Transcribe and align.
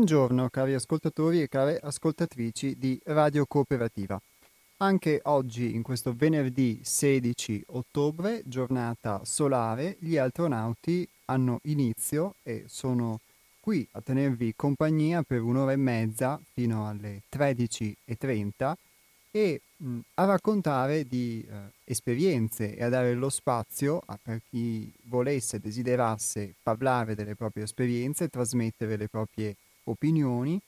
Buongiorno 0.00 0.48
cari 0.48 0.72
ascoltatori 0.72 1.42
e 1.42 1.46
care 1.46 1.78
ascoltatrici 1.78 2.74
di 2.78 2.98
Radio 3.04 3.44
Cooperativa. 3.44 4.18
Anche 4.78 5.20
oggi, 5.24 5.74
in 5.74 5.82
questo 5.82 6.14
venerdì 6.16 6.80
16 6.82 7.64
ottobre, 7.66 8.40
giornata 8.46 9.20
solare, 9.24 9.98
gli 9.98 10.16
astronauti 10.16 11.06
hanno 11.26 11.60
inizio 11.64 12.36
e 12.42 12.64
sono 12.66 13.20
qui 13.60 13.86
a 13.90 14.00
tenervi 14.00 14.54
compagnia 14.56 15.22
per 15.22 15.42
un'ora 15.42 15.72
e 15.72 15.76
mezza 15.76 16.40
fino 16.54 16.88
alle 16.88 17.20
13.30 17.30 18.72
e 19.30 19.60
mh, 19.76 19.98
a 20.14 20.24
raccontare 20.24 21.06
di 21.06 21.46
eh, 21.46 21.72
esperienze 21.84 22.74
e 22.74 22.82
a 22.82 22.88
dare 22.88 23.12
lo 23.12 23.28
spazio 23.28 24.00
a, 24.06 24.18
per 24.20 24.40
chi 24.48 24.90
volesse, 25.02 25.60
desiderasse 25.60 26.54
parlare 26.62 27.14
delle 27.14 27.34
proprie 27.34 27.64
esperienze, 27.64 28.28
trasmettere 28.28 28.96
le 28.96 29.06
proprie 29.06 29.54
opinioni 29.84 30.60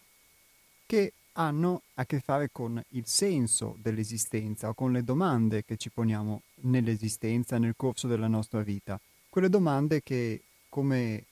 che 0.86 1.12
hanno 1.32 1.82
a 1.94 2.04
che 2.04 2.20
fare 2.20 2.50
con 2.52 2.82
il 2.90 3.06
senso 3.06 3.76
dell'esistenza 3.80 4.68
o 4.68 4.74
con 4.74 4.92
le 4.92 5.02
domande 5.02 5.64
che 5.64 5.76
ci 5.76 5.90
poniamo 5.90 6.42
nell'esistenza, 6.62 7.58
nel 7.58 7.74
corso 7.76 8.06
della 8.06 8.28
nostra 8.28 8.60
vita. 8.60 9.00
Quelle 9.28 9.48
domande 9.48 10.02
che 10.02 10.42
come 10.68 11.24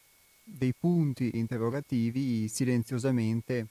dei 0.43 0.73
punti 0.79 1.31
interrogativi 1.35 2.49
silenziosamente 2.49 3.67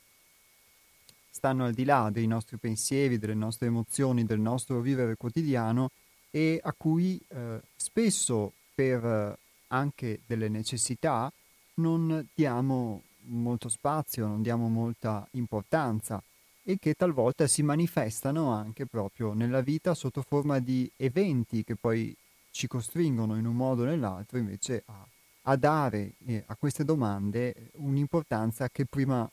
stanno 1.29 1.65
al 1.65 1.73
di 1.73 1.85
là 1.85 2.09
dei 2.11 2.27
nostri 2.27 2.57
pensieri, 2.57 3.17
delle 3.17 3.33
nostre 3.33 3.67
emozioni, 3.67 4.25
del 4.25 4.39
nostro 4.39 4.81
vivere 4.81 5.15
quotidiano 5.15 5.91
e 6.31 6.59
a 6.61 6.73
cui 6.73 7.19
eh, 7.29 7.59
spesso 7.75 8.53
per 8.75 9.03
eh, 9.03 9.37
anche 9.67 10.19
delle 10.25 10.49
necessità 10.49 11.31
non 11.75 12.27
diamo 12.33 13.03
molto 13.29 13.69
spazio, 13.69 14.27
non 14.27 14.41
diamo 14.41 14.67
molta 14.67 15.27
importanza 15.31 16.21
e 16.63 16.77
che 16.79 16.93
talvolta 16.93 17.47
si 17.47 17.63
manifestano 17.63 18.51
anche 18.51 18.85
proprio 18.85 19.33
nella 19.33 19.61
vita 19.61 19.93
sotto 19.95 20.21
forma 20.21 20.59
di 20.59 20.89
eventi 20.97 21.63
che 21.63 21.75
poi 21.75 22.15
ci 22.51 22.67
costringono 22.67 23.37
in 23.37 23.45
un 23.45 23.55
modo 23.55 23.83
o 23.83 23.85
nell'altro 23.85 24.37
invece 24.37 24.83
a, 24.85 25.07
a 25.43 25.55
dare 25.55 26.13
eh, 26.25 26.43
a 26.45 26.55
queste 26.55 26.83
domande 26.83 27.71
un'importanza 27.73 28.69
che 28.69 28.85
prima 28.85 29.29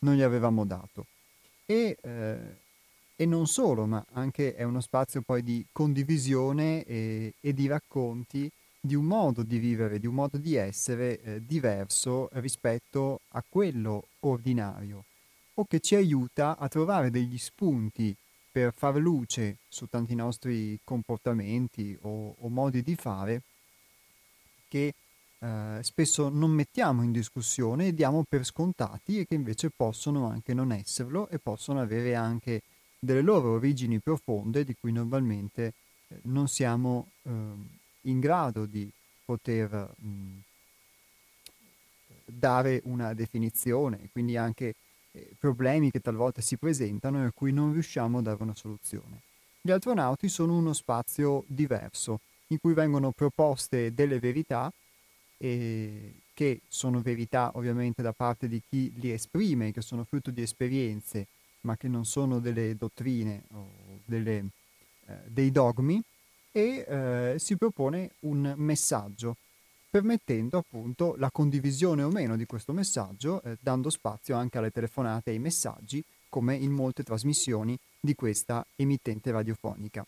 non 0.00 0.14
gli 0.14 0.22
avevamo 0.22 0.64
dato. 0.64 1.06
E, 1.66 1.96
eh, 2.00 2.56
e, 3.16 3.26
non 3.26 3.46
solo, 3.46 3.86
ma 3.86 4.04
anche 4.12 4.54
è 4.54 4.62
uno 4.62 4.80
spazio 4.80 5.22
poi 5.22 5.42
di 5.42 5.64
condivisione 5.72 6.84
e, 6.84 7.34
e 7.40 7.54
di 7.54 7.66
racconti 7.66 8.50
di 8.84 8.94
un 8.94 9.06
modo 9.06 9.42
di 9.42 9.56
vivere, 9.56 9.98
di 9.98 10.06
un 10.06 10.14
modo 10.14 10.36
di 10.36 10.56
essere 10.56 11.18
eh, 11.22 11.46
diverso 11.46 12.28
rispetto 12.32 13.20
a 13.28 13.42
quello 13.48 14.08
ordinario 14.20 15.04
o 15.54 15.64
che 15.64 15.80
ci 15.80 15.94
aiuta 15.94 16.58
a 16.58 16.68
trovare 16.68 17.10
degli 17.10 17.38
spunti 17.38 18.14
per 18.52 18.74
far 18.76 18.96
luce 18.96 19.56
su 19.68 19.86
tanti 19.88 20.14
nostri 20.14 20.78
comportamenti 20.84 21.96
o, 22.02 22.34
o 22.38 22.48
modi 22.50 22.82
di 22.82 22.94
fare 22.94 23.40
che 24.68 24.92
eh, 25.38 25.78
spesso 25.80 26.28
non 26.28 26.50
mettiamo 26.50 27.02
in 27.02 27.10
discussione 27.10 27.86
e 27.86 27.94
diamo 27.94 28.22
per 28.28 28.44
scontati 28.44 29.18
e 29.18 29.26
che 29.26 29.34
invece 29.34 29.70
possono 29.74 30.28
anche 30.28 30.52
non 30.52 30.72
esserlo 30.72 31.30
e 31.30 31.38
possono 31.38 31.80
avere 31.80 32.14
anche 32.14 32.60
delle 32.98 33.22
loro 33.22 33.52
origini 33.52 33.98
profonde 33.98 34.62
di 34.62 34.76
cui 34.78 34.92
normalmente 34.92 35.72
eh, 36.08 36.18
non 36.24 36.48
siamo 36.48 37.12
eh, 37.22 37.30
in 38.04 38.20
grado 38.20 38.66
di 38.66 38.90
poter 39.24 39.94
dare 42.24 42.80
una 42.84 43.14
definizione, 43.14 44.08
quindi 44.12 44.36
anche 44.36 44.74
eh, 45.12 45.30
problemi 45.38 45.90
che 45.90 46.00
talvolta 46.00 46.40
si 46.40 46.56
presentano 46.56 47.22
e 47.22 47.26
a 47.26 47.32
cui 47.32 47.52
non 47.52 47.72
riusciamo 47.72 48.18
a 48.18 48.22
dare 48.22 48.42
una 48.42 48.54
soluzione. 48.54 49.20
Gli 49.60 49.70
astronauti 49.70 50.28
sono 50.28 50.56
uno 50.56 50.72
spazio 50.72 51.44
diverso, 51.46 52.20
in 52.48 52.58
cui 52.60 52.74
vengono 52.74 53.12
proposte 53.12 53.94
delle 53.94 54.18
verità 54.18 54.70
eh, 55.38 56.14
che 56.34 56.60
sono 56.68 57.00
verità 57.00 57.52
ovviamente 57.54 58.02
da 58.02 58.12
parte 58.12 58.48
di 58.48 58.60
chi 58.68 58.92
li 58.96 59.10
esprime, 59.10 59.72
che 59.72 59.80
sono 59.80 60.04
frutto 60.04 60.30
di 60.30 60.42
esperienze, 60.42 61.26
ma 61.62 61.76
che 61.76 61.88
non 61.88 62.04
sono 62.04 62.40
delle 62.40 62.76
dottrine 62.76 63.44
o 63.52 63.68
delle, 64.04 64.44
eh, 65.06 65.16
dei 65.26 65.50
dogmi, 65.50 66.02
e 66.56 66.84
eh, 66.86 67.34
si 67.38 67.56
propone 67.56 68.12
un 68.20 68.54
messaggio, 68.58 69.38
permettendo 69.90 70.58
appunto 70.58 71.16
la 71.18 71.28
condivisione 71.32 72.04
o 72.04 72.10
meno 72.10 72.36
di 72.36 72.46
questo 72.46 72.72
messaggio, 72.72 73.42
eh, 73.42 73.56
dando 73.58 73.90
spazio 73.90 74.36
anche 74.36 74.58
alle 74.58 74.70
telefonate 74.70 75.30
e 75.30 75.32
ai 75.32 75.40
messaggi, 75.40 76.00
come 76.28 76.54
in 76.54 76.70
molte 76.70 77.02
trasmissioni 77.02 77.76
di 77.98 78.14
questa 78.14 78.64
emittente 78.76 79.32
radiofonica. 79.32 80.06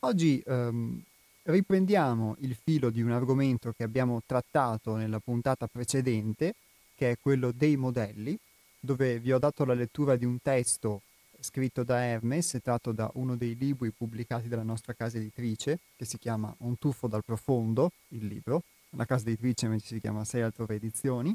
Oggi 0.00 0.42
ehm, 0.44 1.00
riprendiamo 1.44 2.34
il 2.40 2.56
filo 2.60 2.90
di 2.90 3.00
un 3.00 3.12
argomento 3.12 3.72
che 3.76 3.84
abbiamo 3.84 4.20
trattato 4.26 4.96
nella 4.96 5.20
puntata 5.20 5.68
precedente, 5.68 6.56
che 6.96 7.12
è 7.12 7.18
quello 7.20 7.52
dei 7.52 7.76
modelli, 7.76 8.36
dove 8.80 9.20
vi 9.20 9.32
ho 9.32 9.38
dato 9.38 9.64
la 9.64 9.74
lettura 9.74 10.16
di 10.16 10.24
un 10.24 10.38
testo 10.42 11.02
scritto 11.46 11.84
da 11.84 12.04
Hermes, 12.04 12.58
tratto 12.60 12.90
da 12.90 13.08
uno 13.14 13.36
dei 13.36 13.56
libri 13.56 13.92
pubblicati 13.92 14.48
dalla 14.48 14.64
nostra 14.64 14.94
casa 14.94 15.18
editrice, 15.18 15.78
che 15.96 16.04
si 16.04 16.18
chiama 16.18 16.52
Un 16.58 16.76
tuffo 16.76 17.06
dal 17.06 17.24
profondo, 17.24 17.92
il 18.08 18.26
libro. 18.26 18.64
La 18.90 19.04
casa 19.04 19.28
editrice 19.28 19.66
invece 19.66 19.94
si 19.94 20.00
chiama 20.00 20.24
Sei 20.24 20.42
altrove 20.42 20.74
edizioni. 20.74 21.34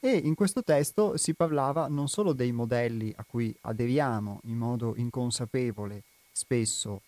E 0.00 0.16
in 0.16 0.34
questo 0.34 0.62
testo 0.64 1.16
si 1.16 1.34
parlava 1.34 1.86
non 1.86 2.08
solo 2.08 2.32
dei 2.32 2.50
modelli 2.50 3.12
a 3.16 3.24
cui 3.24 3.54
aderiamo 3.62 4.40
in 4.44 4.56
modo 4.56 4.94
inconsapevole, 4.96 6.02
spesso, 6.32 7.02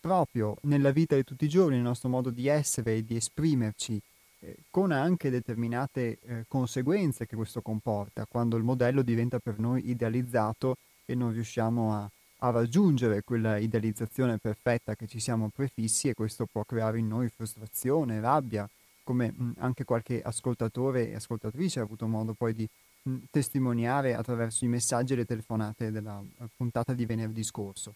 proprio 0.00 0.56
nella 0.62 0.90
vita 0.90 1.14
di 1.14 1.22
tutti 1.22 1.44
i 1.44 1.48
giorni, 1.48 1.74
nel 1.74 1.84
nostro 1.84 2.08
modo 2.08 2.30
di 2.30 2.48
essere 2.48 2.96
e 2.96 3.04
di 3.04 3.14
esprimerci, 3.14 4.00
eh, 4.40 4.56
con 4.70 4.90
anche 4.90 5.30
determinate 5.30 6.18
eh, 6.22 6.44
conseguenze 6.48 7.26
che 7.26 7.36
questo 7.36 7.60
comporta, 7.60 8.26
quando 8.26 8.56
il 8.56 8.64
modello 8.64 9.02
diventa 9.02 9.38
per 9.38 9.58
noi 9.58 9.88
idealizzato 9.88 10.76
e 11.10 11.14
non 11.14 11.32
riusciamo 11.32 11.94
a, 11.94 12.10
a 12.38 12.50
raggiungere 12.50 13.22
quella 13.22 13.56
idealizzazione 13.56 14.38
perfetta 14.38 14.94
che 14.94 15.06
ci 15.06 15.18
siamo 15.18 15.50
prefissi 15.54 16.08
e 16.08 16.14
questo 16.14 16.46
può 16.46 16.64
creare 16.64 16.98
in 16.98 17.08
noi 17.08 17.28
frustrazione, 17.28 18.20
rabbia, 18.20 18.68
come 19.02 19.32
mh, 19.34 19.54
anche 19.58 19.84
qualche 19.84 20.22
ascoltatore 20.22 21.10
e 21.10 21.16
ascoltatrice 21.16 21.80
ha 21.80 21.82
avuto 21.82 22.06
modo 22.06 22.32
poi 22.32 22.54
di 22.54 22.68
mh, 23.02 23.16
testimoniare 23.30 24.14
attraverso 24.14 24.64
i 24.64 24.68
messaggi 24.68 25.14
e 25.14 25.16
le 25.16 25.24
telefonate 25.24 25.90
della 25.90 26.22
eh, 26.22 26.44
puntata 26.56 26.92
di 26.94 27.04
venerdì 27.06 27.42
scorso, 27.42 27.94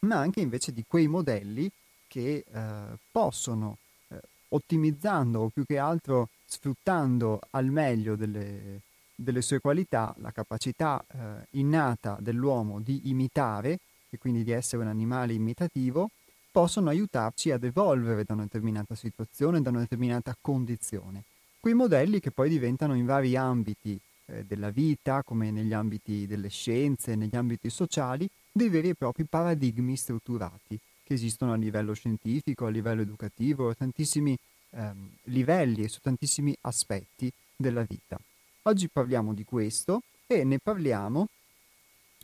ma 0.00 0.16
anche 0.16 0.40
invece 0.40 0.72
di 0.72 0.84
quei 0.86 1.08
modelli 1.08 1.70
che 2.06 2.44
eh, 2.46 2.98
possono, 3.10 3.78
eh, 4.08 4.20
ottimizzando 4.48 5.40
o 5.40 5.48
più 5.48 5.64
che 5.64 5.78
altro 5.78 6.28
sfruttando 6.44 7.40
al 7.50 7.66
meglio 7.66 8.14
delle, 8.14 8.80
delle 9.16 9.42
sue 9.42 9.60
qualità, 9.60 10.14
la 10.18 10.30
capacità 10.30 11.04
eh, 11.08 11.46
innata 11.58 12.18
dell'uomo 12.20 12.80
di 12.80 13.08
imitare 13.08 13.78
e 14.10 14.18
quindi 14.18 14.44
di 14.44 14.52
essere 14.52 14.82
un 14.82 14.88
animale 14.88 15.32
imitativo, 15.32 16.10
possono 16.52 16.90
aiutarci 16.90 17.50
ad 17.50 17.64
evolvere 17.64 18.24
da 18.24 18.34
una 18.34 18.44
determinata 18.44 18.94
situazione, 18.94 19.60
da 19.60 19.70
una 19.70 19.80
determinata 19.80 20.36
condizione. 20.40 21.24
Quei 21.58 21.74
modelli 21.74 22.20
che 22.20 22.30
poi 22.30 22.48
diventano 22.48 22.94
in 22.94 23.04
vari 23.04 23.36
ambiti 23.36 23.98
eh, 24.26 24.44
della 24.44 24.70
vita, 24.70 25.22
come 25.22 25.50
negli 25.50 25.72
ambiti 25.72 26.26
delle 26.26 26.48
scienze, 26.48 27.16
negli 27.16 27.36
ambiti 27.36 27.70
sociali, 27.70 28.28
dei 28.52 28.68
veri 28.68 28.90
e 28.90 28.94
propri 28.94 29.24
paradigmi 29.24 29.96
strutturati 29.96 30.78
che 31.02 31.14
esistono 31.14 31.52
a 31.52 31.56
livello 31.56 31.92
scientifico, 31.92 32.66
a 32.66 32.70
livello 32.70 33.02
educativo, 33.02 33.68
a 33.68 33.74
tantissimi 33.74 34.36
ehm, 34.70 35.08
livelli 35.24 35.84
e 35.84 35.88
su 35.88 36.00
tantissimi 36.00 36.56
aspetti 36.62 37.30
della 37.54 37.82
vita. 37.82 38.18
Oggi 38.68 38.88
parliamo 38.88 39.32
di 39.32 39.44
questo 39.44 40.02
e 40.26 40.42
ne 40.42 40.58
parliamo 40.58 41.28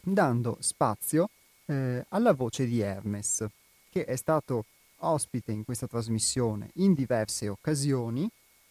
dando 0.03 0.57
spazio 0.59 1.31
eh, 1.67 2.05
alla 2.09 2.33
voce 2.33 2.67
di 2.67 2.81
Hermes, 2.81 3.47
che 3.89 4.05
è 4.05 4.17
stato 4.17 4.65
ospite 4.97 5.53
in 5.53 5.65
questa 5.65 5.87
trasmissione 5.87 6.71
in 6.75 6.95
diverse 6.95 7.49
occasioni. 7.49 8.29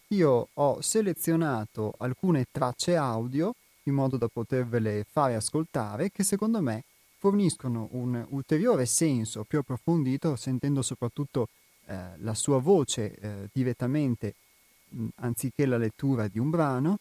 Io 0.08 0.48
ho 0.52 0.82
selezionato 0.82 1.94
alcune 1.96 2.44
tracce 2.50 2.94
audio 2.94 3.54
in 3.84 3.94
modo 3.94 4.18
da 4.18 4.28
potervele 4.28 5.06
fare 5.10 5.34
ascoltare 5.34 6.10
che 6.10 6.24
secondo 6.24 6.60
me 6.60 6.84
forniscono 7.16 7.88
un 7.92 8.22
ulteriore 8.28 8.84
senso 8.84 9.44
più 9.44 9.60
approfondito 9.60 10.36
sentendo 10.36 10.82
soprattutto 10.82 11.48
eh, 11.86 12.18
la 12.18 12.34
sua 12.34 12.58
voce 12.58 13.14
eh, 13.14 13.48
direttamente 13.50 14.34
mh, 14.90 15.06
anziché 15.20 15.64
la 15.64 15.78
lettura 15.78 16.28
di 16.28 16.38
un 16.38 16.50
brano 16.50 16.98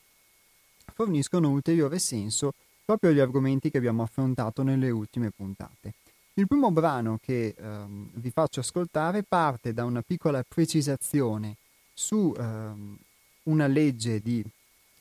forniscono 1.02 1.50
ulteriore 1.50 1.98
senso 1.98 2.54
proprio 2.86 3.10
agli 3.10 3.20
argomenti 3.20 3.72
che 3.72 3.78
abbiamo 3.78 4.04
affrontato 4.04 4.62
nelle 4.62 4.92
ultime 4.92 5.32
puntate. 5.32 5.94
Il 6.36 6.46
primo 6.46 6.72
brano 6.72 7.18
che 7.20 7.56
ehm, 7.58 8.12
vi 8.14 8.30
faccio 8.30 8.60
ascoltare 8.60 9.24
parte 9.24 9.74
da 9.74 9.84
una 9.84 10.04
piccola 10.04 10.44
precisazione 10.48 11.56
su 11.92 12.32
ehm, 12.38 12.98
una 13.44 13.66
legge 13.66 14.22
di 14.22 14.46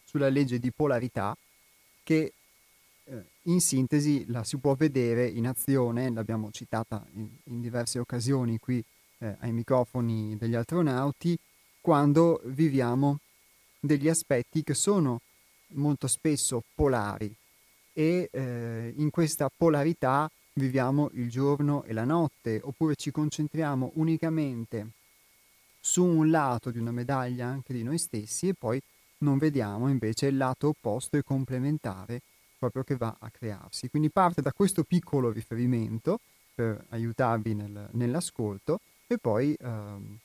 sulla 0.04 0.30
legge 0.30 0.58
di 0.58 0.72
polarità 0.72 1.36
che 2.02 2.32
eh, 3.04 3.22
in 3.42 3.60
sintesi 3.60 4.24
la 4.28 4.42
si 4.42 4.56
può 4.56 4.74
vedere 4.74 5.26
in 5.26 5.46
azione, 5.46 6.10
l'abbiamo 6.10 6.50
citata 6.50 7.04
in, 7.12 7.28
in 7.44 7.60
diverse 7.60 7.98
occasioni 7.98 8.58
qui 8.58 8.82
eh, 9.18 9.36
ai 9.40 9.52
microfoni 9.52 10.36
degli 10.38 10.54
astronauti, 10.54 11.38
quando 11.80 12.40
viviamo 12.46 13.20
degli 13.78 14.08
aspetti 14.08 14.64
che 14.64 14.74
sono 14.74 15.20
molto 15.72 16.06
spesso 16.06 16.62
polari 16.74 17.32
e 17.92 18.28
eh, 18.32 18.94
in 18.96 19.10
questa 19.10 19.50
polarità 19.54 20.30
viviamo 20.54 21.10
il 21.14 21.30
giorno 21.30 21.82
e 21.84 21.92
la 21.92 22.04
notte 22.04 22.60
oppure 22.62 22.96
ci 22.96 23.10
concentriamo 23.10 23.92
unicamente 23.94 24.88
su 25.80 26.04
un 26.04 26.30
lato 26.30 26.70
di 26.70 26.78
una 26.78 26.92
medaglia 26.92 27.46
anche 27.46 27.72
di 27.72 27.82
noi 27.82 27.98
stessi 27.98 28.48
e 28.48 28.54
poi 28.54 28.80
non 29.18 29.38
vediamo 29.38 29.88
invece 29.88 30.26
il 30.26 30.36
lato 30.36 30.68
opposto 30.68 31.16
e 31.16 31.22
complementare 31.22 32.20
proprio 32.58 32.82
che 32.82 32.96
va 32.96 33.16
a 33.18 33.30
crearsi. 33.30 33.88
Quindi 33.88 34.10
parte 34.10 34.42
da 34.42 34.52
questo 34.52 34.84
piccolo 34.84 35.30
riferimento 35.30 36.20
per 36.54 36.84
aiutarvi 36.90 37.54
nel, 37.54 37.88
nell'ascolto 37.92 38.80
e 39.06 39.16
poi 39.16 39.56
ehm, 39.58 40.18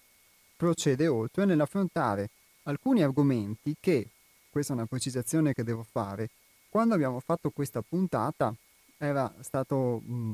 procede 0.57 1.07
oltre 1.07 1.45
nell'affrontare 1.45 2.29
alcuni 2.63 3.01
argomenti 3.01 3.75
che, 3.79 4.09
questa 4.55 4.71
è 4.71 4.77
una 4.77 4.85
precisazione 4.85 5.53
che 5.53 5.65
devo 5.65 5.83
fare, 5.83 6.29
quando 6.69 6.93
abbiamo 6.93 7.19
fatto 7.19 7.49
questa 7.49 7.81
puntata 7.81 8.55
era 8.97 9.29
stato, 9.41 9.99
mh, 9.99 10.33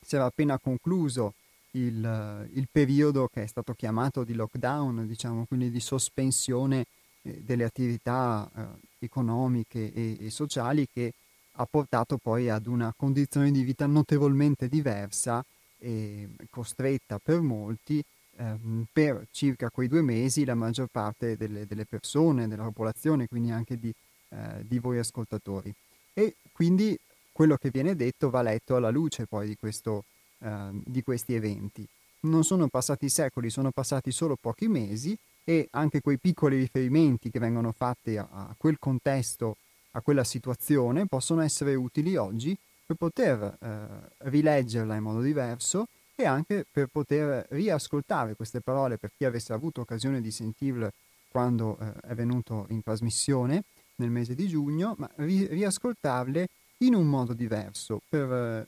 si 0.00 0.14
era 0.14 0.24
appena 0.24 0.58
concluso 0.58 1.34
il, 1.72 2.48
il, 2.54 2.66
periodo 2.72 3.28
che 3.28 3.42
è 3.42 3.46
stato 3.46 3.74
chiamato 3.74 4.24
di 4.24 4.32
lockdown, 4.32 5.06
diciamo, 5.06 5.44
quindi 5.44 5.70
di 5.70 5.80
sospensione 5.80 6.86
eh, 7.20 7.42
delle 7.42 7.64
attività 7.64 8.50
eh, 8.56 9.04
economiche 9.04 9.92
e, 9.92 10.16
e, 10.18 10.30
sociali 10.30 10.88
che 10.90 11.12
ha 11.56 11.66
portato 11.66 12.16
poi 12.16 12.48
ad 12.48 12.66
una 12.66 12.90
condizione 12.96 13.50
di 13.50 13.64
vita 13.64 13.84
notevolmente 13.84 14.66
diversa 14.66 15.44
e 15.76 16.26
costretta 16.48 17.18
per 17.18 17.42
molti 17.42 18.02
ehm, 18.36 18.86
per 18.92 19.26
circa 19.30 19.70
quei 19.70 19.88
due 19.88 20.02
mesi 20.02 20.44
la 20.44 20.54
maggior 20.54 20.88
parte 20.90 21.36
delle, 21.36 21.66
delle 21.66 21.84
persone, 21.84 22.48
della 22.48 22.64
popolazione, 22.64 23.28
quindi 23.28 23.50
anche 23.50 23.78
di, 23.78 23.92
eh, 24.30 24.64
di 24.66 24.78
voi 24.78 24.98
ascoltatori. 24.98 25.72
E 26.12 26.36
quindi 26.52 26.98
quello 27.32 27.56
che 27.56 27.70
viene 27.70 27.94
detto 27.94 28.30
va 28.30 28.42
letto 28.42 28.76
alla 28.76 28.90
luce 28.90 29.26
poi 29.26 29.46
di, 29.46 29.56
questo, 29.56 30.04
eh, 30.38 30.70
di 30.72 31.02
questi 31.02 31.34
eventi. 31.34 31.86
Non 32.20 32.44
sono 32.44 32.68
passati 32.68 33.08
secoli, 33.08 33.50
sono 33.50 33.70
passati 33.70 34.10
solo 34.10 34.36
pochi 34.40 34.68
mesi 34.68 35.16
e 35.44 35.68
anche 35.72 36.00
quei 36.00 36.18
piccoli 36.18 36.56
riferimenti 36.56 37.30
che 37.30 37.38
vengono 37.38 37.72
fatti 37.72 38.16
a, 38.16 38.26
a 38.30 38.54
quel 38.56 38.78
contesto, 38.78 39.58
a 39.92 40.00
quella 40.00 40.24
situazione, 40.24 41.06
possono 41.06 41.42
essere 41.42 41.74
utili 41.74 42.16
oggi 42.16 42.56
per 42.86 42.96
poter 42.96 43.56
eh, 43.60 44.28
rileggerla 44.28 44.94
in 44.94 45.02
modo 45.02 45.20
diverso 45.20 45.86
e 46.16 46.24
anche 46.24 46.64
per 46.68 46.86
poter 46.86 47.46
riascoltare 47.50 48.34
queste 48.34 48.60
parole 48.60 48.96
per 48.96 49.12
chi 49.16 49.26
avesse 49.26 49.52
avuto 49.52 49.82
occasione 49.82 50.22
di 50.22 50.30
sentirle 50.30 50.92
quando 51.28 51.78
eh, 51.78 51.92
è 52.08 52.14
venuto 52.14 52.64
in 52.70 52.82
trasmissione 52.82 53.64
nel 53.96 54.08
mese 54.08 54.34
di 54.34 54.48
giugno, 54.48 54.94
ma 54.96 55.08
ri- 55.16 55.46
riascoltarle 55.46 56.48
in 56.78 56.94
un 56.94 57.06
modo 57.06 57.34
diverso 57.34 58.00
per, 58.08 58.32
eh, 58.32 58.66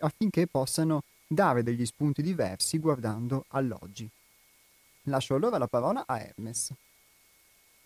affinché 0.00 0.46
possano 0.46 1.02
dare 1.26 1.62
degli 1.62 1.86
spunti 1.86 2.20
diversi 2.20 2.78
guardando 2.78 3.44
all'oggi. 3.48 4.08
Lascio 5.04 5.34
allora 5.34 5.56
la 5.56 5.66
parola 5.66 6.04
a 6.06 6.20
Hermes. 6.20 6.72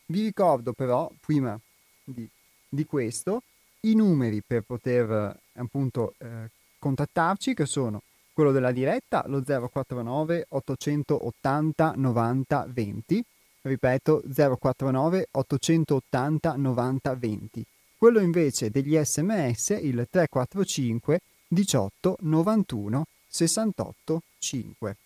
Vi 0.06 0.22
ricordo 0.22 0.72
però, 0.72 1.10
prima 1.20 1.58
di, 2.02 2.28
di 2.68 2.84
questo, 2.84 3.42
i 3.80 3.94
numeri 3.94 4.42
per 4.44 4.62
poter 4.62 5.10
eh, 5.10 5.60
appunto 5.60 6.14
eh, 6.18 6.50
contattarci 6.78 7.54
che 7.54 7.66
sono 7.66 8.02
quello 8.34 8.50
della 8.52 8.72
diretta 8.72 9.24
lo 9.28 9.42
049 9.42 10.46
880 10.48 11.92
90 11.96 12.66
20 12.68 13.24
ripeto 13.62 14.22
049 14.26 15.28
880 15.30 16.56
90 16.56 17.14
20 17.14 17.66
quello 17.96 18.20
invece 18.20 18.70
degli 18.70 18.98
sms 18.98 19.78
il 19.80 20.06
345 20.10 21.20
18 21.46 22.16
91 22.20 23.06
68 23.28 24.22
5 24.38 24.96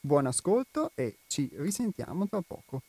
buon 0.00 0.26
ascolto 0.26 0.90
e 0.94 1.18
ci 1.26 1.50
risentiamo 1.56 2.26
tra 2.26 2.42
poco 2.44 2.80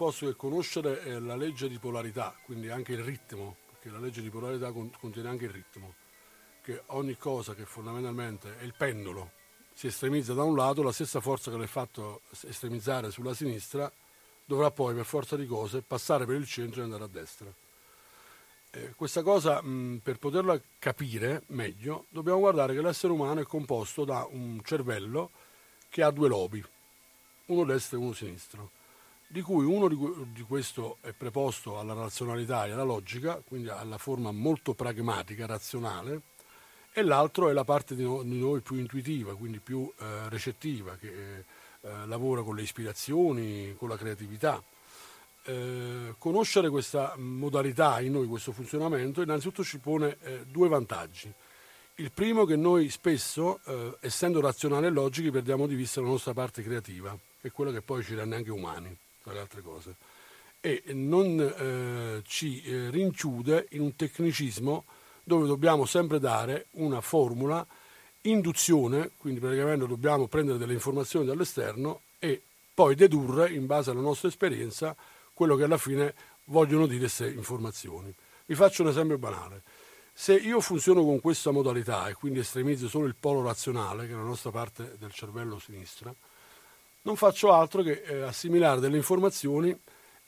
presupposto 0.00 0.26
che 0.26 0.36
conoscere 0.36 1.02
è 1.02 1.18
la 1.18 1.36
legge 1.36 1.68
di 1.68 1.78
polarità, 1.78 2.34
quindi 2.46 2.70
anche 2.70 2.92
il 2.92 3.02
ritmo, 3.02 3.56
perché 3.70 3.90
la 3.90 3.98
legge 3.98 4.22
di 4.22 4.30
polarità 4.30 4.72
contiene 4.72 5.28
anche 5.28 5.44
il 5.44 5.50
ritmo, 5.50 5.94
che 6.62 6.82
ogni 6.86 7.18
cosa 7.18 7.54
che 7.54 7.66
fondamentalmente 7.66 8.58
è 8.58 8.62
il 8.62 8.72
pendolo 8.74 9.32
si 9.74 9.88
estremizza 9.88 10.32
da 10.32 10.42
un 10.42 10.56
lato, 10.56 10.82
la 10.82 10.92
stessa 10.92 11.20
forza 11.20 11.50
che 11.50 11.58
l'ha 11.58 11.66
fatto 11.66 12.22
estremizzare 12.46 13.10
sulla 13.10 13.34
sinistra 13.34 13.90
dovrà 14.44 14.70
poi 14.70 14.94
per 14.94 15.04
forza 15.04 15.36
di 15.36 15.46
cose 15.46 15.82
passare 15.82 16.24
per 16.24 16.36
il 16.36 16.46
centro 16.46 16.80
e 16.80 16.84
andare 16.84 17.04
a 17.04 17.08
destra. 17.08 17.52
Eh, 18.70 18.94
questa 18.96 19.22
cosa, 19.22 19.60
mh, 19.60 20.00
per 20.02 20.18
poterla 20.18 20.58
capire 20.78 21.42
meglio, 21.48 22.06
dobbiamo 22.08 22.38
guardare 22.38 22.74
che 22.74 22.80
l'essere 22.80 23.12
umano 23.12 23.40
è 23.40 23.44
composto 23.44 24.04
da 24.04 24.26
un 24.30 24.60
cervello 24.64 25.30
che 25.90 26.02
ha 26.02 26.10
due 26.10 26.28
lobi, 26.28 26.64
uno 27.46 27.64
destro 27.64 27.98
e 27.98 28.00
uno 28.00 28.12
sinistro 28.12 28.78
di 29.32 29.42
cui 29.42 29.64
uno 29.64 29.86
di 29.86 30.42
questo 30.42 30.96
è 31.02 31.12
preposto 31.12 31.78
alla 31.78 31.94
razionalità 31.94 32.66
e 32.66 32.72
alla 32.72 32.82
logica, 32.82 33.40
quindi 33.46 33.68
alla 33.68 33.96
forma 33.96 34.32
molto 34.32 34.74
pragmatica, 34.74 35.46
razionale, 35.46 36.22
e 36.92 37.02
l'altro 37.04 37.48
è 37.48 37.52
la 37.52 37.62
parte 37.62 37.94
di 37.94 38.02
noi 38.02 38.60
più 38.60 38.74
intuitiva, 38.74 39.36
quindi 39.36 39.60
più 39.60 39.88
eh, 39.98 40.28
recettiva, 40.30 40.96
che 40.96 41.44
eh, 41.80 42.06
lavora 42.06 42.42
con 42.42 42.56
le 42.56 42.62
ispirazioni, 42.62 43.76
con 43.78 43.88
la 43.88 43.96
creatività. 43.96 44.60
Eh, 45.44 46.16
conoscere 46.18 46.68
questa 46.68 47.14
modalità 47.16 48.00
in 48.00 48.10
noi, 48.14 48.26
questo 48.26 48.50
funzionamento, 48.50 49.22
innanzitutto 49.22 49.62
ci 49.62 49.78
pone 49.78 50.16
eh, 50.22 50.44
due 50.44 50.66
vantaggi. 50.66 51.32
Il 51.94 52.10
primo 52.10 52.42
è 52.42 52.46
che 52.48 52.56
noi 52.56 52.90
spesso, 52.90 53.60
eh, 53.64 53.96
essendo 54.00 54.40
razionali 54.40 54.86
e 54.86 54.90
logici, 54.90 55.30
perdiamo 55.30 55.68
di 55.68 55.76
vista 55.76 56.00
la 56.00 56.08
nostra 56.08 56.32
parte 56.32 56.64
creativa, 56.64 57.16
che 57.40 57.46
è 57.46 57.52
quella 57.52 57.70
che 57.70 57.80
poi 57.80 58.02
ci 58.02 58.16
rende 58.16 58.34
anche 58.34 58.50
umani 58.50 58.98
tra 59.22 59.32
le 59.32 59.40
altre 59.40 59.62
cose, 59.62 59.96
e 60.60 60.82
non 60.88 61.40
eh, 61.40 62.22
ci 62.26 62.62
eh, 62.62 62.90
rinchiude 62.90 63.68
in 63.70 63.80
un 63.80 63.96
tecnicismo 63.96 64.84
dove 65.22 65.46
dobbiamo 65.46 65.86
sempre 65.86 66.18
dare 66.18 66.66
una 66.72 67.00
formula 67.00 67.66
induzione, 68.22 69.12
quindi 69.16 69.40
praticamente 69.40 69.86
dobbiamo 69.86 70.26
prendere 70.26 70.58
delle 70.58 70.74
informazioni 70.74 71.24
dall'esterno 71.24 72.02
e 72.18 72.42
poi 72.74 72.94
dedurre 72.94 73.50
in 73.50 73.66
base 73.66 73.90
alla 73.90 74.00
nostra 74.00 74.28
esperienza 74.28 74.94
quello 75.32 75.56
che 75.56 75.64
alla 75.64 75.78
fine 75.78 76.14
vogliono 76.44 76.86
dire 76.86 77.00
queste 77.00 77.28
informazioni. 77.30 78.12
Vi 78.46 78.54
faccio 78.54 78.82
un 78.82 78.88
esempio 78.88 79.16
banale. 79.16 79.62
Se 80.12 80.34
io 80.34 80.60
funziono 80.60 81.02
con 81.02 81.20
questa 81.20 81.50
modalità 81.50 82.08
e 82.08 82.14
quindi 82.14 82.40
estremizzo 82.40 82.88
solo 82.88 83.06
il 83.06 83.14
polo 83.18 83.42
razionale, 83.42 84.06
che 84.06 84.12
è 84.12 84.16
la 84.16 84.22
nostra 84.22 84.50
parte 84.50 84.96
del 84.98 85.12
cervello 85.12 85.58
sinistra, 85.58 86.12
non 87.02 87.16
faccio 87.16 87.52
altro 87.52 87.82
che 87.82 88.02
eh, 88.04 88.22
assimilare 88.22 88.80
delle 88.80 88.96
informazioni 88.96 89.76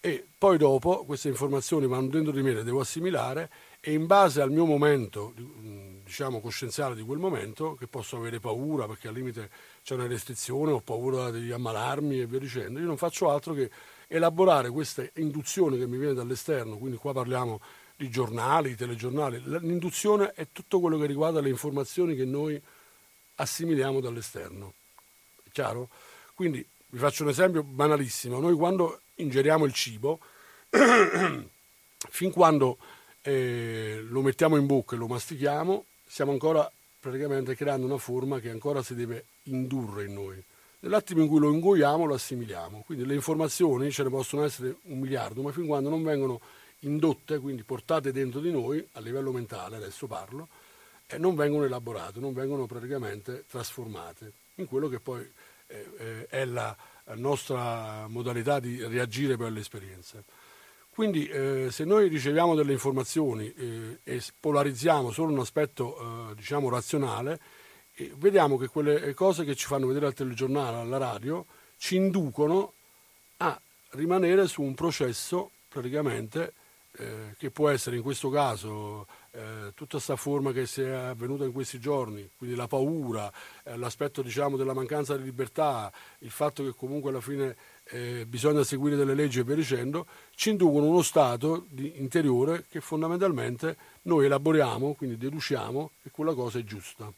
e 0.00 0.26
poi 0.36 0.58
dopo 0.58 1.04
queste 1.04 1.28
informazioni 1.28 1.86
vanno 1.86 2.08
dentro 2.08 2.32
di 2.32 2.42
me, 2.42 2.52
le 2.52 2.64
devo 2.64 2.80
assimilare 2.80 3.50
e 3.80 3.92
in 3.92 4.06
base 4.06 4.40
al 4.40 4.50
mio 4.50 4.64
momento, 4.64 5.32
diciamo, 6.04 6.40
coscienziale 6.40 6.94
di 6.94 7.02
quel 7.02 7.18
momento, 7.18 7.74
che 7.74 7.86
posso 7.86 8.16
avere 8.16 8.40
paura 8.40 8.86
perché 8.86 9.08
al 9.08 9.14
limite 9.14 9.50
c'è 9.82 9.94
una 9.94 10.06
restrizione, 10.06 10.72
ho 10.72 10.80
paura 10.80 11.30
di 11.30 11.50
ammalarmi 11.52 12.20
e 12.20 12.26
via 12.26 12.38
dicendo, 12.38 12.78
io 12.78 12.86
non 12.86 12.96
faccio 12.96 13.30
altro 13.30 13.54
che 13.54 13.70
elaborare 14.08 14.70
queste 14.70 15.10
induzioni 15.16 15.78
che 15.78 15.86
mi 15.86 15.98
viene 15.98 16.14
dall'esterno, 16.14 16.78
quindi 16.78 16.96
qua 16.96 17.12
parliamo 17.12 17.60
di 17.96 18.08
giornali, 18.08 18.74
telegiornali, 18.74 19.42
l'induzione 19.60 20.32
è 20.32 20.48
tutto 20.50 20.80
quello 20.80 20.98
che 20.98 21.06
riguarda 21.06 21.40
le 21.40 21.48
informazioni 21.48 22.14
che 22.14 22.24
noi 22.24 22.60
assimiliamo 23.36 24.00
dall'esterno. 24.00 24.74
È 25.44 25.48
chiaro? 25.52 25.88
Quindi 26.42 26.66
vi 26.88 26.98
faccio 26.98 27.22
un 27.22 27.28
esempio 27.28 27.62
banalissimo, 27.62 28.40
noi 28.40 28.56
quando 28.56 29.02
ingeriamo 29.14 29.64
il 29.64 29.72
cibo, 29.72 30.18
fin 32.10 32.32
quando 32.32 32.78
eh, 33.22 34.04
lo 34.08 34.22
mettiamo 34.22 34.56
in 34.56 34.66
bocca 34.66 34.96
e 34.96 34.98
lo 34.98 35.06
mastichiamo, 35.06 35.84
stiamo 36.04 36.32
ancora 36.32 36.68
praticamente 36.98 37.54
creando 37.54 37.86
una 37.86 37.96
forma 37.96 38.40
che 38.40 38.50
ancora 38.50 38.82
si 38.82 38.96
deve 38.96 39.26
indurre 39.44 40.06
in 40.06 40.14
noi. 40.14 40.42
Nell'attimo 40.80 41.22
in 41.22 41.28
cui 41.28 41.38
lo 41.38 41.52
ingoiamo 41.52 42.06
lo 42.06 42.14
assimiliamo, 42.14 42.82
quindi 42.84 43.06
le 43.06 43.14
informazioni 43.14 43.92
ce 43.92 44.02
ne 44.02 44.10
possono 44.10 44.42
essere 44.42 44.78
un 44.86 44.98
miliardo, 44.98 45.42
ma 45.42 45.52
fin 45.52 45.68
quando 45.68 45.90
non 45.90 46.02
vengono 46.02 46.40
indotte, 46.80 47.38
quindi 47.38 47.62
portate 47.62 48.10
dentro 48.10 48.40
di 48.40 48.50
noi 48.50 48.84
a 48.94 48.98
livello 49.00 49.30
mentale, 49.30 49.76
adesso 49.76 50.08
parlo, 50.08 50.48
e 51.06 51.18
non 51.18 51.36
vengono 51.36 51.66
elaborate, 51.66 52.18
non 52.18 52.32
vengono 52.32 52.66
praticamente 52.66 53.44
trasformate 53.48 54.32
in 54.56 54.66
quello 54.66 54.88
che 54.88 54.98
poi 54.98 55.20
eh, 55.20 55.24
eh, 55.24 55.41
è 56.28 56.44
la 56.44 56.76
nostra 57.14 58.06
modalità 58.08 58.60
di 58.60 58.84
reagire 58.84 59.36
per 59.36 59.52
le 59.52 59.60
esperienze. 59.60 60.24
Quindi 60.94 61.26
eh, 61.26 61.68
se 61.70 61.84
noi 61.84 62.08
riceviamo 62.08 62.54
delle 62.54 62.72
informazioni 62.72 63.50
eh, 63.54 64.00
e 64.04 64.22
polarizziamo 64.38 65.10
solo 65.10 65.32
un 65.32 65.38
aspetto 65.38 65.96
eh, 66.30 66.34
diciamo 66.34 66.68
razionale, 66.68 67.40
eh, 67.94 68.12
vediamo 68.16 68.58
che 68.58 68.68
quelle 68.68 69.14
cose 69.14 69.44
che 69.44 69.54
ci 69.54 69.66
fanno 69.66 69.86
vedere 69.86 70.04
al 70.04 70.12
telegiornale, 70.12 70.76
alla 70.76 70.98
radio, 70.98 71.46
ci 71.78 71.96
inducono 71.96 72.74
a 73.38 73.58
rimanere 73.92 74.46
su 74.46 74.60
un 74.60 74.74
processo 74.74 75.52
praticamente 75.66 76.52
eh, 76.98 77.34
che 77.38 77.50
può 77.50 77.70
essere 77.70 77.96
in 77.96 78.02
questo 78.02 78.28
caso 78.28 79.06
eh, 79.32 79.72
tutta 79.74 79.92
questa 79.92 80.16
forma 80.16 80.52
che 80.52 80.66
si 80.66 80.82
è 80.82 80.90
avvenuta 80.90 81.44
in 81.44 81.52
questi 81.52 81.80
giorni, 81.80 82.28
quindi 82.36 82.54
la 82.54 82.66
paura, 82.66 83.32
eh, 83.62 83.76
l'aspetto 83.76 84.22
diciamo, 84.22 84.56
della 84.56 84.74
mancanza 84.74 85.16
di 85.16 85.24
libertà, 85.24 85.90
il 86.18 86.30
fatto 86.30 86.62
che 86.62 86.74
comunque 86.76 87.10
alla 87.10 87.20
fine 87.20 87.56
eh, 87.84 88.26
bisogna 88.26 88.62
seguire 88.62 88.96
delle 88.96 89.14
leggi 89.14 89.40
e 89.40 89.44
via 89.44 89.54
dicendo, 89.54 90.06
ci 90.34 90.50
inducono 90.50 90.86
uno 90.86 91.02
stato 91.02 91.64
di, 91.68 91.98
interiore 91.98 92.66
che 92.68 92.80
fondamentalmente 92.80 93.76
noi 94.02 94.26
elaboriamo, 94.26 94.92
quindi 94.94 95.16
deduciamo 95.16 95.90
che 96.02 96.10
quella 96.10 96.34
cosa 96.34 96.58
è 96.58 96.64
giusta. 96.64 97.10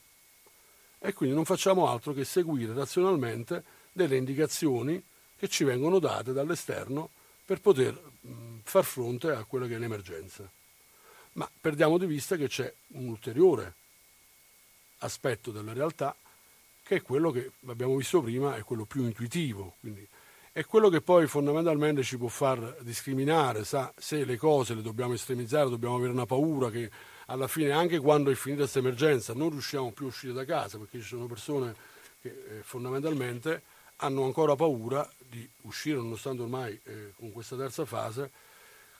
E 0.98 1.12
quindi 1.12 1.34
non 1.34 1.44
facciamo 1.44 1.88
altro 1.88 2.12
che 2.12 2.24
seguire 2.24 2.72
razionalmente 2.72 3.62
delle 3.92 4.16
indicazioni 4.16 5.02
che 5.36 5.48
ci 5.48 5.64
vengono 5.64 5.98
date 5.98 6.32
dall'esterno 6.32 7.10
per 7.44 7.60
poter 7.60 8.00
mh, 8.20 8.60
far 8.62 8.84
fronte 8.84 9.30
a 9.30 9.44
quella 9.44 9.66
che 9.66 9.74
è 9.74 9.78
l'emergenza. 9.78 10.48
Ma 11.34 11.48
perdiamo 11.60 11.98
di 11.98 12.06
vista 12.06 12.36
che 12.36 12.48
c'è 12.48 12.72
un 12.88 13.08
ulteriore 13.08 13.74
aspetto 14.98 15.50
della 15.50 15.72
realtà 15.72 16.14
che 16.82 16.96
è 16.96 17.02
quello 17.02 17.30
che 17.30 17.52
abbiamo 17.66 17.96
visto 17.96 18.20
prima, 18.20 18.56
è 18.56 18.62
quello 18.62 18.84
più 18.84 19.04
intuitivo, 19.04 19.76
quindi 19.80 20.06
è 20.52 20.64
quello 20.66 20.88
che 20.90 21.00
poi 21.00 21.26
fondamentalmente 21.26 22.02
ci 22.02 22.18
può 22.18 22.28
far 22.28 22.76
discriminare, 22.82 23.64
sa, 23.64 23.92
se 23.96 24.24
le 24.24 24.36
cose 24.36 24.74
le 24.74 24.82
dobbiamo 24.82 25.14
estremizzare, 25.14 25.70
dobbiamo 25.70 25.96
avere 25.96 26.12
una 26.12 26.26
paura 26.26 26.70
che 26.70 26.90
alla 27.26 27.48
fine, 27.48 27.72
anche 27.72 27.98
quando 27.98 28.30
è 28.30 28.34
finita 28.34 28.60
questa 28.60 28.80
emergenza, 28.80 29.32
non 29.32 29.50
riusciamo 29.50 29.92
più 29.92 30.04
a 30.04 30.08
uscire 30.08 30.32
da 30.34 30.44
casa, 30.44 30.78
perché 30.78 31.00
ci 31.00 31.06
sono 31.06 31.26
persone 31.26 31.74
che 32.20 32.28
eh, 32.28 32.62
fondamentalmente 32.62 33.62
hanno 33.96 34.24
ancora 34.24 34.54
paura 34.54 35.10
di 35.18 35.48
uscire, 35.62 35.96
nonostante 35.96 36.42
ormai 36.42 36.78
eh, 36.84 37.14
con 37.16 37.32
questa 37.32 37.56
terza 37.56 37.84
fase. 37.84 38.30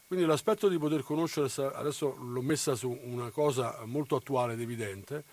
Quindi 0.06 0.26
l'aspetto 0.26 0.68
di 0.68 0.78
poter 0.78 1.02
conoscere, 1.02 1.48
adesso 1.74 2.14
l'ho 2.16 2.42
messa 2.42 2.74
su 2.74 2.90
una 2.90 3.30
cosa 3.30 3.82
molto 3.84 4.16
attuale 4.16 4.52
ed 4.52 4.60
evidente, 4.60 5.24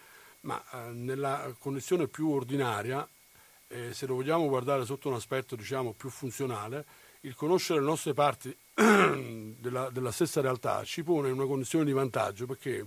ma 0.41 0.61
eh, 0.71 0.91
nella 0.91 1.53
condizione 1.59 2.07
più 2.07 2.29
ordinaria 2.31 3.07
eh, 3.71 3.93
se 3.93 4.05
lo 4.05 4.15
vogliamo 4.15 4.47
guardare 4.47 4.85
sotto 4.85 5.07
un 5.07 5.15
aspetto 5.15 5.55
diciamo, 5.55 5.93
più 5.93 6.09
funzionale, 6.09 6.85
il 7.21 7.35
conoscere 7.35 7.79
le 7.79 7.85
nostre 7.85 8.13
parti 8.13 8.55
della, 8.73 9.89
della, 9.89 10.11
stessa 10.11 10.41
realtà 10.41 10.83
ci 10.83 11.03
pone 11.03 11.29
in 11.29 11.35
una 11.35 11.45
condizione 11.45 11.85
di 11.85 11.91
vantaggio 11.91 12.45
perché 12.45 12.85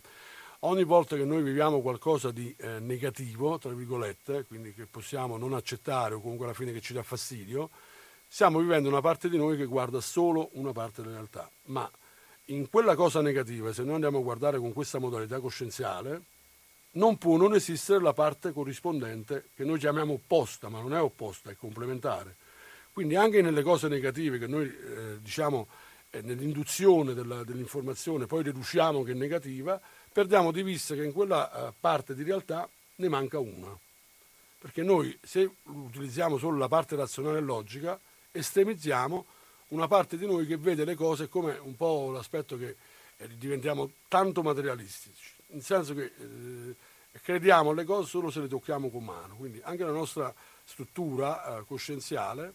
ogni 0.61 0.85
volta 0.85 1.17
che 1.17 1.25
noi 1.25 1.43
viviamo 1.43 1.81
qualcosa 1.81 2.31
di 2.31 2.55
eh, 2.59 2.81
negativo, 2.81 3.59
tra 3.59 3.73
virgolette, 3.73 4.45
quindi 4.45 4.75
che 4.75 4.87
possiamo 4.87 5.37
non 5.37 5.55
accettare 5.55 6.15
o 6.15 6.21
comunque 6.21 6.47
alla 6.47 6.55
fine 6.55 6.73
che 6.73 6.81
ci 6.81 6.93
dà 6.93 7.03
fastidio, 7.03 7.71
stiamo 8.35 8.59
vivendo 8.59 8.89
una 8.89 9.01
parte 9.01 9.29
di 9.29 9.37
noi 9.37 9.57
che 9.57 9.65
guarda 9.65 10.01
solo 10.01 10.49
una 10.55 10.73
parte 10.73 11.03
della 11.03 11.15
realtà. 11.15 11.49
Ma 11.67 11.89
in 12.47 12.69
quella 12.69 12.97
cosa 12.97 13.21
negativa, 13.21 13.73
se 13.73 13.85
noi 13.85 13.95
andiamo 13.95 14.19
a 14.19 14.23
guardare 14.23 14.59
con 14.59 14.73
questa 14.73 14.99
modalità 14.99 15.39
coscienziale, 15.39 16.23
non 16.95 17.17
può 17.17 17.37
non 17.37 17.55
esistere 17.55 18.03
la 18.03 18.13
parte 18.13 18.51
corrispondente 18.51 19.51
che 19.55 19.63
noi 19.63 19.79
chiamiamo 19.79 20.15
opposta, 20.15 20.69
ma 20.69 20.81
non 20.81 20.95
è 20.95 21.01
opposta, 21.01 21.53
è 21.53 21.55
complementare. 21.55 22.35
Quindi 22.93 23.15
anche 23.15 23.41
nelle 23.41 23.63
cose 23.63 23.87
negative 23.87 24.39
che 24.39 24.49
noi 24.49 24.67
eh, 24.67 25.21
diciamo 25.21 25.69
eh, 26.11 26.21
nell'induzione 26.23 27.15
della, 27.15 27.45
dell'informazione 27.45 28.27
poi 28.27 28.43
deduciamo 28.43 29.05
che 29.05 29.13
è 29.13 29.15
negativa, 29.15 29.81
perdiamo 30.13 30.51
di 30.51 30.65
vista 30.65 30.97
che 30.97 31.05
in 31.05 31.13
quella 31.13 31.69
eh, 31.69 31.73
parte 31.79 32.17
di 32.17 32.25
realtà 32.25 32.69
ne 32.97 33.09
manca 33.09 33.39
una. 33.39 33.79
Perché 34.59 34.83
noi 34.83 35.17
se 35.23 35.49
utilizziamo 35.63 36.37
solo 36.37 36.59
la 36.59 36.67
parte 36.67 36.97
razionale 36.97 37.39
e 37.39 37.43
logica, 37.43 37.97
estremizziamo 38.35 39.25
una 39.69 39.89
parte 39.89 40.17
di 40.17 40.27
noi 40.27 40.47
che 40.47 40.57
vede 40.57 40.85
le 40.85 40.95
cose 40.95 41.29
come 41.29 41.57
un 41.59 41.77
po' 41.77 42.11
l'aspetto 42.11 42.57
che 42.59 42.77
eh, 43.17 43.29
diventiamo 43.37 43.91
tanto 44.09 44.43
materialistici 44.43 45.35
nel 45.55 45.63
senso 45.63 45.95
che 45.95 46.13
eh, 46.17 46.77
crediamo 47.23 47.71
alle 47.71 47.85
cose 47.85 48.09
solo 48.09 48.31
se 48.31 48.41
le 48.41 48.49
tocchiamo 48.49 48.91
con 48.91 49.05
mano, 49.05 49.37
quindi 49.37 49.61
anche 49.63 49.85
la 49.85 49.93
nostra 49.93 50.33
struttura 50.65 51.59
eh, 51.59 51.65
coscienziale 51.65 52.55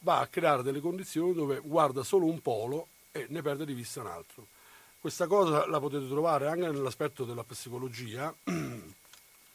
va 0.00 0.20
a 0.20 0.26
creare 0.26 0.62
delle 0.62 0.80
condizioni 0.80 1.32
dove 1.32 1.60
guarda 1.60 2.02
solo 2.02 2.26
un 2.26 2.40
polo 2.42 2.88
e 3.12 3.26
ne 3.28 3.42
perde 3.42 3.64
di 3.64 3.72
vista 3.72 4.00
un 4.00 4.08
altro. 4.08 4.46
Questa 5.00 5.26
cosa 5.26 5.66
la 5.66 5.80
potete 5.80 6.06
trovare 6.08 6.48
anche 6.48 6.68
nell'aspetto 6.68 7.24
della 7.24 7.44
psicologia 7.44 8.34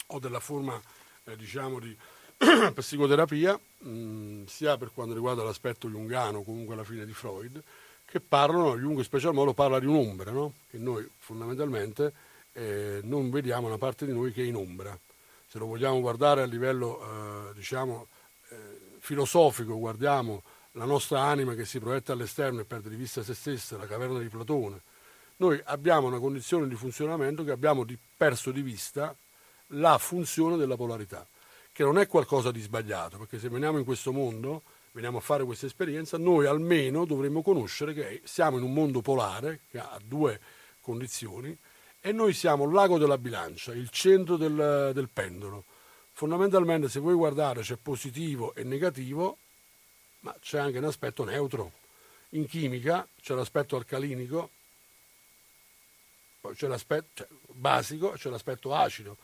o 0.07 0.19
della 0.19 0.39
forma 0.39 0.79
eh, 1.25 1.35
diciamo 1.35 1.79
di 1.79 1.95
psicoterapia, 2.73 3.59
mh, 3.79 3.89
mm, 3.89 4.45
sia 4.45 4.77
per 4.77 4.91
quanto 4.93 5.13
riguarda 5.13 5.43
l'aspetto 5.43 5.89
jungano, 5.89 6.41
comunque 6.43 6.73
alla 6.73 6.83
fine 6.83 7.05
di 7.05 7.13
Freud, 7.13 7.61
che 8.05 8.19
parlano, 8.19 8.77
Jung 8.77 8.97
in 8.97 9.03
special 9.03 9.33
modo 9.33 9.53
parla 9.53 9.79
di 9.79 9.85
un'ombra, 9.85 10.31
no? 10.31 10.53
che 10.69 10.77
noi 10.77 11.07
fondamentalmente 11.17 12.13
eh, 12.53 13.01
non 13.03 13.29
vediamo 13.29 13.67
una 13.67 13.77
parte 13.77 14.05
di 14.05 14.13
noi 14.13 14.31
che 14.31 14.41
è 14.41 14.45
in 14.45 14.55
ombra. 14.55 14.97
Se 15.47 15.57
lo 15.57 15.65
vogliamo 15.65 15.99
guardare 15.99 16.41
a 16.41 16.45
livello 16.45 17.01
eh, 17.01 17.53
diciamo, 17.53 18.07
eh, 18.49 18.55
filosofico, 18.99 19.77
guardiamo 19.77 20.41
la 20.73 20.85
nostra 20.85 21.21
anima 21.21 21.55
che 21.55 21.65
si 21.65 21.79
proietta 21.79 22.13
all'esterno 22.13 22.61
e 22.61 22.65
perde 22.65 22.89
di 22.89 22.95
vista 22.95 23.21
se 23.23 23.33
stessa, 23.33 23.77
la 23.77 23.85
caverna 23.85 24.19
di 24.19 24.29
Platone. 24.29 24.81
Noi 25.37 25.59
abbiamo 25.65 26.07
una 26.07 26.19
condizione 26.19 26.67
di 26.67 26.75
funzionamento 26.75 27.43
che 27.43 27.51
abbiamo 27.51 27.83
di 27.83 27.97
perso 28.17 28.51
di 28.51 28.61
vista 28.61 29.15
la 29.73 29.97
funzione 29.97 30.57
della 30.57 30.75
polarità, 30.75 31.25
che 31.79 31.85
non 31.85 31.97
è 31.97 32.07
qualcosa 32.07 32.51
di 32.51 32.59
sbagliato, 32.59 33.17
perché 33.17 33.39
se 33.39 33.47
veniamo 33.47 33.77
in 33.77 33.85
questo 33.85 34.11
mondo, 34.11 34.63
veniamo 34.91 35.19
a 35.19 35.21
fare 35.21 35.45
questa 35.45 35.65
esperienza, 35.65 36.17
noi 36.17 36.45
almeno 36.45 37.05
dovremmo 37.05 37.41
conoscere 37.41 37.93
che 37.93 38.21
siamo 38.25 38.57
in 38.57 38.63
un 38.63 38.73
mondo 38.73 38.99
polare 38.99 39.61
che 39.71 39.79
ha 39.79 39.97
due 40.03 40.41
condizioni, 40.81 41.57
e 42.01 42.11
noi 42.11 42.33
siamo 42.33 42.65
il 42.65 42.73
lago 42.73 42.97
della 42.97 43.17
bilancia, 43.17 43.71
il 43.71 43.87
centro 43.91 44.35
del, 44.35 44.91
del 44.93 45.07
pendolo. 45.07 45.63
Fondamentalmente 46.11 46.89
se 46.89 46.99
voi 46.99 47.13
guardate 47.13 47.61
c'è 47.61 47.77
positivo 47.77 48.53
e 48.55 48.65
negativo, 48.65 49.37
ma 50.19 50.35
c'è 50.37 50.59
anche 50.59 50.79
un 50.79 50.83
aspetto 50.83 51.23
neutro. 51.23 51.71
In 52.31 52.45
chimica 52.45 53.07
c'è 53.21 53.33
l'aspetto 53.35 53.77
alcalinico, 53.77 54.49
poi 56.41 56.55
c'è 56.55 56.67
l'aspetto 56.67 57.09
cioè, 57.13 57.27
basico, 57.53 58.09
c'è 58.17 58.29
l'aspetto 58.29 58.75
acido. 58.75 59.15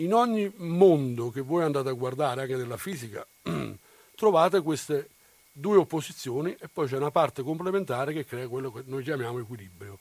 In 0.00 0.12
ogni 0.12 0.52
mondo 0.56 1.30
che 1.30 1.40
voi 1.40 1.62
andate 1.62 1.88
a 1.88 1.92
guardare, 1.92 2.42
anche 2.42 2.56
nella 2.56 2.76
fisica, 2.76 3.26
trovate 4.14 4.60
queste 4.60 5.08
due 5.50 5.78
opposizioni 5.78 6.54
e 6.60 6.68
poi 6.68 6.86
c'è 6.86 6.98
una 6.98 7.10
parte 7.10 7.42
complementare 7.42 8.12
che 8.12 8.26
crea 8.26 8.46
quello 8.46 8.70
che 8.70 8.82
noi 8.84 9.02
chiamiamo 9.02 9.38
equilibrio. 9.38 9.98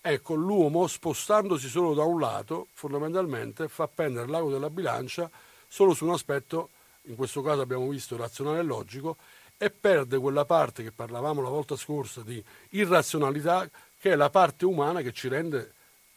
Ecco, 0.00 0.32
l'uomo 0.32 0.86
spostandosi 0.86 1.68
solo 1.68 1.92
da 1.92 2.04
un 2.04 2.20
lato, 2.20 2.68
fondamentalmente 2.72 3.68
fa 3.68 3.86
pendere 3.86 4.28
l'ago 4.28 4.50
della 4.50 4.70
bilancia 4.70 5.30
solo 5.68 5.92
su 5.92 6.06
un 6.06 6.12
aspetto, 6.12 6.70
in 7.02 7.14
questo 7.14 7.42
caso 7.42 7.60
abbiamo 7.60 7.86
visto 7.88 8.16
razionale 8.16 8.60
e 8.60 8.62
logico, 8.62 9.18
e 9.58 9.68
perde 9.68 10.16
quella 10.16 10.46
parte 10.46 10.82
che 10.82 10.90
parlavamo 10.90 11.42
la 11.42 11.50
volta 11.50 11.76
scorsa 11.76 12.22
di 12.22 12.42
irrazionalità, 12.70 13.68
che 13.98 14.12
è 14.12 14.16
la 14.16 14.30
parte 14.30 14.64
umana 14.64 15.02
che 15.02 15.12
ci 15.12 15.28
rende 15.28 15.72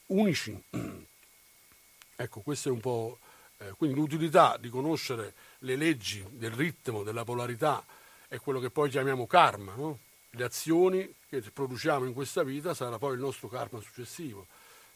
unici. 0.06 0.64
ecco, 2.18 2.42
questo 2.42 2.70
è 2.70 2.72
un 2.72 2.82
po'... 2.82 3.20
Eh, 3.60 3.72
quindi 3.72 3.96
l'utilità 3.96 4.58
di 4.60 4.70
conoscere 4.70 5.34
le 5.60 5.76
leggi 5.76 6.24
del 6.30 6.52
ritmo, 6.52 7.04
della 7.04 7.24
polarità, 7.24 7.84
è 8.28 8.38
quello 8.40 8.60
che 8.60 8.70
poi 8.70 8.90
chiamiamo 8.90 9.26
karma, 9.26 9.74
no? 9.76 10.00
le 10.32 10.44
azioni 10.44 11.16
che 11.30 11.42
produciamo 11.42 12.06
in 12.06 12.14
questa 12.14 12.44
vita 12.44 12.74
sarà 12.74 12.98
poi 12.98 13.14
il 13.14 13.20
nostro 13.20 13.48
karma 13.48 13.80
successivo. 13.80 14.46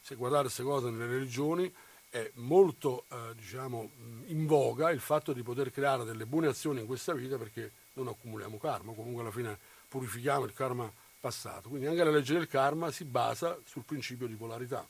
Se 0.01 0.15
guardate 0.15 0.43
queste 0.43 0.63
cose 0.63 0.89
nelle 0.89 1.07
religioni 1.07 1.71
è 2.09 2.29
molto 2.35 3.05
eh, 3.09 3.33
diciamo, 3.35 3.89
in 4.27 4.45
voga 4.45 4.91
il 4.91 4.99
fatto 4.99 5.33
di 5.33 5.43
poter 5.43 5.71
creare 5.71 6.03
delle 6.03 6.25
buone 6.25 6.47
azioni 6.47 6.81
in 6.81 6.85
questa 6.85 7.13
vita 7.13 7.37
perché 7.37 7.71
non 7.93 8.07
accumuliamo 8.07 8.57
karma, 8.57 8.93
comunque 8.93 9.21
alla 9.21 9.31
fine 9.31 9.57
purifichiamo 9.87 10.45
il 10.45 10.53
karma 10.53 10.91
passato. 11.19 11.69
Quindi 11.69 11.87
anche 11.87 12.03
la 12.03 12.11
legge 12.11 12.33
del 12.33 12.47
karma 12.47 12.91
si 12.91 13.05
basa 13.05 13.57
sul 13.65 13.83
principio 13.83 14.27
di 14.27 14.35
polarità. 14.35 14.85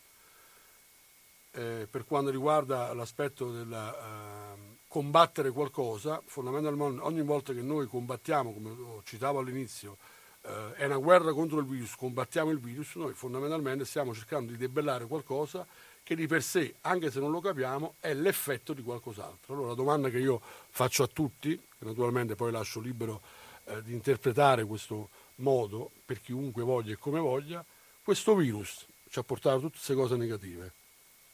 Eh, 1.53 1.88
per 1.89 2.05
quanto 2.05 2.29
riguarda 2.29 2.93
l'aspetto 2.93 3.51
del 3.51 3.72
eh, 3.72 4.77
combattere 4.88 5.51
qualcosa, 5.51 6.22
fondamentalmente 6.25 7.01
ogni 7.01 7.22
volta 7.22 7.53
che 7.53 7.62
noi 7.62 7.88
combattiamo, 7.88 8.53
come 8.53 9.01
citavo 9.03 9.39
all'inizio, 9.39 9.98
eh, 10.43 10.74
è 10.75 10.86
una 10.86 10.98
guerra 10.98 11.34
contro 11.34 11.60
il 11.60 11.65
virus, 11.65 11.96
combattiamo 11.96 12.51
il 12.51 12.60
virus, 12.60 12.96
noi 12.96 13.13
fondamentalmente 13.13 13.86
stiamo 13.86 14.13
cercando 14.13 14.51
di 14.51 14.58
debellare 14.58 15.05
qualcosa 15.08 15.65
che 16.03 16.15
di 16.15 16.25
per 16.25 16.41
sé, 16.41 16.75
anche 16.81 17.12
se 17.12 17.20
non 17.20 17.31
lo 17.31 17.39
capiamo, 17.39 17.96
è 18.00 18.13
l'effetto 18.13 18.74
di 18.74 18.81
qualcos'altro. 18.81 19.53
Allora 19.53 19.70
la 19.70 19.75
domanda 19.75 20.10
che 20.10 20.17
io 20.17 20.41
faccio 20.70 21.03
a 21.03 21.08
tutti, 21.08 21.55
che 21.55 21.86
naturalmente 21.86 22.36
poi 22.36 22.51
lascio 22.51 22.79
libero 22.79 23.22
eh, 23.65 23.84
di 23.84 23.93
interpretare 23.93 24.65
questo 24.65 25.10
modo 25.36 25.91
per 26.05 26.20
chiunque 26.22 26.63
voglia 26.63 26.93
e 26.93 26.98
come 26.98 27.20
voglia, 27.20 27.63
questo 28.03 28.36
virus 28.36 28.86
ci 29.10 29.20
ha 29.20 29.24
portato 29.24 29.60
tutte 29.60 29.77
queste 29.77 29.93
cose 29.93 30.15
negative, 30.15 30.74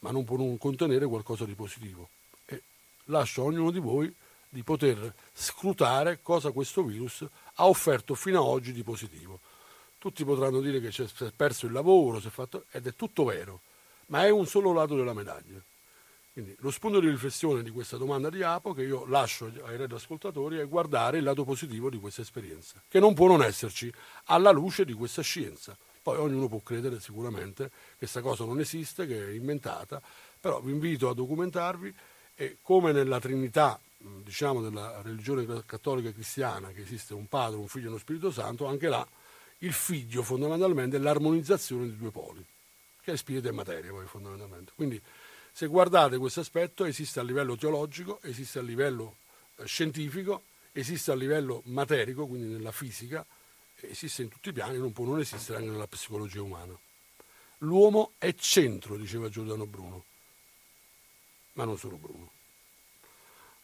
ma 0.00 0.10
non 0.10 0.24
può 0.24 0.36
non 0.36 0.56
contenere 0.58 1.06
qualcosa 1.06 1.44
di 1.44 1.54
positivo. 1.54 2.08
E 2.46 2.62
lascio 3.04 3.42
a 3.42 3.44
ognuno 3.46 3.70
di 3.70 3.78
voi 3.78 4.12
di 4.48 4.62
poter 4.62 5.12
scrutare 5.32 6.20
cosa 6.22 6.50
questo 6.52 6.82
virus 6.82 7.24
ha 7.54 7.66
offerto 7.66 8.14
fino 8.14 8.40
ad 8.40 8.46
oggi 8.46 8.72
di 8.72 8.82
positivo. 8.82 9.40
Tutti 9.98 10.24
potranno 10.24 10.60
dire 10.60 10.80
che 10.80 10.92
si 10.92 11.02
è 11.02 11.32
perso 11.34 11.66
il 11.66 11.72
lavoro, 11.72 12.20
fatto, 12.20 12.64
ed 12.70 12.86
è 12.86 12.94
tutto 12.94 13.24
vero, 13.24 13.60
ma 14.06 14.24
è 14.24 14.30
un 14.30 14.46
solo 14.46 14.72
lato 14.72 14.96
della 14.96 15.12
medaglia. 15.12 15.60
Quindi 16.32 16.54
lo 16.60 16.70
spunto 16.70 17.00
di 17.00 17.08
riflessione 17.08 17.64
di 17.64 17.70
questa 17.70 17.96
domanda 17.96 18.30
di 18.30 18.44
Apo 18.44 18.72
che 18.72 18.82
io 18.82 19.04
lascio 19.06 19.50
ai 19.64 19.76
radioascoltatori 19.76 20.58
è 20.58 20.68
guardare 20.68 21.18
il 21.18 21.24
lato 21.24 21.42
positivo 21.42 21.90
di 21.90 21.98
questa 21.98 22.20
esperienza, 22.20 22.80
che 22.86 23.00
non 23.00 23.12
può 23.12 23.26
non 23.26 23.42
esserci 23.42 23.92
alla 24.26 24.52
luce 24.52 24.84
di 24.84 24.92
questa 24.92 25.20
scienza. 25.20 25.76
Poi 26.08 26.16
ognuno 26.16 26.48
può 26.48 26.60
credere 26.60 27.00
sicuramente 27.00 27.68
che 27.68 27.96
questa 27.98 28.22
cosa 28.22 28.46
non 28.46 28.60
esiste, 28.60 29.06
che 29.06 29.28
è 29.28 29.30
inventata, 29.32 30.00
però 30.40 30.58
vi 30.62 30.72
invito 30.72 31.10
a 31.10 31.14
documentarvi 31.14 31.94
e 32.34 32.56
come 32.62 32.92
nella 32.92 33.20
Trinità 33.20 33.78
diciamo 33.98 34.62
della 34.62 35.02
religione 35.02 35.44
cattolica 35.66 36.10
cristiana 36.10 36.70
che 36.70 36.80
esiste 36.80 37.12
un 37.12 37.26
padre, 37.28 37.58
un 37.58 37.68
figlio 37.68 37.86
e 37.86 37.88
uno 37.88 37.98
Spirito 37.98 38.30
Santo, 38.30 38.64
anche 38.64 38.88
là 38.88 39.06
il 39.58 39.74
figlio 39.74 40.22
fondamentalmente 40.22 40.96
è 40.96 40.98
l'armonizzazione 40.98 41.84
di 41.84 41.98
due 41.98 42.10
poli, 42.10 42.42
che 43.02 43.12
è 43.12 43.16
spirito 43.18 43.48
e 43.48 43.52
materia 43.52 43.90
poi 43.90 44.06
fondamentalmente. 44.06 44.72
Quindi 44.74 44.98
se 45.52 45.66
guardate 45.66 46.16
questo 46.16 46.40
aspetto 46.40 46.86
esiste 46.86 47.20
a 47.20 47.22
livello 47.22 47.54
teologico, 47.54 48.18
esiste 48.22 48.60
a 48.60 48.62
livello 48.62 49.16
eh, 49.56 49.66
scientifico, 49.66 50.44
esiste 50.72 51.10
a 51.10 51.14
livello 51.14 51.60
materico, 51.66 52.26
quindi 52.26 52.50
nella 52.54 52.72
fisica, 52.72 53.26
esiste 53.80 54.22
in 54.22 54.28
tutti 54.28 54.48
i 54.48 54.52
piani, 54.52 54.78
non 54.78 54.92
può 54.92 55.04
non 55.04 55.20
esistere 55.20 55.58
anche 55.58 55.70
nella 55.70 55.86
psicologia 55.86 56.42
umana. 56.42 56.76
L'uomo 57.58 58.12
è 58.18 58.34
centro, 58.34 58.96
diceva 58.96 59.28
Giordano 59.28 59.66
Bruno, 59.66 60.04
ma 61.54 61.64
non 61.64 61.78
solo 61.78 61.96
Bruno. 61.96 62.30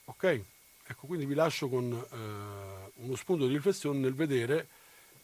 Ok? 0.06 0.44
Ecco, 0.86 1.06
quindi 1.06 1.26
vi 1.26 1.34
lascio 1.34 1.68
con 1.68 1.92
eh, 1.92 2.92
uno 3.02 3.16
spunto 3.16 3.46
di 3.46 3.54
riflessione 3.54 3.98
nel 3.98 4.14
vedere 4.14 4.68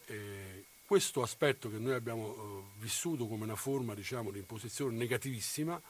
eh, 0.07 0.65
questo 0.87 1.23
aspetto 1.23 1.71
che 1.71 1.79
noi 1.79 1.93
abbiamo 1.95 2.35
eh, 2.35 2.81
vissuto 2.81 3.27
come 3.27 3.45
una 3.45 3.57
forma 3.57 3.95
diciamo, 3.95 4.31
di 4.31 4.39
imposizione 4.39 4.97
negativissima, 4.97 5.81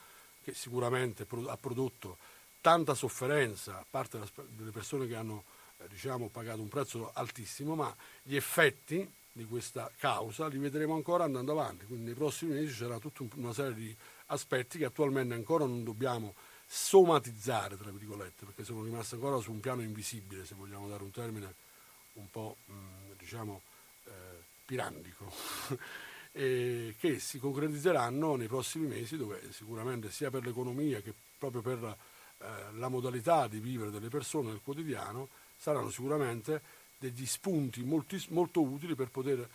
che 0.43 0.53
sicuramente 0.53 1.25
ha 1.47 1.57
prodotto 1.57 2.17
tanta 2.61 2.93
sofferenza 2.93 3.79
a 3.79 3.85
parte 3.89 4.19
delle 4.49 4.71
persone 4.71 5.07
che 5.07 5.15
hanno 5.15 5.43
diciamo, 5.89 6.29
pagato 6.29 6.61
un 6.61 6.69
prezzo 6.69 7.11
altissimo, 7.13 7.75
ma 7.75 7.93
gli 8.23 8.35
effetti 8.35 9.09
di 9.33 9.45
questa 9.45 9.89
causa 9.97 10.47
li 10.47 10.57
vedremo 10.57 10.93
ancora 10.93 11.23
andando 11.23 11.53
avanti, 11.53 11.85
quindi 11.85 12.05
nei 12.05 12.13
prossimi 12.13 12.53
mesi 12.53 12.73
sarà 12.73 12.99
tutta 12.99 13.23
una 13.35 13.53
serie 13.53 13.73
di 13.73 13.95
aspetti 14.27 14.77
che 14.77 14.85
attualmente 14.85 15.33
ancora 15.33 15.65
non 15.65 15.83
dobbiamo 15.83 16.33
somatizzare, 16.65 17.77
tra 17.77 17.91
virgolette, 17.91 18.45
perché 18.45 18.63
sono 18.63 18.83
rimaste 18.83 19.15
ancora 19.15 19.39
su 19.39 19.51
un 19.51 19.59
piano 19.59 19.81
invisibile, 19.81 20.45
se 20.45 20.55
vogliamo 20.55 20.87
dare 20.87 21.03
un 21.03 21.11
termine 21.11 21.53
un 22.13 22.29
po' 22.29 22.57
mm, 22.69 23.11
diciamo 23.17 23.61
eh, 24.05 24.11
pirandico, 24.65 25.31
che 26.31 27.19
si 27.19 27.39
concretizzeranno 27.39 28.35
nei 28.35 28.47
prossimi 28.47 28.87
mesi, 28.87 29.17
dove 29.17 29.51
sicuramente 29.51 30.11
sia 30.11 30.29
per 30.29 30.45
l'economia 30.45 31.01
che 31.01 31.13
proprio 31.37 31.61
per 31.61 31.83
eh, 31.83 32.73
la 32.73 32.87
modalità 32.87 33.47
di 33.47 33.59
vivere 33.59 33.91
delle 33.91 34.09
persone 34.09 34.49
nel 34.49 34.61
quotidiano 34.63 35.29
saranno 35.61 35.91
sicuramente 35.91 36.59
degli 36.97 37.25
spunti 37.27 37.83
molti, 37.83 38.23
molto 38.29 38.61
utili 38.63 38.95
per 38.95 39.09
poter 39.09 39.47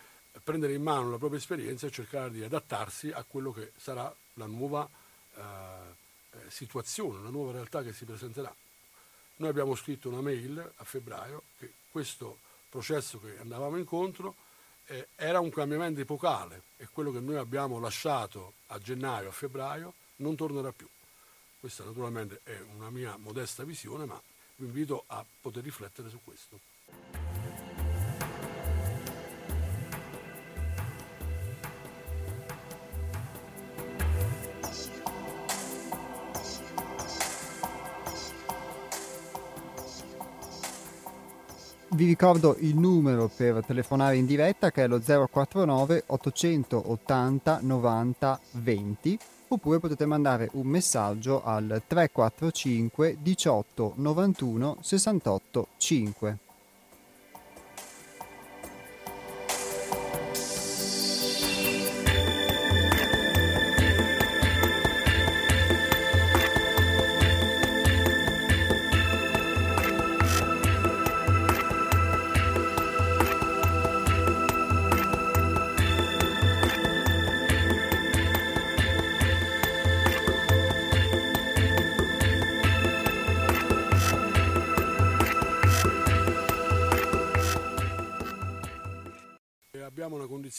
prendere 0.44 0.74
in 0.74 0.82
mano 0.82 1.10
la 1.10 1.18
propria 1.18 1.40
esperienza 1.40 1.86
e 1.86 1.90
cercare 1.90 2.30
di 2.30 2.44
adattarsi 2.44 3.10
a 3.10 3.24
quello 3.26 3.50
che 3.50 3.72
sarà 3.76 4.14
la 4.34 4.46
nuova 4.46 4.88
eh, 5.34 5.40
eh, 6.30 6.38
situazione, 6.48 7.18
una 7.18 7.30
nuova 7.30 7.52
realtà 7.52 7.82
che 7.82 7.92
si 7.92 8.04
presenterà. 8.04 8.54
Noi 9.38 9.48
abbiamo 9.48 9.74
scritto 9.74 10.08
una 10.08 10.20
mail 10.20 10.72
a 10.76 10.84
febbraio 10.84 11.42
che 11.58 11.72
questo 11.90 12.38
processo 12.68 13.18
che 13.18 13.38
andavamo 13.40 13.76
incontro 13.76 14.36
eh, 14.86 15.08
era 15.16 15.40
un 15.40 15.50
cambiamento 15.50 16.00
epocale 16.00 16.62
e 16.76 16.86
quello 16.92 17.10
che 17.10 17.20
noi 17.20 17.36
abbiamo 17.36 17.80
lasciato 17.80 18.54
a 18.68 18.78
gennaio, 18.78 19.30
a 19.30 19.32
febbraio, 19.32 19.92
non 20.16 20.36
tornerà 20.36 20.70
più. 20.70 20.88
Questa 21.58 21.82
naturalmente 21.82 22.42
è 22.44 22.60
una 22.76 22.90
mia 22.90 23.16
modesta 23.16 23.64
visione, 23.64 24.04
ma 24.04 24.20
vi 24.56 24.66
invito 24.66 25.04
a 25.06 25.24
poter 25.40 25.62
riflettere 25.62 26.08
su 26.08 26.20
questo. 26.24 26.60
Vi 41.88 42.04
ricordo 42.04 42.56
il 42.58 42.76
numero 42.76 43.30
per 43.34 43.64
telefonare 43.64 44.16
in 44.16 44.26
diretta 44.26 44.70
che 44.70 44.84
è 44.84 44.86
lo 44.86 45.00
049 45.00 46.04
880 46.06 47.60
90 47.62 48.40
20 48.50 49.18
oppure 49.48 49.78
potete 49.78 50.06
mandare 50.06 50.48
un 50.52 50.66
messaggio 50.66 51.42
al 51.44 51.82
345 51.86 53.18
18 53.20 53.92
91 53.96 54.78
68 54.80 55.66
5. 55.76 56.38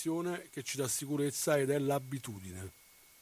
Condizione 0.07 0.47
che 0.49 0.63
ci 0.63 0.77
dà 0.77 0.87
sicurezza 0.87 1.57
ed 1.57 1.69
è 1.69 1.77
l'abitudine. 1.77 2.71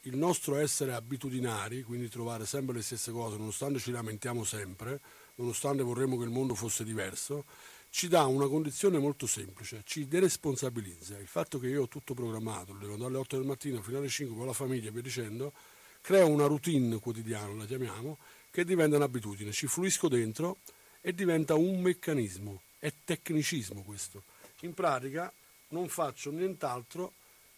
Il 0.02 0.16
nostro 0.16 0.56
essere 0.56 0.92
abitudinari, 0.92 1.82
quindi 1.82 2.08
trovare 2.08 2.46
sempre 2.46 2.76
le 2.76 2.82
stesse 2.82 3.10
cose, 3.10 3.36
nonostante 3.36 3.80
ci 3.80 3.90
lamentiamo 3.90 4.44
sempre, 4.44 5.00
nonostante 5.34 5.82
vorremmo 5.82 6.16
che 6.16 6.24
il 6.24 6.30
mondo 6.30 6.54
fosse 6.54 6.84
diverso, 6.84 7.44
ci 7.90 8.06
dà 8.06 8.24
una 8.26 8.46
condizione 8.46 8.98
molto 8.98 9.26
semplice, 9.26 9.82
ci 9.84 10.06
deresponsabilizza. 10.06 11.18
Il 11.18 11.26
fatto 11.26 11.58
che 11.58 11.66
io 11.66 11.82
ho 11.82 11.88
tutto 11.88 12.14
programmato, 12.14 12.76
levo 12.78 13.04
alle 13.04 13.16
8 13.16 13.36
del 13.36 13.46
mattino 13.46 13.82
fino 13.82 13.98
alle 13.98 14.08
5 14.08 14.36
con 14.36 14.46
la 14.46 14.52
famiglia 14.52 14.88
e 14.88 14.92
via 14.92 15.02
dicendo, 15.02 15.52
crea 16.00 16.24
una 16.24 16.46
routine 16.46 17.00
quotidiana, 17.00 17.52
la 17.54 17.66
chiamiamo, 17.66 18.18
che 18.50 18.64
diventa 18.64 18.96
un'abitudine. 18.96 19.50
Ci 19.50 19.66
fluisco 19.66 20.08
dentro 20.08 20.58
e 21.00 21.12
diventa 21.12 21.56
un 21.56 21.80
meccanismo. 21.80 22.62
È 22.78 22.92
tecnicismo 23.04 23.82
questo. 23.82 24.22
In 24.60 24.72
pratica 24.72 25.32
non 25.68 25.88
faccio 25.88 26.30
nient'altro 26.30 27.12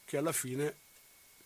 che 0.05 0.17
alla 0.17 0.33
fine 0.33 0.75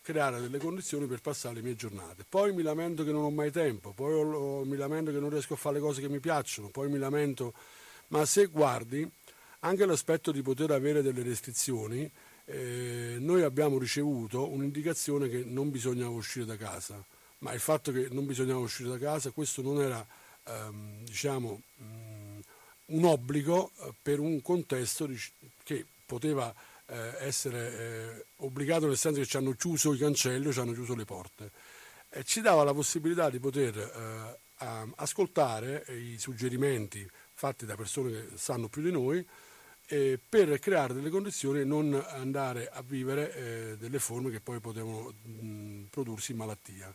creare 0.01 0.41
delle 0.41 0.57
condizioni 0.57 1.05
per 1.07 1.21
passare 1.21 1.55
le 1.55 1.61
mie 1.61 1.75
giornate. 1.75 2.25
Poi 2.27 2.53
mi 2.53 2.61
lamento 2.61 3.03
che 3.03 3.11
non 3.11 3.23
ho 3.23 3.31
mai 3.31 3.51
tempo, 3.51 3.91
poi 3.91 4.65
mi 4.65 4.75
lamento 4.75 5.11
che 5.11 5.19
non 5.19 5.29
riesco 5.29 5.53
a 5.53 5.57
fare 5.57 5.75
le 5.75 5.81
cose 5.81 6.01
che 6.01 6.09
mi 6.09 6.19
piacciono, 6.19 6.69
poi 6.69 6.89
mi 6.89 6.97
lamento... 6.97 7.53
Ma 8.07 8.25
se 8.25 8.45
guardi, 8.45 9.09
anche 9.61 9.85
l'aspetto 9.85 10.31
di 10.31 10.41
poter 10.41 10.71
avere 10.71 11.01
delle 11.01 11.23
restrizioni, 11.23 12.09
eh, 12.45 13.15
noi 13.17 13.41
abbiamo 13.41 13.77
ricevuto 13.77 14.49
un'indicazione 14.49 15.29
che 15.29 15.43
non 15.45 15.71
bisognava 15.71 16.11
uscire 16.11 16.45
da 16.45 16.57
casa, 16.57 17.03
ma 17.39 17.53
il 17.53 17.59
fatto 17.59 17.91
che 17.91 18.09
non 18.11 18.25
bisognava 18.25 18.59
uscire 18.59 18.89
da 18.89 18.97
casa, 18.99 19.31
questo 19.31 19.61
non 19.61 19.81
era 19.81 20.05
ehm, 20.43 21.05
diciamo, 21.05 21.61
mh, 21.75 21.83
mm, 21.83 22.39
un 22.87 23.05
obbligo 23.05 23.71
eh, 23.79 23.93
per 24.01 24.19
un 24.19 24.41
contesto 24.41 25.09
che 25.63 25.85
poteva 26.13 26.53
eh, 26.85 27.15
essere 27.21 27.77
eh, 27.79 28.25
obbligato 28.37 28.85
nel 28.85 28.97
senso 28.97 29.19
che 29.19 29.25
ci 29.25 29.37
hanno 29.37 29.53
chiuso 29.53 29.93
i 29.93 29.97
cancelli 29.97 30.51
ci 30.51 30.59
hanno 30.59 30.73
chiuso 30.73 30.93
le 30.93 31.05
porte. 31.05 31.51
E 32.09 32.23
ci 32.23 32.41
dava 32.41 32.63
la 32.63 32.73
possibilità 32.73 33.31
di 33.31 33.39
poter 33.39 33.75
eh, 33.77 34.91
ascoltare 34.95 35.83
i 35.89 36.17
suggerimenti 36.19 37.09
fatti 37.33 37.65
da 37.65 37.75
persone 37.75 38.11
che 38.11 38.27
sanno 38.37 38.69
più 38.69 38.83
di 38.83 38.91
noi 38.91 39.25
per 40.29 40.59
creare 40.59 40.93
delle 40.93 41.09
condizioni 41.09 41.59
e 41.59 41.65
non 41.65 41.93
andare 41.93 42.69
a 42.71 42.81
vivere 42.81 43.33
eh, 43.33 43.77
delle 43.77 43.99
forme 43.99 44.29
che 44.29 44.39
poi 44.39 44.59
potevano 44.59 45.13
mh, 45.23 45.85
prodursi 45.89 46.33
malattia. 46.33 46.93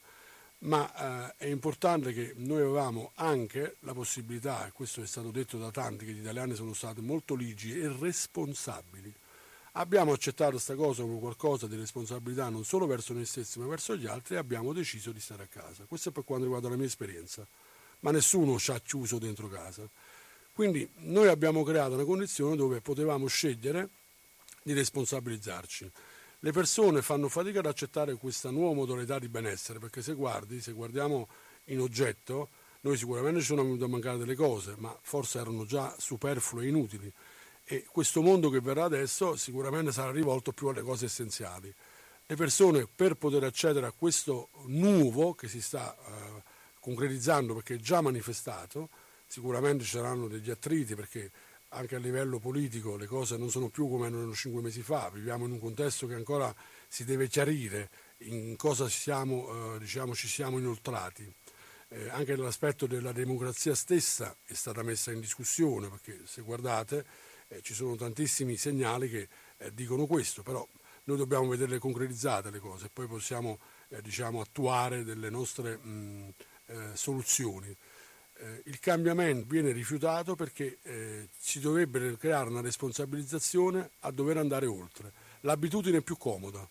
Ma 0.61 1.29
eh, 1.29 1.35
è 1.37 1.47
importante 1.47 2.13
che 2.13 2.33
noi 2.37 2.61
avevamo 2.61 3.13
anche 3.15 3.77
la 3.81 3.95
possibilità, 3.95 4.67
e 4.67 4.73
questo 4.73 5.03
è 5.03 5.07
stato 5.07 5.31
detto 5.31 5.57
da 5.57 5.71
tanti, 5.71 6.05
che 6.05 6.13
gli 6.13 6.21
italiani 6.21 6.55
sono 6.55 6.73
stati 6.73 7.01
molto 7.01 7.35
ligi 7.35 7.79
e 7.79 7.89
responsabili. 7.97 9.13
Abbiamo 9.73 10.13
accettato 10.13 10.53
questa 10.53 10.75
cosa 10.75 11.03
come 11.03 11.21
qualcosa 11.21 11.69
di 11.69 11.77
responsabilità 11.77 12.49
non 12.49 12.65
solo 12.65 12.87
verso 12.87 13.13
noi 13.13 13.25
stessi 13.25 13.61
ma 13.61 13.67
verso 13.67 13.95
gli 13.95 14.07
altri 14.07 14.35
e 14.35 14.39
abbiamo 14.39 14.73
deciso 14.73 15.13
di 15.13 15.21
stare 15.21 15.45
a 15.45 15.47
casa. 15.47 15.85
Questo 15.85 16.09
è 16.09 16.13
per 16.13 16.25
quanto 16.25 16.45
riguarda 16.45 16.69
la 16.69 16.77
mia 16.77 16.87
esperienza, 16.87 17.47
ma 18.01 18.11
nessuno 18.11 18.59
ci 18.59 18.73
ha 18.73 18.81
chiuso 18.81 19.19
dentro 19.19 19.47
casa. 19.49 19.89
Quindi 20.53 20.89
noi 21.03 21.29
abbiamo 21.29 21.63
creato 21.63 21.95
una 21.95 22.05
condizione 22.05 22.57
dove 22.57 22.81
potevamo 22.81 23.29
scegliere 23.29 23.91
di 24.65 24.73
responsabilizzarci. 24.73 25.89
Le 26.41 26.53
persone 26.53 27.03
fanno 27.03 27.29
fatica 27.29 27.59
ad 27.59 27.67
accettare 27.67 28.15
questa 28.15 28.51
nuova 28.51 28.73
modalità 28.73 29.19
di 29.19 29.29
benessere, 29.29 29.81
perché 29.81 30.03
se 30.03 30.15
guardi, 30.15 30.61
se 30.61 30.71
guardiamo 30.71 31.29
in 31.65 31.81
oggetto, 31.81 32.51
noi 32.83 32.97
sicuramente 32.97 33.41
ci 33.41 33.47
sono 33.47 33.65
venute 33.65 33.83
a 33.83 33.89
mancare 33.89 34.19
delle 34.19 34.37
cose, 34.37 34.75
ma 34.79 34.97
forse 35.03 35.41
erano 35.41 35.67
già 35.67 35.93
superflue 35.99 36.65
e 36.65 36.69
inutili. 36.69 37.13
E 37.65 37.85
questo 37.91 38.23
mondo 38.23 38.51
che 38.51 38.61
verrà 38.61 38.85
adesso 38.85 39.35
sicuramente 39.35 39.91
sarà 39.91 40.13
rivolto 40.13 40.53
più 40.53 40.69
alle 40.69 40.83
cose 40.83 41.07
essenziali. 41.07 41.75
Le 42.25 42.37
persone 42.37 42.87
per 42.87 43.17
poter 43.17 43.43
accedere 43.43 43.87
a 43.87 43.93
questo 43.93 44.51
nuovo 44.67 45.35
che 45.35 45.49
si 45.49 45.61
sta 45.61 45.97
eh, 45.97 46.43
concretizzando 46.79 47.55
perché 47.55 47.75
è 47.75 47.79
già 47.79 48.01
manifestato, 48.01 48.91
sicuramente 49.27 49.83
ci 49.83 49.91
saranno 49.91 50.29
degli 50.29 50.51
attriti 50.51 50.95
perché 50.95 51.33
anche 51.71 51.97
a 51.97 51.99
livello 51.99 52.39
politico 52.39 52.97
le 52.97 53.07
cose 53.07 53.37
non 53.37 53.51
sono 53.51 53.69
più 53.69 53.89
come 53.89 54.07
erano 54.07 54.33
cinque 54.35 54.63
mesi 54.63 54.83
fa, 54.83 55.11
viviamo 55.13 55.45
in 55.45 55.53
un 55.53 55.59
contesto 55.59 56.07
che 56.07 56.15
ancora 56.15 56.55
si 56.87 57.05
deve 57.05 57.29
chiarire 57.29 57.91
in 58.19 58.57
cosa 58.57 58.89
siamo, 58.89 59.75
eh, 59.75 59.79
diciamo, 59.79 60.15
ci 60.15 60.29
siamo 60.29 60.59
inoltrati. 60.59 61.31
Eh, 61.91 62.09
anche 62.11 62.37
l'aspetto 62.37 62.87
della 62.87 63.13
democrazia 63.13 63.75
stessa 63.75 64.37
è 64.45 64.53
stata 64.53 64.83
messa 64.83 65.11
in 65.11 65.21
discussione 65.21 65.89
perché 65.89 66.21
se 66.27 66.43
guardate 66.43 67.05
eh, 67.49 67.63
ci 67.63 67.73
sono 67.73 67.97
tantissimi 67.97 68.57
segnali 68.57 69.09
che 69.09 69.29
eh, 69.57 69.73
dicono 69.73 70.07
questo, 70.07 70.43
però 70.43 70.67
noi 71.05 71.17
dobbiamo 71.17 71.49
vederle 71.49 71.79
concretizzate 71.79 72.51
le 72.51 72.59
cose 72.59 72.91
poi 72.93 73.07
possiamo 73.07 73.59
eh, 73.89 74.03
diciamo, 74.03 74.41
attuare 74.41 75.03
delle 75.03 75.31
nostre 75.31 75.79
mh, 75.79 76.35
eh, 76.67 76.91
soluzioni 76.93 77.75
eh, 78.39 78.63
il 78.67 78.79
cambiamento 78.79 79.47
viene 79.49 79.73
rifiutato 79.73 80.35
perché 80.35 80.79
eh, 80.83 81.29
dovrebbe 81.55 82.17
creare 82.17 82.49
una 82.49 82.61
responsabilizzazione 82.61 83.91
a 84.01 84.11
dover 84.11 84.37
andare 84.37 84.67
oltre. 84.67 85.13
L'abitudine 85.41 85.99
è 85.99 86.03
più 86.03 86.17
comoda, 86.17 86.67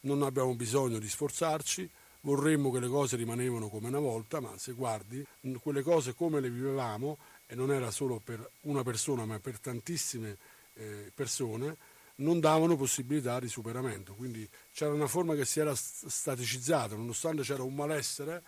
non 0.00 0.22
abbiamo 0.22 0.54
bisogno 0.54 0.98
di 0.98 1.08
sforzarci, 1.08 1.88
vorremmo 2.22 2.70
che 2.70 2.80
le 2.80 2.88
cose 2.88 3.16
rimanevano 3.16 3.68
come 3.68 3.88
una 3.88 3.98
volta, 3.98 4.40
ma 4.40 4.56
se 4.56 4.72
guardi 4.72 5.24
quelle 5.60 5.82
cose 5.82 6.14
come 6.14 6.40
le 6.40 6.50
vivevamo, 6.50 7.18
e 7.46 7.54
non 7.54 7.70
era 7.70 7.90
solo 7.90 8.20
per 8.22 8.48
una 8.62 8.82
persona 8.82 9.24
ma 9.24 9.38
per 9.38 9.58
tantissime 9.58 10.36
eh, 10.74 11.10
persone, 11.14 11.76
non 12.16 12.40
davano 12.40 12.76
possibilità 12.76 13.40
di 13.40 13.48
superamento. 13.48 14.14
Quindi 14.14 14.48
c'era 14.72 14.92
una 14.92 15.06
forma 15.06 15.34
che 15.34 15.44
si 15.44 15.60
era 15.60 15.74
staticizzata, 15.74 16.94
nonostante 16.94 17.42
c'era 17.42 17.62
un 17.62 17.74
malessere 17.74 18.42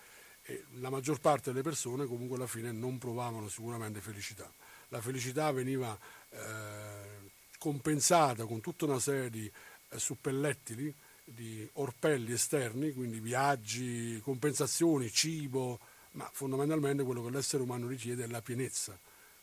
e 0.49 0.63
la 0.79 0.89
maggior 0.89 1.19
parte 1.19 1.51
delle 1.51 1.61
persone 1.61 2.05
comunque 2.05 2.37
alla 2.37 2.47
fine 2.47 2.71
non 2.71 2.97
provavano 2.97 3.49
sicuramente 3.49 3.99
felicità. 3.99 4.49
La 4.89 5.01
felicità 5.01 5.51
veniva 5.51 5.97
eh, 6.29 7.29
compensata 7.59 8.45
con 8.45 8.61
tutta 8.61 8.85
una 8.85 8.99
serie 8.99 9.29
di 9.29 9.51
eh, 9.89 9.99
suppellettili, 9.99 10.93
di 11.25 11.67
orpelli 11.73 12.31
esterni, 12.31 12.93
quindi 12.93 13.19
viaggi, 13.19 14.21
compensazioni, 14.23 15.11
cibo, 15.11 15.79
ma 16.11 16.29
fondamentalmente 16.31 17.03
quello 17.03 17.25
che 17.25 17.31
l'essere 17.31 17.63
umano 17.63 17.87
richiede 17.87 18.23
è 18.23 18.27
la 18.27 18.41
pienezza. 18.41 18.97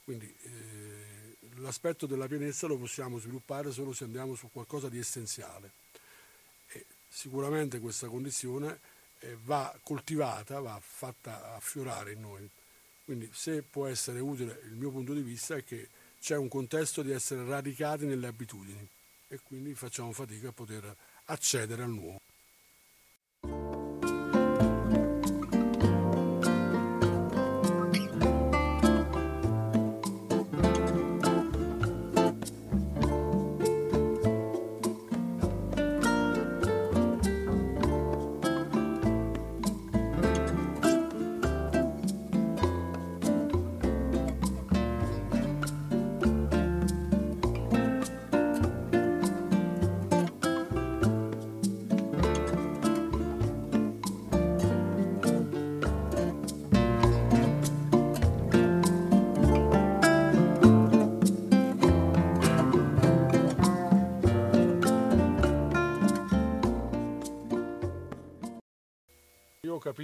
Quindi 0.04 0.34
eh, 0.40 1.36
l'aspetto 1.56 2.06
della 2.06 2.28
pienezza 2.28 2.66
lo 2.66 2.78
possiamo 2.78 3.18
sviluppare 3.18 3.72
solo 3.72 3.92
se 3.92 4.04
andiamo 4.04 4.34
su 4.34 4.48
qualcosa 4.50 4.88
di 4.88 4.98
essenziale. 4.98 5.70
E 6.68 6.86
sicuramente 7.06 7.78
questa 7.78 8.08
condizione 8.08 8.92
va 9.44 9.76
coltivata, 9.82 10.60
va 10.60 10.80
fatta 10.82 11.54
affiorare 11.54 12.12
in 12.12 12.20
noi. 12.20 12.48
Quindi 13.04 13.28
se 13.32 13.62
può 13.62 13.86
essere 13.86 14.20
utile, 14.20 14.60
il 14.64 14.74
mio 14.76 14.90
punto 14.90 15.12
di 15.12 15.20
vista 15.20 15.56
è 15.56 15.64
che 15.64 15.88
c'è 16.20 16.36
un 16.36 16.48
contesto 16.48 17.02
di 17.02 17.10
essere 17.10 17.44
radicati 17.44 18.06
nelle 18.06 18.26
abitudini 18.26 18.88
e 19.28 19.40
quindi 19.42 19.74
facciamo 19.74 20.12
fatica 20.12 20.48
a 20.48 20.52
poter 20.52 20.96
accedere 21.26 21.82
al 21.82 21.90
nuovo. 21.90 22.23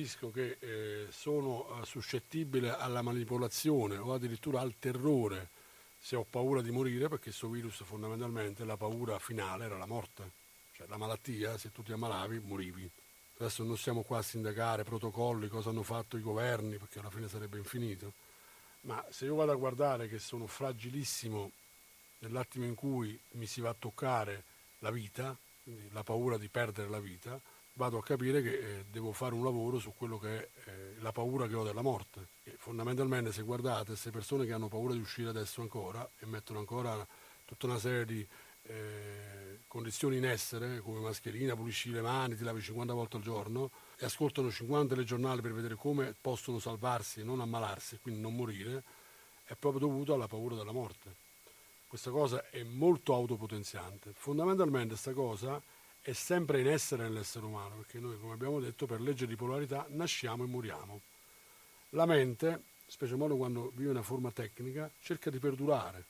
Capisco 0.00 0.30
che 0.30 0.56
eh, 0.60 1.06
sono 1.10 1.66
eh, 1.68 1.84
suscettibile 1.84 2.74
alla 2.74 3.02
manipolazione 3.02 3.98
o 3.98 4.14
addirittura 4.14 4.60
al 4.60 4.76
terrore 4.78 5.50
se 5.98 6.16
ho 6.16 6.24
paura 6.24 6.62
di 6.62 6.70
morire, 6.70 7.08
perché 7.08 7.24
questo 7.24 7.50
virus 7.50 7.82
fondamentalmente 7.84 8.64
la 8.64 8.78
paura 8.78 9.18
finale 9.18 9.66
era 9.66 9.76
la 9.76 9.84
morte, 9.84 10.30
cioè 10.72 10.86
la 10.86 10.96
malattia, 10.96 11.58
se 11.58 11.70
tu 11.70 11.82
ti 11.82 11.92
ammalavi 11.92 12.38
morivi. 12.38 12.90
Adesso 13.36 13.62
non 13.62 13.76
stiamo 13.76 14.02
qua 14.02 14.18
a 14.18 14.22
sindacare 14.22 14.84
protocolli, 14.84 15.48
cosa 15.48 15.68
hanno 15.68 15.82
fatto 15.82 16.16
i 16.16 16.22
governi, 16.22 16.78
perché 16.78 17.00
alla 17.00 17.10
fine 17.10 17.28
sarebbe 17.28 17.58
infinito, 17.58 18.14
ma 18.82 19.04
se 19.10 19.26
io 19.26 19.34
vado 19.34 19.52
a 19.52 19.56
guardare 19.56 20.08
che 20.08 20.18
sono 20.18 20.46
fragilissimo 20.46 21.50
nell'attimo 22.20 22.64
in 22.64 22.74
cui 22.74 23.18
mi 23.32 23.44
si 23.44 23.60
va 23.60 23.68
a 23.68 23.76
toccare 23.78 24.44
la 24.78 24.90
vita, 24.90 25.36
la 25.90 26.02
paura 26.02 26.38
di 26.38 26.48
perdere 26.48 26.88
la 26.88 27.00
vita, 27.00 27.38
vado 27.80 27.96
a 27.96 28.02
capire 28.02 28.42
che 28.42 28.58
eh, 28.58 28.84
devo 28.90 29.10
fare 29.10 29.32
un 29.32 29.42
lavoro 29.42 29.78
su 29.78 29.94
quello 29.96 30.18
che 30.18 30.36
è 30.36 30.48
eh, 30.66 30.94
la 30.98 31.12
paura 31.12 31.48
che 31.48 31.54
ho 31.54 31.64
della 31.64 31.80
morte. 31.80 32.26
E 32.44 32.54
fondamentalmente 32.58 33.32
se 33.32 33.40
guardate 33.40 33.86
queste 33.86 34.10
persone 34.10 34.44
che 34.44 34.52
hanno 34.52 34.68
paura 34.68 34.92
di 34.92 35.00
uscire 35.00 35.30
adesso 35.30 35.62
ancora 35.62 36.06
e 36.18 36.26
mettono 36.26 36.58
ancora 36.58 37.06
tutta 37.46 37.64
una 37.64 37.78
serie 37.78 38.04
di 38.04 38.26
eh, 38.64 39.60
condizioni 39.66 40.18
in 40.18 40.26
essere, 40.26 40.80
come 40.80 41.00
mascherina, 41.00 41.56
pulisci 41.56 41.90
le 41.90 42.02
mani, 42.02 42.36
ti 42.36 42.44
lavi 42.44 42.60
50 42.60 42.92
volte 42.92 43.16
al 43.16 43.22
giorno, 43.22 43.70
e 43.96 44.04
ascoltano 44.04 44.50
50 44.50 44.94
telegiornali 44.94 45.40
per 45.40 45.54
vedere 45.54 45.74
come 45.74 46.14
possono 46.20 46.58
salvarsi 46.58 47.20
e 47.20 47.24
non 47.24 47.40
ammalarsi, 47.40 47.98
quindi 48.02 48.20
non 48.20 48.36
morire, 48.36 48.82
è 49.44 49.54
proprio 49.54 49.88
dovuto 49.88 50.12
alla 50.12 50.28
paura 50.28 50.54
della 50.54 50.72
morte. 50.72 51.14
Questa 51.88 52.10
cosa 52.10 52.50
è 52.50 52.62
molto 52.62 53.14
autopotenziante. 53.14 54.12
Fondamentalmente 54.14 54.90
questa 54.90 55.14
cosa 55.14 55.60
è 56.02 56.12
sempre 56.12 56.60
in 56.60 56.68
essere 56.68 57.02
nell'essere 57.02 57.44
umano, 57.44 57.76
perché 57.76 57.98
noi, 57.98 58.18
come 58.18 58.32
abbiamo 58.32 58.58
detto, 58.58 58.86
per 58.86 59.00
legge 59.00 59.26
di 59.26 59.36
polarità 59.36 59.86
nasciamo 59.90 60.44
e 60.44 60.46
moriamo. 60.46 61.00
La 61.90 62.06
mente, 62.06 62.62
specie 62.86 63.16
modo 63.16 63.36
quando 63.36 63.70
vive 63.74 63.90
una 63.90 64.02
forma 64.02 64.30
tecnica, 64.30 64.90
cerca 65.00 65.28
di 65.30 65.38
perdurare 65.38 66.04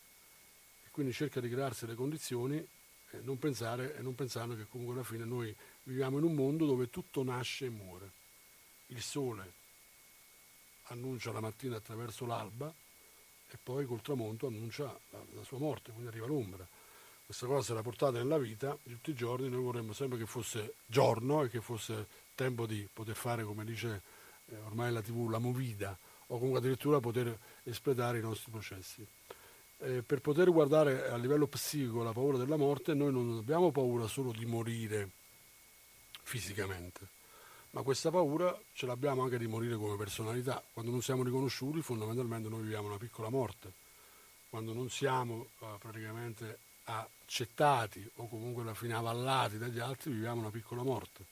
e 0.84 0.88
quindi 0.90 1.12
cerca 1.12 1.40
di 1.40 1.48
crearsi 1.48 1.86
le 1.86 1.94
condizioni 1.94 2.56
e 2.56 3.20
non, 3.22 3.38
pensare, 3.38 3.96
e 3.96 4.02
non 4.02 4.14
pensando 4.14 4.54
che 4.54 4.66
comunque 4.68 4.94
alla 4.94 5.04
fine 5.04 5.24
noi 5.24 5.54
viviamo 5.82 6.18
in 6.18 6.24
un 6.24 6.34
mondo 6.34 6.66
dove 6.66 6.88
tutto 6.88 7.24
nasce 7.24 7.66
e 7.66 7.70
muore. 7.70 8.12
Il 8.88 9.02
sole 9.02 9.52
annuncia 10.84 11.32
la 11.32 11.40
mattina 11.40 11.76
attraverso 11.76 12.26
l'alba 12.26 12.72
e 13.52 13.58
poi 13.60 13.86
col 13.86 14.02
tramonto 14.02 14.46
annuncia 14.46 14.84
la, 15.10 15.24
la 15.34 15.42
sua 15.42 15.58
morte, 15.58 15.90
quindi 15.90 16.08
arriva 16.08 16.26
l'ombra 16.26 16.66
questa 17.30 17.46
cosa 17.46 17.62
se 17.62 17.74
la 17.74 17.82
portate 17.82 18.18
nella 18.18 18.38
vita 18.38 18.76
di 18.82 18.94
tutti 18.94 19.10
i 19.10 19.14
giorni, 19.14 19.48
noi 19.48 19.62
vorremmo 19.62 19.92
sempre 19.92 20.18
che 20.18 20.26
fosse 20.26 20.74
giorno 20.84 21.44
e 21.44 21.48
che 21.48 21.60
fosse 21.60 22.08
tempo 22.34 22.66
di 22.66 22.88
poter 22.92 23.14
fare, 23.14 23.44
come 23.44 23.64
dice 23.64 24.02
eh, 24.46 24.56
ormai 24.66 24.90
la 24.90 25.00
TV, 25.00 25.28
la 25.28 25.38
movida 25.38 25.96
o 26.26 26.34
comunque 26.38 26.58
addirittura 26.58 26.98
poter 26.98 27.38
espletare 27.62 28.18
i 28.18 28.20
nostri 28.20 28.50
processi. 28.50 29.06
Eh, 29.78 30.02
per 30.02 30.20
poter 30.20 30.50
guardare 30.50 31.08
a 31.08 31.16
livello 31.16 31.46
psichico 31.46 32.02
la 32.02 32.10
paura 32.10 32.36
della 32.36 32.56
morte, 32.56 32.94
noi 32.94 33.12
non 33.12 33.36
abbiamo 33.38 33.70
paura 33.70 34.08
solo 34.08 34.32
di 34.32 34.44
morire 34.44 35.10
fisicamente, 36.24 37.06
ma 37.70 37.82
questa 37.82 38.10
paura 38.10 38.60
ce 38.72 38.86
l'abbiamo 38.86 39.22
anche 39.22 39.38
di 39.38 39.46
morire 39.46 39.76
come 39.76 39.96
personalità. 39.96 40.60
Quando 40.72 40.90
non 40.90 41.00
siamo 41.00 41.22
riconosciuti, 41.22 41.80
fondamentalmente 41.80 42.48
noi 42.48 42.62
viviamo 42.62 42.88
una 42.88 42.98
piccola 42.98 43.28
morte. 43.28 43.72
Quando 44.48 44.72
non 44.72 44.90
siamo 44.90 45.50
eh, 45.60 45.66
praticamente 45.78 46.58
accettati 46.98 48.08
o 48.16 48.28
comunque 48.28 48.62
alla 48.62 48.74
fine 48.74 48.94
avallati 48.94 49.58
dagli 49.58 49.78
altri, 49.78 50.10
viviamo 50.10 50.40
una 50.40 50.50
piccola 50.50 50.82
morte. 50.82 51.24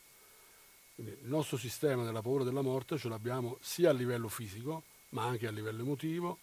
Quindi 0.95 1.17
il 1.23 1.29
nostro 1.29 1.57
sistema 1.57 2.05
della 2.05 2.23
paura 2.23 2.45
della 2.45 2.63
morte 2.63 2.99
ce 2.99 3.09
l'abbiamo 3.09 3.59
sia 3.61 3.91
a 3.91 3.93
livello 3.93 4.29
fisico, 4.29 4.83
ma 5.11 5.25
anche 5.25 5.47
a 5.47 5.51
livello 5.51 5.83
emotivo. 5.83 6.39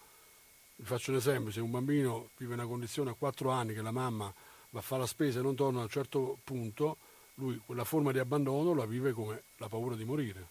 Vi 0.78 0.86
faccio 0.86 1.12
un 1.12 1.18
esempio, 1.18 1.52
se 1.52 1.62
un 1.62 1.72
bambino 1.72 2.30
vive 2.38 2.54
una 2.54 2.66
condizione 2.66 3.12
a 3.12 3.14
4 3.14 3.50
anni 3.50 3.74
che 3.74 3.82
la 3.82 3.92
mamma 3.92 4.34
va 4.70 4.80
a 4.80 4.82
fare 4.82 5.02
la 5.02 5.08
spesa 5.08 5.40
e 5.40 5.42
non 5.42 5.56
torna 5.56 5.80
a 5.80 5.84
un 5.84 5.90
certo 5.90 6.38
punto, 6.44 6.98
lui 7.36 7.62
quella 7.66 7.84
forma 7.84 8.12
di 8.12 8.20
abbandono 8.20 8.74
la 8.74 8.86
vive 8.86 9.14
come 9.14 9.44
la 9.58 9.70
paura 9.70 9.96
di 9.96 10.04
morire. 10.04 10.50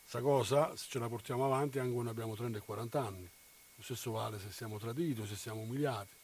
Questa 0.00 0.20
cosa 0.20 0.76
se 0.76 0.86
ce 0.88 0.98
la 0.98 1.08
portiamo 1.08 1.44
avanti 1.44 1.78
anche 1.78 1.92
quando 1.92 2.10
abbiamo 2.10 2.34
30 2.34 2.58
e 2.58 2.60
40 2.60 3.00
anni. 3.00 3.30
Lo 3.76 3.82
stesso 3.82 4.12
vale 4.12 4.38
se 4.38 4.50
siamo 4.50 4.78
traditi, 4.78 5.26
se 5.26 5.36
siamo 5.36 5.60
umiliati. 5.60 6.14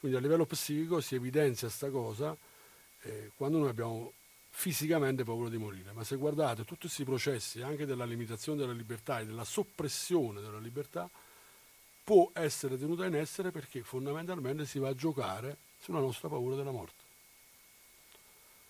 Quindi 0.00 0.16
a 0.16 0.20
livello 0.20 0.46
psichico 0.46 1.00
si 1.00 1.14
evidenzia 1.14 1.68
questa 1.68 1.90
cosa 1.90 2.36
eh, 3.02 3.30
quando 3.36 3.58
noi 3.58 3.68
abbiamo 3.68 4.12
fisicamente 4.48 5.24
paura 5.24 5.48
di 5.48 5.58
morire. 5.58 5.92
Ma 5.92 6.04
se 6.04 6.16
guardate 6.16 6.64
tutti 6.64 6.80
questi 6.80 7.04
processi, 7.04 7.62
anche 7.62 7.86
della 7.86 8.04
limitazione 8.04 8.58
della 8.58 8.72
libertà 8.72 9.20
e 9.20 9.26
della 9.26 9.44
soppressione 9.44 10.40
della 10.40 10.58
libertà, 10.58 11.08
può 12.02 12.30
essere 12.32 12.78
tenuta 12.78 13.06
in 13.06 13.14
essere 13.14 13.50
perché 13.50 13.82
fondamentalmente 13.82 14.66
si 14.66 14.78
va 14.78 14.88
a 14.88 14.94
giocare 14.94 15.58
sulla 15.78 16.00
nostra 16.00 16.28
paura 16.28 16.56
della 16.56 16.72
morte. 16.72 17.08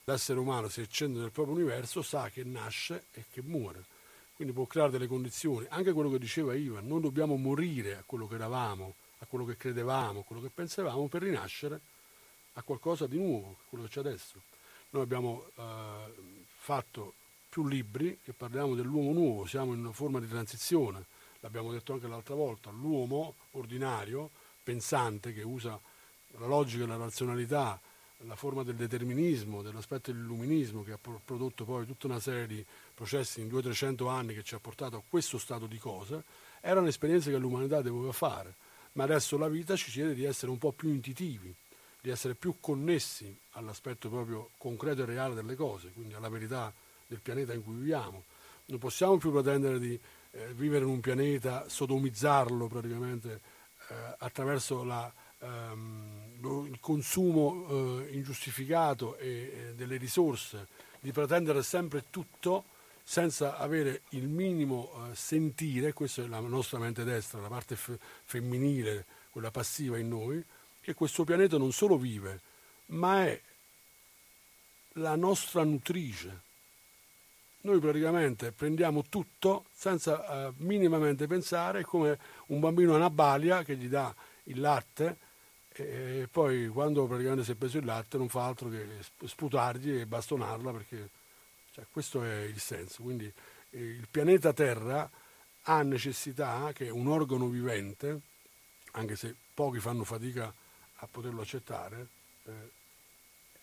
L'essere 0.05 0.41
umano, 0.41 0.69
se 0.69 0.83
accende 0.83 1.21
nel 1.21 1.31
proprio 1.31 1.55
universo, 1.55 2.03
sa 2.03 2.29
che 2.29 2.43
nasce 2.43 3.05
e 3.13 3.25
che 3.31 3.43
muore. 3.43 3.85
Quindi 4.35 4.53
può 4.53 4.67
creare 4.67 4.91
delle 4.91 5.07
condizioni. 5.07 5.67
Anche 5.69 5.93
quello 5.93 6.11
che 6.11 6.19
diceva 6.19 6.55
Ivan, 6.55 6.87
non 6.87 7.01
dobbiamo 7.01 7.37
morire 7.37 7.97
a 7.97 8.03
quello 8.05 8.27
che 8.27 8.35
eravamo, 8.35 8.95
a 9.21 9.27
quello 9.27 9.45
che 9.45 9.57
credevamo, 9.57 10.21
a 10.21 10.25
quello 10.25 10.43
che 10.43 10.51
pensavamo, 10.51 11.09
per 11.09 11.23
rinascere 11.23 11.81
a 12.55 12.63
qualcosa 12.63 13.07
di 13.07 13.17
nuovo, 13.17 13.59
quello 13.69 13.85
che 13.85 13.91
c'è 13.91 14.01
adesso. 14.01 14.41
Noi 14.91 15.03
abbiamo 15.03 15.47
eh, 15.55 16.13
fatto 16.59 17.15
più 17.49 17.67
libri 17.67 18.19
che 18.23 18.33
parliamo 18.33 18.75
dell'uomo 18.75 19.13
nuovo, 19.13 19.47
siamo 19.47 19.73
in 19.73 19.81
una 19.81 19.93
forma 19.93 20.21
di 20.21 20.29
transizione, 20.29 21.05
l'abbiamo 21.41 21.71
detto 21.73 21.93
anche 21.93 22.09
l'altra 22.09 22.35
volta, 22.35 22.71
l'uomo 22.71 23.35
ordinario, 23.53 24.31
pensante, 24.63 25.33
che 25.33 25.43
usa 25.43 25.79
la 26.39 26.47
logica 26.47 26.85
e 26.85 26.87
la 26.87 26.97
razionalità, 26.97 27.81
la 28.25 28.37
forma 28.37 28.63
del 28.63 28.77
determinismo, 28.77 29.63
dell'aspetto 29.63 30.13
dell'illuminismo 30.13 30.83
che 30.83 30.93
ha 30.93 30.99
prodotto 30.99 31.65
poi 31.65 31.87
tutta 31.87 32.07
una 32.07 32.21
serie 32.21 32.47
di 32.47 32.65
processi 32.95 33.41
in 33.41 33.49
200-300 33.49 34.09
anni 34.09 34.35
che 34.35 34.43
ci 34.43 34.55
ha 34.55 34.61
portato 34.61 34.97
a 34.97 35.03
questo 35.09 35.39
stato 35.39 35.67
di 35.67 35.79
cose, 35.79 36.23
era 36.61 36.81
un'esperienza 36.81 37.31
che 37.31 37.39
l'umanità 37.39 37.81
doveva 37.81 38.13
fare 38.13 38.60
ma 38.93 39.05
adesso 39.05 39.37
la 39.39 39.49
vita 39.49 39.77
ci 39.77 39.91
chiede 39.91 40.15
di 40.15 40.25
essere 40.25 40.51
un 40.51 40.59
po' 40.59 40.73
più 40.73 40.89
intuitivi, 40.91 41.55
di 42.01 42.11
essere 42.11 42.35
più 42.35 42.57
connessi 42.61 43.37
all'aspetto 43.53 44.09
proprio 44.09 44.51
concreto 44.57 45.03
e 45.03 45.07
reale 45.07 45.35
delle 45.35 45.55
cose, 45.55 45.91
quindi 45.93 46.15
alla 46.15 46.29
verità 46.29 46.73
del 47.07 47.21
pianeta 47.21 47.53
in 47.53 47.63
cui 47.63 47.75
viviamo. 47.75 48.25
Non 48.67 48.79
possiamo 48.79 49.19
più 49.19 49.33
pretendere 49.33 49.79
di 49.79 49.99
eh, 50.33 50.53
vivere 50.55 50.85
in 50.85 50.91
un 50.91 51.01
pianeta, 51.01 51.69
sodomizzarlo 51.69 52.69
praticamente 52.69 53.41
eh, 53.89 53.95
attraverso 54.19 54.85
la, 54.85 55.13
ehm, 55.41 56.67
il 56.67 56.79
consumo 56.81 57.67
eh, 57.69 58.09
ingiustificato 58.13 59.17
e, 59.17 59.73
delle 59.75 59.97
risorse, 59.97 60.69
di 61.01 61.13
pretendere 61.13 61.63
sempre 61.63 62.05
tutto 62.11 62.65
senza 63.11 63.57
avere 63.57 64.03
il 64.11 64.29
minimo 64.29 64.93
eh, 64.93 65.17
sentire, 65.17 65.93
questa 65.93 66.23
è 66.23 66.29
la 66.29 66.39
nostra 66.39 66.79
mente 66.79 67.03
destra, 67.03 67.41
la 67.41 67.49
parte 67.49 67.75
f- 67.75 67.99
femminile, 68.23 69.05
quella 69.31 69.51
passiva 69.51 69.99
in 69.99 70.07
noi, 70.07 70.41
che 70.81 70.95
questo 70.95 71.25
pianeta 71.25 71.59
non 71.59 71.73
solo 71.73 71.99
vive, 71.99 72.41
ma 72.87 73.27
è 73.27 73.41
la 74.93 75.17
nostra 75.17 75.65
nutrice. 75.65 76.43
Noi 77.63 77.81
praticamente 77.81 78.53
prendiamo 78.53 79.03
tutto 79.09 79.65
senza 79.73 80.47
eh, 80.47 80.53
minimamente 80.59 81.27
pensare, 81.27 81.83
come 81.83 82.17
un 82.47 82.61
bambino 82.61 82.93
a 82.93 82.97
una 82.99 83.11
balia 83.11 83.65
che 83.65 83.75
gli 83.75 83.89
dà 83.89 84.15
il 84.45 84.61
latte 84.61 85.19
e 85.73 86.29
poi 86.31 86.69
quando 86.69 87.09
praticamente 87.09 87.43
si 87.43 87.51
è 87.51 87.55
preso 87.57 87.79
il 87.79 87.87
latte 87.87 88.19
non 88.19 88.29
fa 88.29 88.45
altro 88.45 88.69
che 88.69 88.87
sputargli 89.25 89.99
e 89.99 90.07
bastonarla 90.07 90.71
perché 90.71 91.11
cioè, 91.73 91.87
questo 91.91 92.23
è 92.23 92.43
il 92.43 92.59
senso. 92.59 93.03
Quindi 93.03 93.33
eh, 93.71 93.79
il 93.79 94.09
pianeta 94.11 94.53
Terra 94.53 95.09
ha 95.63 95.83
necessità 95.83 96.73
che 96.73 96.89
un 96.89 97.07
organo 97.07 97.49
vivente, 97.49 98.21
anche 98.93 99.17
se 99.17 99.35
pochi 99.55 99.79
fanno 99.79 100.05
fatica 100.05 100.53
a 100.97 101.09
poterlo 101.11 101.43
accettare, 101.43 102.09
eh, 102.45 102.71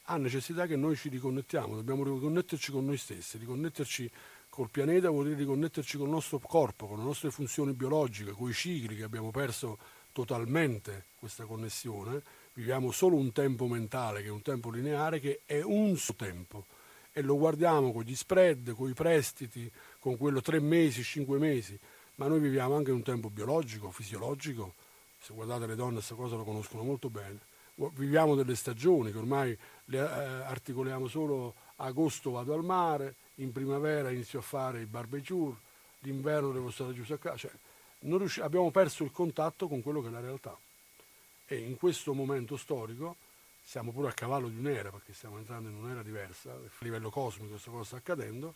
ha 0.10 0.18
necessità 0.18 0.66
che 0.68 0.76
noi 0.76 0.96
ci 0.96 1.10
riconnettiamo, 1.10 1.76
dobbiamo 1.76 2.04
riconnetterci 2.04 2.72
con 2.72 2.86
noi 2.86 2.98
stessi, 2.98 3.38
riconnetterci 3.38 4.10
col 4.50 4.70
pianeta 4.70 5.10
vuol 5.10 5.26
dire 5.26 5.40
riconnetterci 5.40 5.98
con 5.98 6.08
il 6.08 6.14
nostro 6.14 6.40
corpo, 6.40 6.88
con 6.88 6.98
le 6.98 7.04
nostre 7.04 7.30
funzioni 7.30 7.74
biologiche, 7.74 8.32
con 8.32 8.50
i 8.50 8.54
cicli 8.54 8.96
che 8.96 9.04
abbiamo 9.04 9.32
perso 9.32 9.78
totalmente 10.14 11.08
questa 11.20 11.46
connessione, 11.46 12.24
viviamo 12.54 12.92
solo 12.92 13.18
un 13.18 13.34
tempo 13.34 13.68
mentale 13.68 14.22
che 14.22 14.30
è 14.30 14.32
un 14.32 14.42
tempo 14.42 14.72
lineare 14.72 15.20
che 15.20 15.42
è 15.46 15.62
un 15.62 15.96
suo 15.98 16.16
tempo 16.16 16.66
e 17.18 17.24
lo 17.24 17.36
guardiamo 17.36 17.92
con 17.92 18.04
gli 18.04 18.16
spread, 18.16 18.76
con 18.76 18.88
i 18.92 18.94
prestiti, 18.94 19.72
con 19.98 20.18
quello 20.18 20.40
tre 20.40 20.60
mesi, 20.60 21.02
cinque 21.02 21.40
mesi, 21.40 21.76
ma 22.16 22.28
noi 22.28 22.40
viviamo 22.40 22.76
anche 22.76 22.92
in 22.92 22.98
un 22.98 23.02
tempo 23.02 23.32
biologico, 23.32 23.90
fisiologico, 23.90 24.76
se 25.20 25.34
guardate 25.34 25.66
le 25.66 25.74
donne 25.74 25.96
questa 25.96 26.14
cosa 26.14 26.36
lo 26.36 26.44
conoscono 26.44 26.84
molto 26.84 27.10
bene, 27.10 27.40
viviamo 27.96 28.36
delle 28.36 28.56
stagioni 28.56 29.12
che 29.12 29.18
ormai 29.18 29.58
le 29.86 29.98
eh, 29.98 30.02
articoliamo 30.02 31.08
solo 31.08 31.56
agosto 31.78 32.30
vado 32.30 32.54
al 32.54 32.64
mare, 32.64 33.16
in 33.38 33.52
primavera 33.52 34.12
inizio 34.12 34.38
a 34.38 34.44
fare 34.44 34.82
il 34.82 34.88
barbecue, 34.88 35.56
d'inverno 35.98 36.52
devo 36.52 36.70
stare 36.70 36.94
chiuso 36.94 37.16
a 37.16 37.18
casa, 37.18 37.38
cioè, 37.38 37.52
riusci- 38.02 38.42
abbiamo 38.42 38.70
perso 38.70 39.04
il 39.04 39.12
contatto 39.12 39.68
con 39.68 39.82
quello 39.82 40.04
che 40.04 40.10
è 40.10 40.12
la 40.12 40.20
realtà. 40.20 40.56
E 41.48 41.58
in 41.58 41.78
questo 41.78 42.14
momento 42.14 42.58
storico 42.58 43.16
siamo 43.68 43.92
pure 43.92 44.08
a 44.08 44.14
cavallo 44.14 44.48
di 44.48 44.58
un'era, 44.58 44.92
perché 44.92 45.12
stiamo 45.12 45.38
entrando 45.38 45.68
in 45.68 45.76
un'era 45.76 46.02
diversa, 46.02 46.54
a 46.54 46.60
livello 46.80 47.10
cosmico 47.10 47.50
questa 47.50 47.70
cosa 47.70 47.84
sta 47.84 47.96
accadendo, 47.98 48.54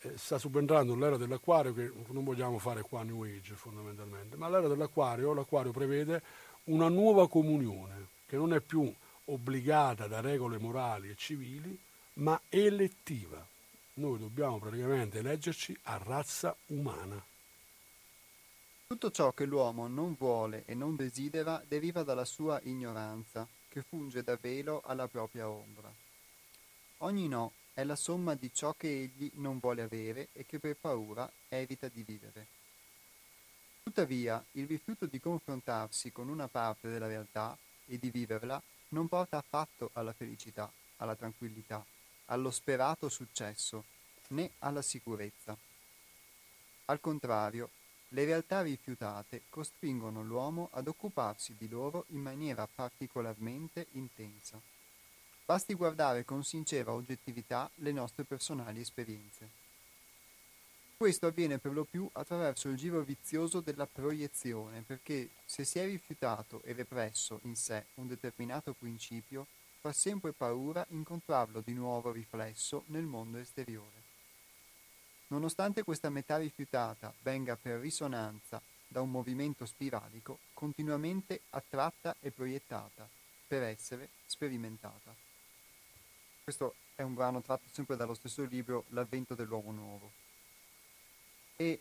eh, 0.00 0.18
sta 0.18 0.36
subentrando 0.36 0.96
l'era 0.96 1.16
dell'acquario 1.16 1.72
che 1.72 1.92
non 2.08 2.24
vogliamo 2.24 2.58
fare 2.58 2.82
qua 2.82 3.04
New 3.04 3.22
Age 3.22 3.54
fondamentalmente, 3.54 4.34
ma 4.34 4.48
l'era 4.48 4.66
dell'acquario, 4.66 5.32
l'acquario 5.32 5.70
prevede 5.70 6.22
una 6.64 6.88
nuova 6.88 7.28
comunione 7.28 8.08
che 8.26 8.34
non 8.34 8.52
è 8.52 8.58
più 8.58 8.92
obbligata 9.26 10.08
da 10.08 10.20
regole 10.20 10.58
morali 10.58 11.08
e 11.08 11.14
civili, 11.14 11.78
ma 12.14 12.40
elettiva. 12.48 13.46
Noi 13.94 14.18
dobbiamo 14.18 14.58
praticamente 14.58 15.18
eleggerci 15.18 15.78
a 15.84 16.00
razza 16.02 16.56
umana. 16.66 17.24
Tutto 18.88 19.10
ciò 19.12 19.30
che 19.30 19.44
l'uomo 19.44 19.86
non 19.86 20.16
vuole 20.18 20.64
e 20.66 20.74
non 20.74 20.96
desidera 20.96 21.62
deriva 21.64 22.02
dalla 22.02 22.24
sua 22.24 22.58
ignoranza 22.64 23.46
che 23.76 23.82
funge 23.82 24.22
da 24.22 24.38
velo 24.40 24.80
alla 24.86 25.06
propria 25.06 25.50
ombra. 25.50 25.92
Ogni 26.98 27.28
no 27.28 27.52
è 27.74 27.84
la 27.84 27.94
somma 27.94 28.34
di 28.34 28.50
ciò 28.54 28.72
che 28.72 28.88
egli 28.88 29.30
non 29.34 29.58
vuole 29.58 29.82
avere 29.82 30.28
e 30.32 30.46
che 30.46 30.58
per 30.58 30.76
paura 30.76 31.30
evita 31.50 31.86
di 31.88 32.02
vivere. 32.02 32.46
Tuttavia, 33.82 34.42
il 34.52 34.66
rifiuto 34.66 35.04
di 35.04 35.20
confrontarsi 35.20 36.10
con 36.10 36.30
una 36.30 36.48
parte 36.48 36.88
della 36.88 37.06
realtà 37.06 37.54
e 37.84 37.98
di 37.98 38.08
viverla 38.08 38.62
non 38.88 39.08
porta 39.08 39.36
affatto 39.36 39.90
alla 39.92 40.14
felicità, 40.14 40.72
alla 40.96 41.14
tranquillità, 41.14 41.84
allo 42.26 42.50
sperato 42.50 43.10
successo 43.10 43.84
né 44.28 44.52
alla 44.60 44.80
sicurezza. 44.80 45.54
Al 46.86 47.00
contrario, 47.00 47.68
le 48.10 48.24
realtà 48.24 48.62
rifiutate 48.62 49.42
costringono 49.48 50.22
l'uomo 50.22 50.68
ad 50.72 50.86
occuparsi 50.86 51.54
di 51.58 51.68
loro 51.68 52.04
in 52.08 52.20
maniera 52.20 52.68
particolarmente 52.72 53.88
intensa. 53.92 54.60
Basti 55.44 55.74
guardare 55.74 56.24
con 56.24 56.44
sincera 56.44 56.92
oggettività 56.92 57.70
le 57.76 57.92
nostre 57.92 58.24
personali 58.24 58.80
esperienze. 58.80 59.64
Questo 60.96 61.26
avviene 61.26 61.58
per 61.58 61.72
lo 61.72 61.84
più 61.84 62.08
attraverso 62.12 62.68
il 62.68 62.76
giro 62.76 63.02
vizioso 63.02 63.60
della 63.60 63.86
proiezione, 63.86 64.80
perché 64.80 65.28
se 65.44 65.64
si 65.64 65.78
è 65.78 65.84
rifiutato 65.84 66.62
e 66.62 66.72
represso 66.72 67.40
in 67.42 67.54
sé 67.54 67.86
un 67.94 68.06
determinato 68.06 68.72
principio, 68.72 69.46
fa 69.80 69.92
sempre 69.92 70.32
paura 70.32 70.86
incontrarlo 70.88 71.60
di 71.60 71.74
nuovo 71.74 72.12
riflesso 72.12 72.84
nel 72.86 73.04
mondo 73.04 73.36
esteriore. 73.36 74.05
Nonostante 75.28 75.82
questa 75.82 76.08
metà 76.08 76.36
rifiutata 76.36 77.12
venga 77.22 77.56
per 77.56 77.80
risonanza 77.80 78.60
da 78.86 79.00
un 79.00 79.10
movimento 79.10 79.66
spiralico, 79.66 80.38
continuamente 80.54 81.40
attratta 81.50 82.14
e 82.20 82.30
proiettata 82.30 83.08
per 83.46 83.62
essere 83.62 84.08
sperimentata. 84.26 85.14
Questo 86.44 86.74
è 86.94 87.02
un 87.02 87.14
brano 87.14 87.42
tratto 87.42 87.68
sempre 87.72 87.96
dallo 87.96 88.14
stesso 88.14 88.44
libro 88.44 88.84
L'avvento 88.90 89.34
dell'uomo 89.34 89.72
nuovo. 89.72 90.10
E 91.56 91.80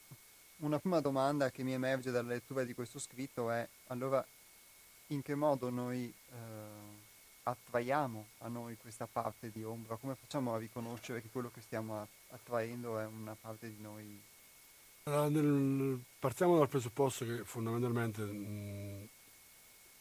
una 0.58 0.80
prima 0.80 1.00
domanda 1.00 1.52
che 1.52 1.64
mi 1.64 1.74
emerge 1.74 2.10
dalla 2.10 2.30
lettura 2.30 2.64
di 2.64 2.74
questo 2.74 2.98
scritto 2.98 3.52
è 3.52 3.68
allora 3.88 4.26
in 5.08 5.22
che 5.22 5.36
modo 5.36 5.70
noi 5.70 6.12
eh, 6.32 6.85
attraiamo 7.48 8.26
a 8.40 8.48
noi 8.48 8.76
questa 8.78 9.08
parte 9.08 9.52
di 9.52 9.64
ombra? 9.64 9.98
Come 9.98 10.16
facciamo 10.16 10.54
a 10.54 10.58
riconoscere 10.58 11.22
che 11.22 11.30
quello 11.30 11.52
che 11.52 11.62
stiamo 11.62 12.08
attraendo 12.30 13.00
è 13.00 13.06
una 13.06 13.36
parte 13.40 13.70
di 13.70 13.82
noi? 13.82 14.22
Allora, 15.04 15.30
nel, 15.30 16.04
partiamo 16.18 16.58
dal 16.58 16.68
presupposto 16.68 17.26
che 17.26 17.44
fondamentalmente 17.44 18.24
mh, 18.24 19.08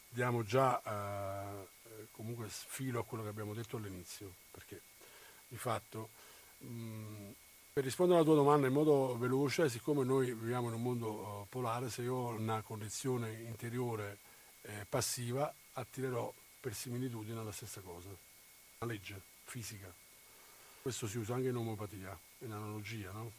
diamo 0.09 0.43
già 0.43 0.81
eh, 0.81 1.67
comunque 2.11 2.47
filo 2.49 3.01
a 3.01 3.05
quello 3.05 3.23
che 3.23 3.29
abbiamo 3.29 3.53
detto 3.53 3.77
all'inizio, 3.77 4.33
perché 4.49 4.81
di 5.47 5.57
fatto 5.57 6.09
mh, 6.57 7.31
per 7.73 7.83
rispondere 7.83 8.19
alla 8.19 8.27
tua 8.27 8.37
domanda 8.37 8.65
in 8.65 8.73
modo 8.73 9.15
veloce, 9.17 9.69
siccome 9.69 10.03
noi 10.03 10.33
viviamo 10.33 10.69
in 10.69 10.75
un 10.75 10.81
mondo 10.81 11.09
uh, 11.09 11.45
polare, 11.47 11.89
se 11.89 12.01
io 12.01 12.15
ho 12.15 12.29
una 12.29 12.61
condizione 12.61 13.33
interiore 13.33 14.17
eh, 14.61 14.85
passiva, 14.89 15.53
attirerò 15.73 16.33
per 16.65 16.73
similitudine 16.73 17.39
alla 17.39 17.51
stessa 17.51 17.79
cosa, 17.81 18.07
una 18.79 18.91
legge 18.91 19.21
fisica. 19.43 19.93
Questo 20.81 21.05
si 21.05 21.19
usa 21.19 21.35
anche 21.35 21.49
in 21.49 21.55
omeopatia, 21.55 22.17
in 22.39 22.51
analogia, 22.51 23.11
no? 23.11 23.31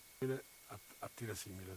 Attira 1.00 1.34
simile. 1.34 1.76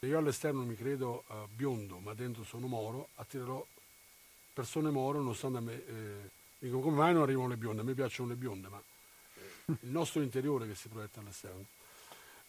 Se 0.00 0.06
io 0.06 0.18
all'esterno 0.18 0.64
mi 0.64 0.74
credo 0.74 1.22
uh, 1.28 1.46
biondo, 1.54 2.00
ma 2.00 2.14
dentro 2.14 2.42
sono 2.42 2.66
moro, 2.66 3.10
attirerò 3.14 3.64
persone 4.52 4.90
moro, 4.90 5.18
nonostante 5.18 5.58
a 5.58 5.60
me... 5.60 5.86
Eh, 5.86 6.30
dico, 6.58 6.80
come 6.80 6.96
mai 6.96 7.12
non 7.12 7.22
arrivano 7.22 7.46
le 7.46 7.56
bionde? 7.56 7.82
A 7.82 7.84
me 7.84 7.94
piacciono 7.94 8.30
le 8.30 8.34
bionde, 8.34 8.66
ma 8.66 8.82
eh, 9.36 9.72
il 9.78 9.90
nostro 9.90 10.20
interiore 10.20 10.66
che 10.66 10.74
si 10.74 10.88
proietta 10.88 11.20
all'esterno. 11.20 11.64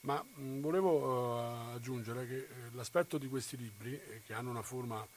Ma 0.02 0.24
mh, 0.24 0.60
volevo 0.60 0.98
uh, 0.98 1.76
aggiungere 1.76 2.26
che 2.26 2.38
eh, 2.38 2.48
l'aspetto 2.72 3.20
di 3.20 3.28
questi 3.28 3.58
libri, 3.58 3.94
eh, 3.94 4.24
che 4.26 4.34
hanno 4.34 4.50
una 4.50 4.64
forma 4.64 5.08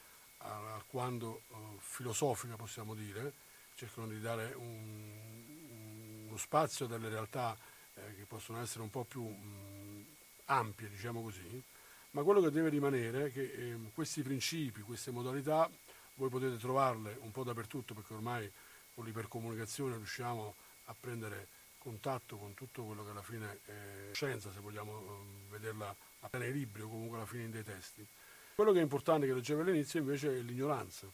alquanto 0.43 1.41
uh, 1.49 1.77
filosofica 1.79 2.55
possiamo 2.55 2.93
dire, 2.93 3.33
cercano 3.75 4.07
di 4.07 4.19
dare 4.19 4.53
un, 4.55 6.27
uno 6.27 6.37
spazio 6.37 6.85
delle 6.85 7.09
realtà 7.09 7.57
eh, 7.95 8.15
che 8.15 8.25
possono 8.25 8.61
essere 8.61 8.81
un 8.81 8.89
po' 8.89 9.03
più 9.03 9.23
mh, 9.23 10.05
ampie, 10.45 10.89
diciamo 10.89 11.21
così, 11.21 11.63
ma 12.11 12.23
quello 12.23 12.41
che 12.41 12.51
deve 12.51 12.69
rimanere 12.69 13.25
è 13.25 13.31
che 13.31 13.41
eh, 13.41 13.77
questi 13.93 14.21
principi, 14.21 14.81
queste 14.81 15.11
modalità, 15.11 15.69
voi 16.15 16.29
potete 16.29 16.57
trovarle 16.57 17.17
un 17.21 17.31
po' 17.31 17.43
dappertutto 17.43 17.93
perché 17.93 18.13
ormai 18.13 18.51
con 18.93 19.05
l'ipercomunicazione 19.05 19.95
riusciamo 19.95 20.55
a 20.85 20.95
prendere 20.99 21.47
contatto 21.79 22.37
con 22.37 22.53
tutto 22.53 22.83
quello 22.83 23.03
che 23.03 23.09
alla 23.09 23.23
fine 23.23 23.59
è 23.65 24.13
scienza, 24.13 24.51
se 24.51 24.59
vogliamo 24.59 24.99
eh, 24.99 25.49
vederla 25.49 25.93
appena 26.19 26.45
libri 26.45 26.81
o 26.81 26.87
comunque 26.87 27.17
alla 27.17 27.25
fine 27.25 27.43
in 27.43 27.51
dei 27.51 27.63
testi. 27.63 28.05
Quello 28.55 28.71
che 28.71 28.79
è 28.79 28.83
importante 28.83 29.25
che 29.25 29.33
leggevo 29.33 29.61
all'inizio 29.61 29.99
invece 29.99 30.29
è 30.29 30.39
l'ignoranza, 30.39 31.07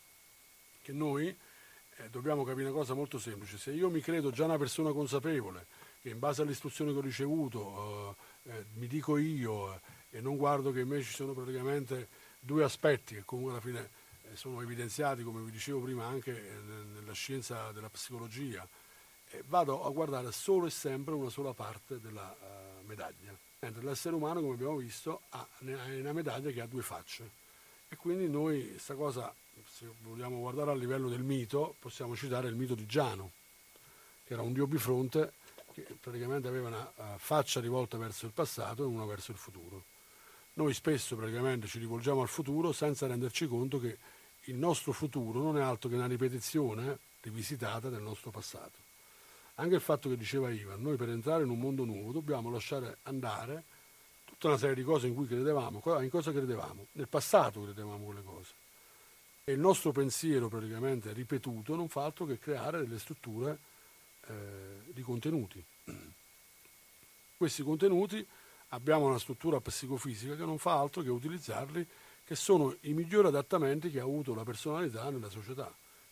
che 0.82 0.92
noi 0.92 1.28
eh, 1.28 2.10
dobbiamo 2.10 2.44
capire 2.44 2.68
una 2.68 2.78
cosa 2.78 2.94
molto 2.94 3.18
semplice, 3.18 3.58
se 3.58 3.72
io 3.72 3.90
mi 3.90 4.02
credo 4.02 4.30
già 4.30 4.44
una 4.44 4.58
persona 4.58 4.92
consapevole, 4.92 5.68
che 6.02 6.10
in 6.10 6.20
base 6.20 6.42
alle 6.42 6.52
istruzioni 6.52 6.92
che 6.92 6.98
ho 6.98 7.02
ricevuto 7.02 8.18
eh, 8.44 8.52
eh, 8.52 8.66
mi 8.74 8.88
dico 8.88 9.16
io 9.16 9.74
eh, 9.74 9.80
e 10.12 10.22
non 10.22 10.36
guardo 10.36 10.72
che 10.72 10.82
invece 10.82 11.10
ci 11.10 11.16
sono 11.16 11.32
praticamente 11.32 12.10
due 12.42 12.64
aspetti 12.66 13.16
che 13.16 13.24
comunque 13.24 13.54
alla 13.54 13.62
fine 13.62 13.90
eh, 14.24 14.36
sono 14.36 14.62
evidenziati, 14.62 15.24
come 15.24 15.42
vi 15.42 15.52
dicevo 15.52 15.80
prima, 15.80 16.06
anche 16.08 16.32
eh, 16.32 16.60
nella 16.94 17.14
scienza 17.14 17.72
della 17.72 17.90
psicologia, 17.90 18.68
vado 19.46 19.86
a 19.86 19.90
guardare 19.92 20.32
solo 20.34 20.66
e 20.66 20.72
sempre 20.72 21.14
una 21.14 21.30
sola 21.30 21.54
parte 21.54 22.00
della 22.00 22.36
medaglia. 22.84 23.49
Mentre 23.62 23.84
l'essere 23.84 24.16
umano, 24.16 24.40
come 24.40 24.54
abbiamo 24.54 24.78
visto, 24.78 25.24
ha 25.30 25.46
una 25.60 26.14
medaglia 26.14 26.50
che 26.50 26.62
ha 26.62 26.66
due 26.66 26.82
facce. 26.82 27.30
E 27.90 27.98
quindi 27.98 28.30
noi 28.30 28.70
questa 28.70 28.96
cosa, 28.96 29.34
se 29.70 29.86
vogliamo 30.02 30.40
guardare 30.40 30.72
a 30.72 30.76
livello 30.76 31.10
del 31.10 31.24
mito, 31.24 31.76
possiamo 31.80 32.16
citare 32.16 32.48
il 32.48 32.56
mito 32.56 32.74
di 32.74 32.86
Giano, 32.86 33.32
che 34.24 34.34
era 34.34 34.44
un 34.44 34.54
dio 34.54 34.66
bifronte 34.66 35.34
che 35.74 35.86
praticamente 36.00 36.48
aveva 36.48 36.70
una 36.70 36.94
uh, 36.96 37.18
faccia 37.18 37.60
rivolta 37.60 37.98
verso 37.98 38.26
il 38.26 38.32
passato 38.32 38.84
e 38.84 38.86
una 38.86 39.06
verso 39.06 39.32
il 39.32 39.38
futuro. 39.38 39.84
Noi 40.54 40.74
spesso 40.74 41.18
praticamente 41.18 41.68
ci 41.68 41.80
rivolgiamo 41.80 42.22
al 42.22 42.28
futuro 42.30 42.72
senza 42.72 43.08
renderci 43.08 43.46
conto 43.48 43.80
che 43.80 43.98
il 44.46 44.56
nostro 44.56 44.94
futuro 44.94 45.42
non 45.42 45.58
è 45.58 45.62
altro 45.62 45.90
che 45.90 45.96
una 45.96 46.08
ripetizione 46.08 46.98
rivisitata 47.22 47.90
del 47.90 48.02
nostro 48.02 48.32
passato. 48.32 48.89
Anche 49.60 49.76
il 49.76 49.82
fatto 49.82 50.08
che 50.08 50.16
diceva 50.16 50.50
Ivan, 50.50 50.82
noi 50.82 50.96
per 50.96 51.10
entrare 51.10 51.44
in 51.44 51.50
un 51.50 51.60
mondo 51.60 51.84
nuovo 51.84 52.14
dobbiamo 52.14 52.50
lasciare 52.50 53.00
andare 53.04 53.66
tutta 54.24 54.48
una 54.48 54.58
serie 54.58 54.74
di 54.74 54.84
cose 54.84 55.08
in 55.08 55.14
cui 55.14 55.28
credevamo. 55.28 55.82
In 56.02 56.10
cosa 56.10 56.32
credevamo? 56.32 56.88
Nel 56.94 57.10
passato 57.10 57.64
credevamo 57.64 58.06
quelle 58.06 58.24
cose. 58.24 58.54
E 59.44 59.52
il 59.52 59.60
nostro 59.60 59.92
pensiero 59.92 60.48
praticamente 60.48 61.12
ripetuto 61.12 61.76
non 61.76 61.90
fa 61.90 62.06
altro 62.06 62.26
che 62.26 62.40
creare 62.40 62.80
delle 62.80 63.00
strutture 63.00 63.60
eh, 64.28 64.94
di 64.94 65.02
contenuti. 65.02 65.62
Questi 67.36 67.62
contenuti 67.62 68.26
abbiamo 68.70 69.08
una 69.08 69.20
struttura 69.20 69.60
psicofisica 69.60 70.38
che 70.38 70.46
non 70.46 70.58
fa 70.58 70.80
altro 70.80 71.02
che 71.02 71.10
utilizzarli, 71.10 71.86
che 72.24 72.36
sono 72.36 72.78
i 72.82 72.94
migliori 72.94 73.28
adattamenti 73.28 73.92
che 73.92 74.00
ha 74.00 74.04
avuto 74.04 74.34
la 74.34 74.44
personalità 74.44 75.10
nella 75.10 75.30
società. 75.30 75.70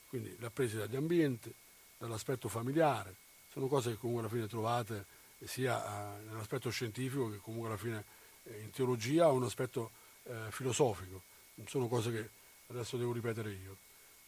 Quindi 0.10 0.36
presi 0.52 0.76
dagli 0.76 0.98
ambienti, 0.98 1.54
dall'aspetto 1.98 2.50
familiare, 2.50 3.26
sono 3.58 3.68
cose 3.68 3.90
che 3.90 3.98
comunque 3.98 4.26
alla 4.26 4.34
fine 4.34 4.48
trovate 4.48 5.06
sia 5.44 5.84
eh, 6.20 6.24
nell'aspetto 6.26 6.70
scientifico 6.70 7.30
che 7.30 7.38
comunque 7.38 7.70
alla 7.70 7.78
fine 7.78 8.04
eh, 8.44 8.62
in 8.62 8.70
teologia 8.70 9.30
o 9.30 9.34
un 9.34 9.44
aspetto 9.44 9.90
eh, 10.24 10.34
filosofico, 10.50 11.24
non 11.56 11.68
sono 11.68 11.88
cose 11.88 12.12
che 12.12 12.30
adesso 12.68 12.98
devo 12.98 13.14
ripetere 13.14 13.52
io. 13.52 13.78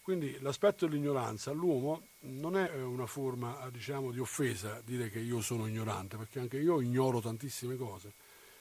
Quindi 0.01 0.39
l'aspetto 0.39 0.87
dell'ignoranza 0.87 1.51
all'uomo 1.51 2.01
non 2.21 2.57
è 2.57 2.73
una 2.81 3.05
forma 3.05 3.69
diciamo, 3.71 4.09
di 4.09 4.17
offesa 4.17 4.81
dire 4.83 5.11
che 5.11 5.19
io 5.19 5.41
sono 5.41 5.67
ignorante, 5.67 6.17
perché 6.17 6.39
anche 6.39 6.57
io 6.57 6.81
ignoro 6.81 7.21
tantissime 7.21 7.75
cose. 7.75 8.11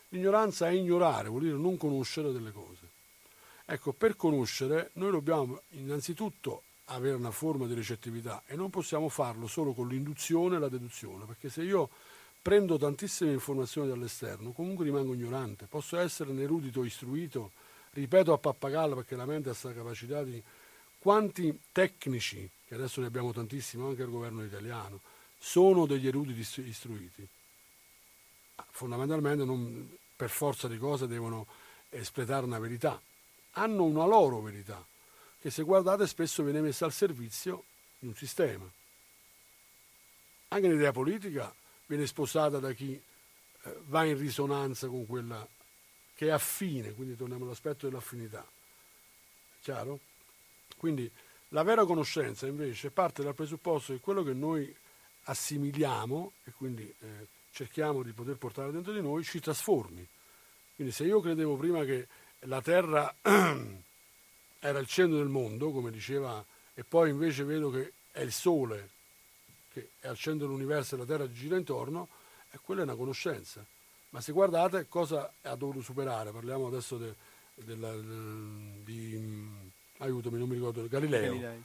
L'ignoranza 0.08 0.68
è 0.68 0.72
ignorare, 0.72 1.30
vuol 1.30 1.42
dire 1.42 1.56
non 1.56 1.78
conoscere 1.78 2.30
delle 2.32 2.52
cose. 2.52 2.86
Ecco, 3.64 3.92
per 3.92 4.16
conoscere 4.16 4.90
noi 4.94 5.12
dobbiamo 5.12 5.62
innanzitutto 5.70 6.64
avere 6.89 7.16
una 7.16 7.30
forma 7.30 7.66
di 7.66 7.74
recettività 7.74 8.43
e 8.47 8.57
non 8.57 8.70
possiamo 8.70 9.09
farlo 9.09 9.47
solo 9.47 9.72
con 9.72 9.89
l'induzione 9.89 10.57
e 10.57 10.59
la 10.59 10.68
deduzione, 10.68 11.24
perché 11.24 11.49
se 11.51 11.62
io 11.62 11.91
prendo 12.41 12.78
tantissime 12.78 13.32
informazioni 13.32 13.89
dall'esterno, 13.89 14.53
comunque 14.53 14.84
rimango 14.84 15.14
ignorante, 15.14 15.66
posso 15.66 15.99
essere 15.99 16.30
un 16.30 16.41
erudito 16.41 16.84
istruito, 16.84 17.53
ripeto 17.93 18.32
a 18.32 18.39
pappagallo 18.39 18.95
perché 18.95 19.16
la 19.16 19.26
mente 19.26 19.51
ha 19.51 19.53
questa 19.53 19.72
capacità 19.72 20.22
di 20.22 20.43
quanti 20.99 21.59
tecnici, 21.72 22.49
che 22.66 22.74
adesso 22.74 23.01
ne 23.01 23.07
abbiamo 23.07 23.32
tantissimi 23.32 23.84
anche 23.84 24.03
al 24.03 24.11
governo 24.11 24.43
italiano, 24.45 25.01
sono 25.39 25.86
degli 25.86 26.07
eruditi 26.07 26.41
istruiti. 26.62 27.26
Fondamentalmente 28.70 29.45
non, 29.45 29.97
per 30.16 30.30
forza 30.30 30.68
di 30.68 30.78
cose 30.78 31.07
devono 31.07 31.47
espletare 31.91 32.45
una 32.45 32.59
verità, 32.59 33.01
hanno 33.53 33.84
una 33.84 34.07
loro 34.07 34.41
verità 34.41 34.84
che 35.41 35.51
se 35.51 35.62
guardate 35.62 36.07
spesso 36.07 36.43
viene 36.43 36.61
messa 36.61 36.84
al 36.84 36.93
servizio 36.93 37.64
di 37.99 38.07
un 38.07 38.14
sistema. 38.14 38.70
Anche 40.49 40.68
l'idea 40.68 40.93
politica 40.93 41.55
viene 41.86 42.07
sposata 42.07 42.59
da 42.59 42.72
chi 42.72 42.93
eh, 42.95 43.76
va 43.86 44.05
in 44.05 44.18
risonanza 44.18 44.89
con 44.89 45.07
quella 45.07 45.47
che 46.14 46.26
è 46.26 46.30
affine, 46.30 46.93
quindi 46.95 47.16
torniamo 47.16 47.45
all'aspetto 47.45 47.86
dell'affinità. 47.86 48.45
Chiaro? 49.61 50.01
Quindi 50.76 51.11
la 51.49 51.62
vera 51.62 51.84
conoscenza 51.84 52.47
invece 52.47 52.91
parte 52.91 53.22
dal 53.22 53.34
presupposto 53.34 53.93
che 53.93 54.01
quello 54.01 54.22
che 54.22 54.32
noi 54.32 54.74
assimiliamo 55.24 56.32
e 56.45 56.53
quindi 56.53 56.82
eh, 57.01 57.26
cerchiamo 57.53 58.03
di 58.03 58.12
poter 58.12 58.36
portare 58.36 58.70
dentro 58.70 58.93
di 58.93 59.01
noi, 59.01 59.24
ci 59.24 59.41
trasformi. 59.41 60.07
Quindi 60.74 60.93
se 60.93 61.05
io 61.05 61.20
credevo 61.20 61.57
prima 61.57 61.84
che 61.84 62.07
la 62.41 62.61
Terra 62.62 63.14
era 64.59 64.78
il 64.78 64.86
centro 64.86 65.18
del 65.18 65.28
mondo, 65.28 65.70
come 65.70 65.90
diceva, 65.90 66.44
e 66.74 66.84
poi 66.84 67.11
invece 67.11 67.44
vedo 67.44 67.70
che 67.70 67.92
è 68.12 68.20
il 68.20 68.32
Sole 68.32 68.96
che 69.72 69.90
è 70.00 70.09
al 70.09 70.16
centro 70.16 70.46
dell'universo 70.46 70.94
e 70.94 70.98
la 70.98 71.04
Terra 71.04 71.30
gira 71.30 71.56
intorno, 71.56 72.09
e 72.50 72.59
quella 72.62 72.80
è 72.80 72.84
una 72.84 72.94
conoscenza. 72.94 73.64
Ma 74.11 74.20
se 74.20 74.32
guardate 74.32 74.88
cosa 74.88 75.32
ha 75.42 75.54
dovuto 75.54 75.82
superare, 75.82 76.30
parliamo 76.30 76.66
adesso 76.66 76.96
de, 76.96 77.14
della, 77.54 77.94
di, 77.94 79.46
aiutami, 79.98 80.38
non 80.38 80.48
mi 80.48 80.54
ricordo, 80.54 80.86
Galileo. 80.88 81.32
Galilei. 81.32 81.62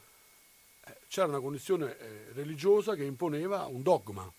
Eh, 0.86 0.98
c'era 1.08 1.28
una 1.28 1.39
condizione 1.39 1.98
eh, 1.98 2.26
religiosa 2.34 2.96
che 2.96 3.06
imponeva 3.06 3.66
un 3.66 3.82
dogma, 3.82 4.30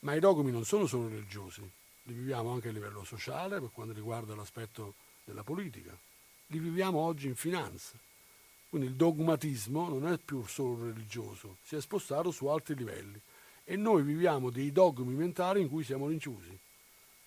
ma 0.00 0.14
i 0.14 0.20
dogmi 0.20 0.50
non 0.50 0.64
sono 0.64 0.86
solo 0.86 1.08
religiosi, 1.08 1.60
li 2.04 2.14
viviamo 2.14 2.52
anche 2.52 2.68
a 2.68 2.72
livello 2.72 3.04
sociale 3.04 3.60
per 3.60 3.70
quanto 3.70 3.92
riguarda 3.92 4.34
l'aspetto 4.34 4.94
della 5.24 5.42
politica, 5.42 5.94
li 6.48 6.58
viviamo 6.58 6.98
oggi 6.98 7.26
in 7.26 7.34
finanza. 7.34 7.96
Quindi 8.68 8.88
il 8.88 8.94
dogmatismo 8.94 9.88
non 9.88 10.06
è 10.06 10.18
più 10.18 10.44
solo 10.46 10.84
religioso, 10.84 11.56
si 11.62 11.76
è 11.76 11.80
spostato 11.80 12.30
su 12.30 12.46
altri 12.46 12.74
livelli 12.74 13.18
e 13.64 13.76
noi 13.76 14.02
viviamo 14.02 14.50
dei 14.50 14.72
dogmi 14.72 15.14
mentali 15.14 15.60
in 15.60 15.68
cui 15.68 15.84
siamo 15.84 16.08
rinchiusi. 16.08 16.58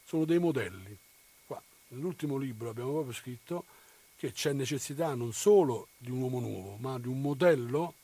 Sono 0.04 0.26
dei 0.26 0.40
modelli. 0.40 0.98
Qua, 1.46 1.62
nell'ultimo 1.90 2.38
libro 2.38 2.70
abbiamo 2.70 2.92
proprio 2.92 3.14
scritto 3.14 3.66
che 4.16 4.32
c'è 4.32 4.54
necessità 4.54 5.14
non 5.16 5.34
solo 5.34 5.88
di 5.98 6.12
un 6.12 6.22
uomo 6.22 6.40
nuovo, 6.40 6.78
ma 6.78 7.00
di 7.00 7.08
un 7.08 7.22
modello 7.22 7.96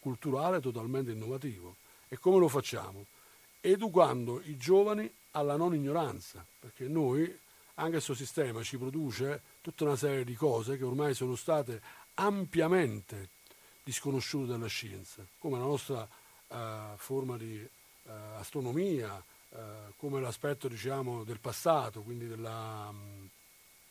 culturale 0.00 0.60
totalmente 0.60 1.12
innovativo. 1.12 1.76
E 2.08 2.18
come 2.18 2.38
lo 2.38 2.48
facciamo? 2.48 3.06
Educando 3.60 4.40
i 4.42 4.56
giovani 4.56 5.08
alla 5.32 5.56
non 5.56 5.74
ignoranza, 5.74 6.44
perché 6.58 6.88
noi, 6.88 7.32
anche 7.74 7.92
questo 7.92 8.14
sistema 8.14 8.62
ci 8.62 8.76
produce 8.76 9.42
tutta 9.60 9.84
una 9.84 9.96
serie 9.96 10.24
di 10.24 10.34
cose 10.34 10.76
che 10.76 10.84
ormai 10.84 11.14
sono 11.14 11.36
state 11.36 11.80
ampiamente 12.14 13.30
disconosciute 13.82 14.52
dalla 14.52 14.66
scienza, 14.66 15.26
come 15.38 15.58
la 15.58 15.64
nostra 15.64 16.06
uh, 16.48 16.96
forma 16.96 17.36
di 17.36 17.58
uh, 17.58 18.10
astronomia, 18.36 19.22
uh, 19.48 19.56
come 19.96 20.20
l'aspetto 20.20 20.68
diciamo, 20.68 21.24
del 21.24 21.40
passato, 21.40 22.02
quindi 22.02 22.28
della, 22.28 22.92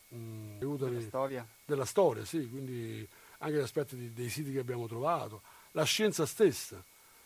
um, 0.08 0.58
della 0.58 1.00
storia. 1.00 1.46
Della 1.64 1.84
storia, 1.84 2.24
sì, 2.24 2.48
quindi 2.48 3.06
anche 3.38 3.56
gli 3.56 3.60
aspetti 3.60 3.96
di, 3.96 4.12
dei 4.12 4.30
siti 4.30 4.52
che 4.52 4.60
abbiamo 4.60 4.86
trovato, 4.86 5.42
la 5.72 5.84
scienza 5.84 6.24
stessa. 6.24 6.82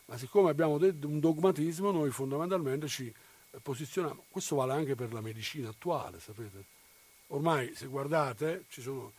Ma 0.07 0.17
siccome 0.17 0.51
abbiamo 0.51 0.77
un 0.77 1.21
dogmatismo, 1.21 1.91
noi 1.91 2.11
fondamentalmente 2.11 2.87
ci 2.87 3.13
posizioniamo. 3.61 4.25
Questo 4.29 4.57
vale 4.57 4.73
anche 4.73 4.95
per 4.95 5.13
la 5.13 5.21
medicina 5.21 5.69
attuale, 5.69 6.21
sapete. 6.21 6.65
Ormai, 7.29 7.75
se 7.75 7.87
guardate, 7.87 8.65
ci 8.69 8.81
sono 8.81 9.13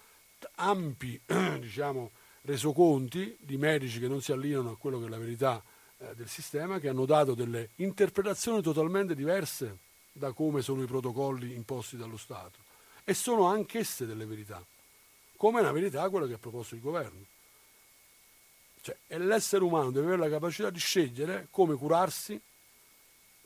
ampi 0.55 1.19
diciamo, 1.59 2.11
resoconti 2.41 3.35
di 3.39 3.57
medici 3.57 3.99
che 3.99 4.07
non 4.07 4.21
si 4.21 4.31
allineano 4.31 4.71
a 4.71 4.77
quello 4.77 4.99
che 4.99 5.05
è 5.05 5.09
la 5.09 5.17
verità 5.17 5.61
eh, 5.97 6.15
del 6.15 6.27
sistema, 6.27 6.79
che 6.79 6.89
hanno 6.89 7.05
dato 7.05 7.33
delle 7.33 7.69
interpretazioni 7.75 8.61
totalmente 8.61 9.15
diverse 9.15 9.77
da 10.11 10.31
come 10.31 10.61
sono 10.61 10.81
i 10.83 10.87
protocolli 10.87 11.53
imposti 11.53 11.97
dallo 11.97 12.17
Stato. 12.17 12.59
E 13.03 13.13
sono 13.13 13.45
anch'esse 13.45 14.05
delle 14.05 14.25
verità, 14.25 14.63
come 15.35 15.61
una 15.61 15.71
verità 15.71 16.09
quella 16.09 16.27
che 16.27 16.33
ha 16.33 16.39
proposto 16.39 16.75
il 16.75 16.81
governo. 16.81 17.25
Cioè, 18.81 18.95
l'essere 19.17 19.63
umano 19.63 19.91
deve 19.91 20.07
avere 20.07 20.21
la 20.21 20.29
capacità 20.29 20.69
di 20.69 20.79
scegliere 20.79 21.47
come 21.51 21.75
curarsi, 21.75 22.39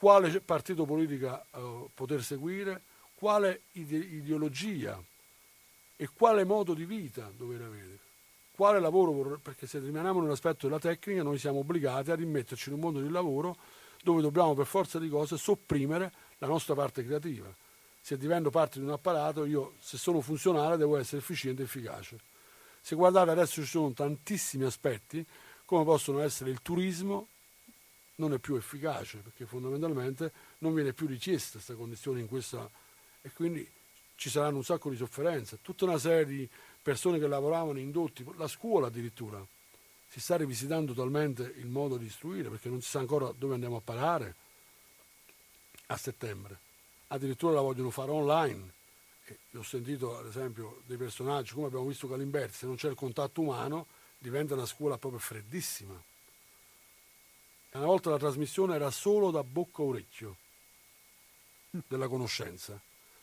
quale 0.02 0.42
partito 0.42 0.84
politico 0.86 1.46
uh, 1.52 1.88
poter 1.94 2.24
seguire, 2.24 2.82
quale 3.14 3.62
ide- 3.74 3.98
ideologia 3.98 5.00
e 5.96 6.10
quale 6.12 6.44
modo 6.44 6.74
di 6.74 6.86
vita 6.86 7.32
dover 7.38 7.62
avere. 7.62 8.00
Quale 8.56 8.80
lavoro 8.80 9.12
vorrei, 9.12 9.38
perché 9.38 9.68
se 9.68 9.78
rimaniamo 9.78 10.20
nell'aspetto 10.20 10.66
della 10.66 10.80
tecnica 10.80 11.22
noi 11.22 11.38
siamo 11.38 11.60
obbligati 11.60 12.10
a 12.10 12.16
rimetterci 12.16 12.70
in 12.70 12.76
un 12.76 12.82
mondo 12.82 13.00
di 13.00 13.12
lavoro 13.12 13.56
dove 14.02 14.24
dobbiamo 14.24 14.56
per 14.56 14.66
forza 14.66 14.98
di 14.98 15.08
cose 15.08 15.38
sopprimere 15.38 16.12
la 16.40 16.48
nostra 16.48 16.74
parte 16.74 17.06
creativa. 17.06 17.54
Se 18.02 18.18
divento 18.18 18.50
parte 18.50 18.80
di 18.80 18.86
un 18.86 18.94
apparato, 18.94 19.46
io 19.46 19.74
se 19.78 20.00
sono 20.00 20.20
funzionale 20.22 20.78
devo 20.78 20.98
essere 20.98 21.18
efficiente 21.22 21.62
e 21.62 21.66
efficace. 21.66 22.18
Se 22.82 22.96
guardate 22.96 23.30
adesso 23.30 23.62
ci 23.62 23.68
sono 23.68 23.94
tantissimi 23.94 24.64
aspetti, 24.64 25.24
come 25.64 25.84
possono 25.84 26.22
essere 26.22 26.50
il 26.50 26.64
turismo, 26.64 27.28
non 28.16 28.34
è 28.34 28.40
più 28.40 28.56
efficace 28.56 29.20
perché 29.20 29.46
fondamentalmente 29.46 30.32
non 30.60 30.74
viene 30.74 30.94
più 30.94 31.08
richiesta 31.08 31.54
questa 31.54 31.76
condizione 31.76 32.20
in 32.20 32.28
questa 32.28 32.70
e 33.22 33.32
quindi 33.32 33.70
ci 34.16 34.30
saranno 34.30 34.58
un 34.58 34.64
sacco 34.64 34.90
di 34.90 34.96
sofferenze, 34.96 35.60
tutta 35.62 35.86
una 35.86 35.98
serie 35.98 36.26
di 36.26 36.48
persone 36.82 37.18
che 37.18 37.28
lavoravano 37.28 37.80
indotti, 37.80 38.24
la 38.38 38.48
scuola 38.48 38.88
addirittura, 38.88 39.44
si 40.08 40.20
sta 40.20 40.38
rivisitando 40.38 40.94
totalmente 40.94 41.54
il 41.58 41.68
modo 41.68 41.98
di 41.98 42.06
istruire 42.06 42.50
perché 42.50 42.70
non 42.70 42.82
si 42.82 42.90
sa 42.90 43.00
ancora 43.00 43.32
dove 43.36 43.54
andiamo 43.54 43.78
a 43.78 43.82
parare 43.82 44.36
a 45.88 45.98
settembre. 45.98 46.60
Addirittura 47.08 47.54
la 47.54 47.62
vogliono 47.62 47.90
fare 47.90 48.12
online. 48.12 48.74
E 49.26 49.58
ho 49.58 49.64
sentito 49.64 50.18
ad 50.18 50.26
esempio 50.26 50.82
dei 50.86 50.98
personaggi, 50.98 51.54
come 51.54 51.68
abbiamo 51.68 51.86
visto 51.86 52.08
Calimberti, 52.08 52.58
se 52.58 52.66
non 52.66 52.76
c'è 52.76 52.90
il 52.90 52.96
contatto 52.96 53.42
umano 53.42 53.88
diventa 54.18 54.54
una 54.54 54.66
scuola 54.66 54.98
proprio 54.98 55.20
freddissima. 55.20 56.00
Una 57.74 57.86
volta 57.86 58.10
la 58.10 58.18
trasmissione 58.18 58.76
era 58.76 58.92
solo 58.92 59.32
da 59.32 59.44
bocca 59.44 59.82
a 59.82 59.86
orecchio 59.86 60.36
della 61.88 62.10
conoscenza. 62.10 62.78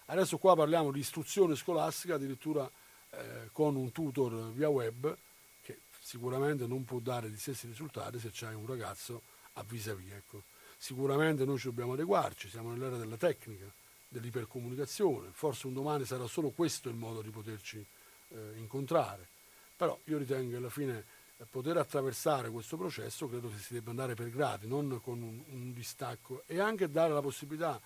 Adesso 0.07 0.38
qua 0.38 0.57
parliamo 0.57 0.90
di 0.90 1.01
istruzione 1.01 1.55
scolastica, 1.55 2.14
addirittura 2.14 2.70
eh, 3.11 3.51
con 3.53 3.76
un 3.76 3.92
tutor 3.92 4.51
via 4.53 4.70
web 4.70 5.14
che 5.61 5.80
sicuramente 6.01 6.66
non 6.66 6.86
può 6.86 6.99
dare 6.99 7.28
gli 7.28 7.36
stessi 7.36 7.66
risultati 7.66 8.18
se 8.18 8.30
c'è 8.30 8.55
un 8.55 8.66
ragazzo 8.66 9.20
a 9.55 9.62
vis-à-vis. 9.64 10.12
Ecco. 10.12 10.42
Sicuramente 10.78 11.44
noi 11.44 11.59
ci 11.59 11.66
dobbiamo 11.66 11.92
adeguarci, 11.92 12.49
siamo 12.49 12.70
nell'era 12.70 12.96
della 12.96 13.18
tecnica, 13.18 13.70
dell'ipercomunicazione, 14.09 15.28
forse 15.32 15.66
un 15.66 15.74
domani 15.74 16.07
sarà 16.07 16.26
solo 16.26 16.51
questo 16.51 16.88
il 16.88 16.94
modo 16.94 17.20
di 17.20 17.28
poterci 17.28 17.84
eh, 18.28 18.53
incontrare, 18.57 19.28
però 19.76 19.99
io 20.05 20.16
ritengo 20.16 20.53
che 20.53 20.57
alla 20.57 20.70
fine 20.70 21.05
poter 21.47 21.76
attraversare 21.76 22.51
questo 22.51 22.76
processo 22.76 23.28
credo 23.28 23.49
che 23.49 23.59
si 23.59 23.72
debba 23.72 23.91
andare 23.91 24.14
per 24.14 24.30
gradi, 24.30 24.66
non 24.66 25.01
con 25.03 25.22
un, 25.22 25.43
un 25.47 25.72
distacco 25.72 26.43
e 26.47 26.59
anche 26.59 26.91
dare 26.91 27.12
la 27.12 27.20
possibilità 27.22 27.80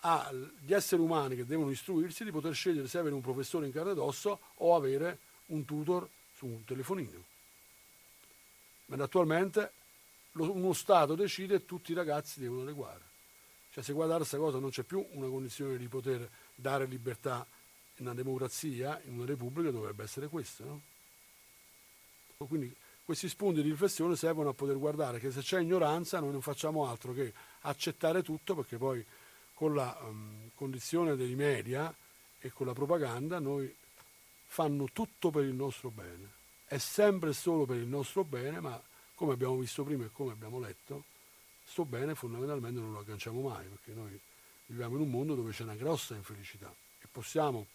agli 0.00 0.72
esseri 0.72 1.00
umani 1.00 1.36
che 1.36 1.46
devono 1.46 1.70
istruirsi 1.70 2.24
di 2.24 2.30
poter 2.30 2.54
scegliere 2.54 2.88
se 2.88 2.98
avere 2.98 3.14
un 3.14 3.20
professore 3.20 3.66
in 3.66 3.72
carne 3.72 3.92
ed 3.92 3.98
osso 3.98 4.40
o 4.56 4.74
avere 4.74 5.18
un 5.46 5.64
tutor 5.64 6.08
su 6.34 6.46
un 6.46 6.64
telefonino. 6.64 7.24
Ma 8.86 9.02
attualmente 9.02 9.72
lo, 10.32 10.52
uno 10.52 10.72
Stato 10.72 11.14
decide 11.14 11.56
e 11.56 11.64
tutti 11.64 11.92
i 11.92 11.94
ragazzi 11.94 12.40
devono 12.40 12.62
adeguare. 12.62 13.04
Cioè 13.70 13.82
se 13.82 13.92
guardate 13.92 14.20
questa 14.20 14.38
cosa 14.38 14.58
non 14.58 14.70
c'è 14.70 14.82
più 14.82 15.04
una 15.12 15.28
condizione 15.28 15.76
di 15.76 15.88
poter 15.88 16.28
dare 16.54 16.86
libertà 16.86 17.46
in 17.96 18.06
una 18.06 18.14
democrazia, 18.14 19.00
in 19.04 19.14
una 19.14 19.26
repubblica 19.26 19.70
dovrebbe 19.70 20.04
essere 20.04 20.28
questa. 20.28 20.64
No? 20.64 20.82
Quindi 22.36 22.74
questi 23.06 23.28
spunti 23.28 23.62
di 23.62 23.70
riflessione 23.70 24.16
servono 24.16 24.48
a 24.48 24.52
poter 24.52 24.76
guardare 24.78 25.20
che 25.20 25.30
se 25.30 25.40
c'è 25.40 25.60
ignoranza 25.60 26.18
noi 26.18 26.32
non 26.32 26.42
facciamo 26.42 26.88
altro 26.88 27.12
che 27.12 27.32
accettare 27.60 28.20
tutto 28.24 28.56
perché 28.56 28.78
poi 28.78 29.06
con 29.54 29.76
la 29.76 29.96
um, 30.02 30.50
condizione 30.56 31.14
dei 31.14 31.36
media 31.36 31.94
e 32.40 32.50
con 32.50 32.66
la 32.66 32.72
propaganda 32.72 33.38
noi 33.38 33.72
fanno 34.46 34.88
tutto 34.92 35.30
per 35.30 35.44
il 35.44 35.54
nostro 35.54 35.90
bene. 35.90 36.32
È 36.66 36.78
sempre 36.78 37.32
solo 37.32 37.64
per 37.64 37.76
il 37.76 37.86
nostro 37.86 38.24
bene, 38.24 38.58
ma 38.58 38.82
come 39.14 39.34
abbiamo 39.34 39.56
visto 39.56 39.84
prima 39.84 40.04
e 40.04 40.10
come 40.12 40.32
abbiamo 40.32 40.58
letto, 40.58 41.04
sto 41.64 41.84
bene 41.84 42.16
fondamentalmente 42.16 42.80
non 42.80 42.90
lo 42.90 42.98
agganciamo 42.98 43.40
mai, 43.40 43.68
perché 43.68 43.92
noi 43.92 44.18
viviamo 44.66 44.96
in 44.96 45.02
un 45.02 45.10
mondo 45.10 45.36
dove 45.36 45.52
c'è 45.52 45.62
una 45.62 45.76
grossa 45.76 46.16
infelicità 46.16 46.74
e 47.00 47.06
possiamo 47.08 47.68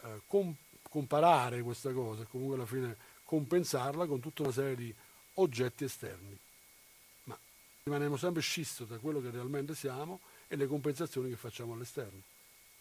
eh, 0.00 0.22
com- 0.26 0.56
comparare 0.88 1.60
questa 1.60 1.92
cosa 1.92 2.24
comunque 2.24 2.56
alla 2.56 2.66
fine 2.66 2.96
compensarla 3.32 4.04
con 4.04 4.20
tutta 4.20 4.42
una 4.42 4.52
serie 4.52 4.76
di 4.76 4.94
oggetti 5.36 5.84
esterni. 5.84 6.36
Ma 7.24 7.38
rimaniamo 7.84 8.18
sempre 8.18 8.42
scisto 8.42 8.84
da 8.84 8.98
quello 8.98 9.22
che 9.22 9.30
realmente 9.30 9.74
siamo 9.74 10.20
e 10.48 10.56
le 10.56 10.66
compensazioni 10.66 11.30
che 11.30 11.36
facciamo 11.36 11.72
all'esterno. 11.72 12.20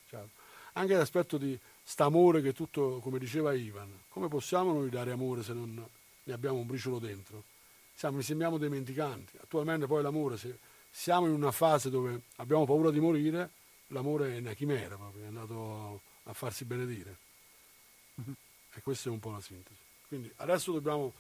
Ciao. 0.10 0.28
Anche 0.74 0.94
l'aspetto 0.94 1.38
di 1.38 1.58
st'amore 1.84 2.42
che 2.42 2.52
tutto, 2.52 3.00
come 3.00 3.18
diceva 3.18 3.54
Ivan, 3.54 3.98
come 4.10 4.28
possiamo 4.28 4.74
noi 4.74 4.90
dare 4.90 5.14
amore 5.14 5.42
se 5.42 5.54
non 5.54 5.88
ne 6.24 6.34
abbiamo 6.34 6.58
un 6.58 6.68
briciolo 6.68 7.00
dentro? 7.00 7.46
Siamo, 7.94 8.18
mi 8.18 8.24
sembriamo 8.24 8.58
dimenticanti. 8.58 9.38
Attualmente 9.38 9.88
poi 9.88 10.02
l'amore, 10.02 10.36
se 10.36 10.58
siamo 10.90 11.28
in 11.28 11.32
una 11.34 11.54
fase 11.54 11.90
dove 11.90 12.24
abbiamo 12.38 12.66
paura 12.66 12.92
di 12.92 13.00
morire, 13.00 13.52
l'amore 13.88 14.36
è 14.36 14.40
una 14.40 14.54
chimera 14.54 14.98
proprio, 14.98 15.24
è 15.24 15.28
andato 15.28 16.02
a 16.24 16.34
farsi 16.34 16.66
benedire. 16.66 17.16
E 18.74 18.82
questa 18.82 19.08
è 19.08 19.12
un 19.14 19.20
po' 19.20 19.32
la 19.32 19.40
sintesi. 19.40 19.91
Quindi 20.12 20.30
adesso 20.38 20.74
dobbiamo 20.74 21.14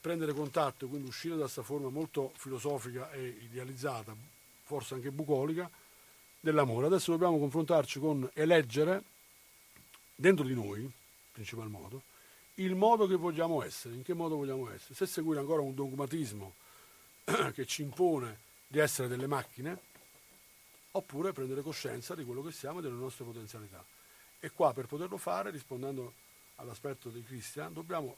prendere 0.00 0.32
contatto, 0.32 0.88
quindi 0.88 1.06
uscire 1.06 1.34
da 1.34 1.42
questa 1.42 1.62
forma 1.62 1.90
molto 1.90 2.32
filosofica 2.34 3.10
e 3.12 3.36
idealizzata, 3.42 4.16
forse 4.62 4.94
anche 4.94 5.10
bucolica, 5.10 5.70
dell'amore. 6.40 6.86
Adesso 6.86 7.10
dobbiamo 7.10 7.38
confrontarci 7.38 7.98
con 8.00 8.26
eleggere 8.32 9.02
dentro 10.14 10.46
di 10.46 10.54
noi, 10.54 10.80
in 10.80 10.90
principal 11.30 11.68
modo, 11.68 12.00
il 12.54 12.74
modo 12.74 13.06
che 13.06 13.16
vogliamo 13.16 13.62
essere, 13.62 13.96
in 13.96 14.02
che 14.02 14.14
modo 14.14 14.36
vogliamo 14.36 14.70
essere. 14.70 14.94
Se 14.94 15.04
seguire 15.04 15.40
ancora 15.40 15.60
un 15.60 15.74
dogmatismo 15.74 16.54
che 17.52 17.66
ci 17.66 17.82
impone 17.82 18.38
di 18.66 18.78
essere 18.78 19.08
delle 19.08 19.26
macchine, 19.26 19.78
oppure 20.92 21.34
prendere 21.34 21.60
coscienza 21.60 22.14
di 22.14 22.24
quello 22.24 22.42
che 22.42 22.52
siamo 22.52 22.78
e 22.78 22.82
delle 22.82 22.94
nostre 22.94 23.26
potenzialità. 23.26 23.84
E 24.40 24.50
qua 24.52 24.72
per 24.72 24.86
poterlo 24.86 25.18
fare, 25.18 25.50
rispondendo 25.50 26.14
all'aspetto 26.56 27.10
di 27.10 27.22
Christian, 27.22 27.74
dobbiamo 27.74 28.16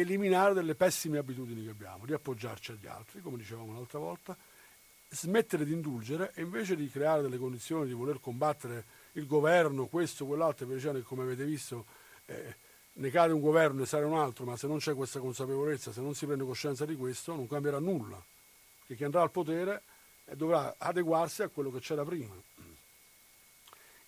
eliminare 0.00 0.54
delle 0.54 0.74
pessime 0.74 1.18
abitudini 1.18 1.64
che 1.64 1.70
abbiamo, 1.70 2.04
di 2.04 2.12
appoggiarci 2.12 2.72
agli 2.72 2.86
altri, 2.86 3.20
come 3.20 3.36
dicevamo 3.36 3.72
l'altra 3.72 3.98
volta, 3.98 4.36
smettere 5.08 5.64
di 5.64 5.72
indulgere 5.72 6.32
e 6.34 6.42
invece 6.42 6.74
di 6.74 6.88
creare 6.90 7.22
delle 7.22 7.38
condizioni 7.38 7.86
di 7.86 7.92
voler 7.92 8.20
combattere 8.20 8.84
il 9.12 9.26
governo, 9.26 9.86
questo, 9.86 10.26
quell'altro, 10.26 10.66
invece 10.66 11.02
come 11.02 11.22
avete 11.22 11.44
visto 11.44 11.86
eh, 12.26 12.56
ne 12.94 13.10
cade 13.10 13.32
un 13.32 13.40
governo 13.40 13.82
e 13.82 13.86
sale 13.86 14.04
un 14.04 14.16
altro, 14.16 14.44
ma 14.44 14.56
se 14.56 14.66
non 14.66 14.78
c'è 14.78 14.94
questa 14.94 15.20
consapevolezza, 15.20 15.92
se 15.92 16.00
non 16.00 16.14
si 16.14 16.26
prende 16.26 16.44
coscienza 16.44 16.84
di 16.84 16.96
questo, 16.96 17.34
non 17.34 17.46
cambierà 17.46 17.78
nulla, 17.78 18.22
perché 18.78 18.96
chi 18.96 19.04
andrà 19.04 19.22
al 19.22 19.30
potere 19.30 19.82
eh, 20.24 20.36
dovrà 20.36 20.74
adeguarsi 20.78 21.42
a 21.42 21.48
quello 21.48 21.70
che 21.70 21.80
c'era 21.80 22.04
prima. 22.04 22.34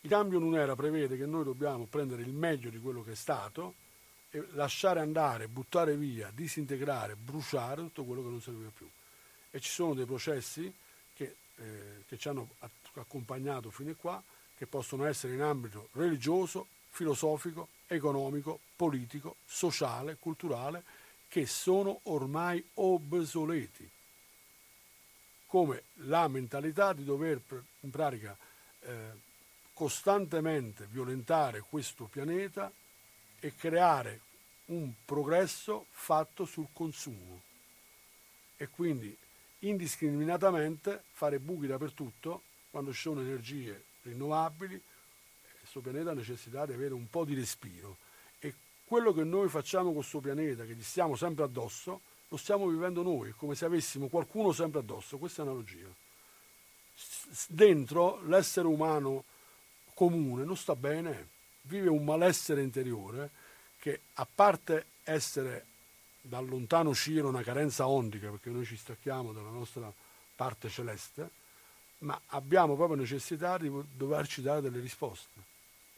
Il 0.00 0.10
cambio 0.10 0.38
in 0.38 0.44
un'era 0.44 0.74
prevede 0.74 1.16
che 1.16 1.26
noi 1.26 1.44
dobbiamo 1.44 1.86
prendere 1.86 2.22
il 2.22 2.32
meglio 2.32 2.70
di 2.70 2.78
quello 2.78 3.02
che 3.02 3.12
è 3.12 3.16
stato 3.16 3.74
lasciare 4.52 5.00
andare, 5.00 5.48
buttare 5.48 5.96
via, 5.96 6.30
disintegrare, 6.32 7.16
bruciare 7.16 7.82
tutto 7.82 8.04
quello 8.04 8.22
che 8.22 8.28
non 8.28 8.40
serviva 8.40 8.70
più. 8.74 8.88
E 9.50 9.60
ci 9.60 9.70
sono 9.70 9.94
dei 9.94 10.04
processi 10.04 10.72
che, 11.14 11.36
eh, 11.56 12.04
che 12.06 12.18
ci 12.18 12.28
hanno 12.28 12.48
accompagnato 12.94 13.70
fino 13.70 13.90
a 13.90 13.94
qua, 13.94 14.22
che 14.56 14.66
possono 14.66 15.04
essere 15.04 15.34
in 15.34 15.42
ambito 15.42 15.88
religioso, 15.92 16.66
filosofico, 16.90 17.68
economico, 17.86 18.60
politico, 18.74 19.36
sociale, 19.44 20.16
culturale, 20.18 20.82
che 21.28 21.46
sono 21.46 22.00
ormai 22.04 22.64
obsoleti, 22.74 23.88
come 25.46 25.82
la 26.04 26.26
mentalità 26.28 26.92
di 26.92 27.04
dover 27.04 27.40
in 27.80 27.90
pratica 27.90 28.36
eh, 28.80 29.24
costantemente 29.72 30.86
violentare 30.90 31.60
questo 31.60 32.04
pianeta 32.04 32.72
e 33.38 33.54
creare 33.54 34.20
un 34.66 34.92
progresso 35.04 35.86
fatto 35.90 36.44
sul 36.44 36.68
consumo. 36.72 37.42
E 38.56 38.68
quindi 38.68 39.16
indiscriminatamente 39.60 41.04
fare 41.12 41.38
buchi 41.38 41.66
dappertutto 41.66 42.42
quando 42.70 42.92
ci 42.92 43.00
sono 43.00 43.20
energie 43.20 43.84
rinnovabili, 44.02 44.80
questo 45.58 45.80
pianeta 45.80 46.10
ha 46.10 46.14
necessità 46.14 46.66
di 46.66 46.72
avere 46.72 46.94
un 46.94 47.08
po' 47.08 47.24
di 47.24 47.34
respiro. 47.34 47.98
E 48.38 48.54
quello 48.84 49.12
che 49.12 49.24
noi 49.24 49.48
facciamo 49.48 49.86
con 49.86 49.94
questo 49.94 50.20
pianeta, 50.20 50.64
che 50.64 50.74
gli 50.74 50.82
stiamo 50.82 51.16
sempre 51.16 51.44
addosso, 51.44 52.00
lo 52.28 52.36
stiamo 52.36 52.66
vivendo 52.68 53.02
noi, 53.02 53.32
come 53.32 53.54
se 53.54 53.64
avessimo 53.64 54.08
qualcuno 54.08 54.52
sempre 54.52 54.80
addosso, 54.80 55.18
questa 55.18 55.42
è 55.42 55.46
analogia. 55.46 55.88
Dentro 57.48 58.22
l'essere 58.26 58.66
umano 58.66 59.24
comune 59.94 60.44
non 60.44 60.56
sta 60.56 60.74
bene, 60.74 61.28
vive 61.62 61.88
un 61.88 62.04
malessere 62.04 62.62
interiore 62.62 63.30
che 63.86 64.00
a 64.14 64.26
parte 64.26 64.86
essere 65.04 65.64
da 66.20 66.40
lontano 66.40 66.88
uscire 66.88 67.20
una 67.20 67.44
carenza 67.44 67.86
ondica, 67.86 68.30
perché 68.30 68.50
noi 68.50 68.64
ci 68.64 68.76
stacchiamo 68.76 69.32
dalla 69.32 69.50
nostra 69.50 69.92
parte 70.34 70.68
celeste, 70.68 71.30
ma 71.98 72.20
abbiamo 72.30 72.74
proprio 72.74 72.96
necessità 72.96 73.56
di 73.58 73.70
doverci 73.92 74.42
dare 74.42 74.60
delle 74.60 74.80
risposte. 74.80 75.40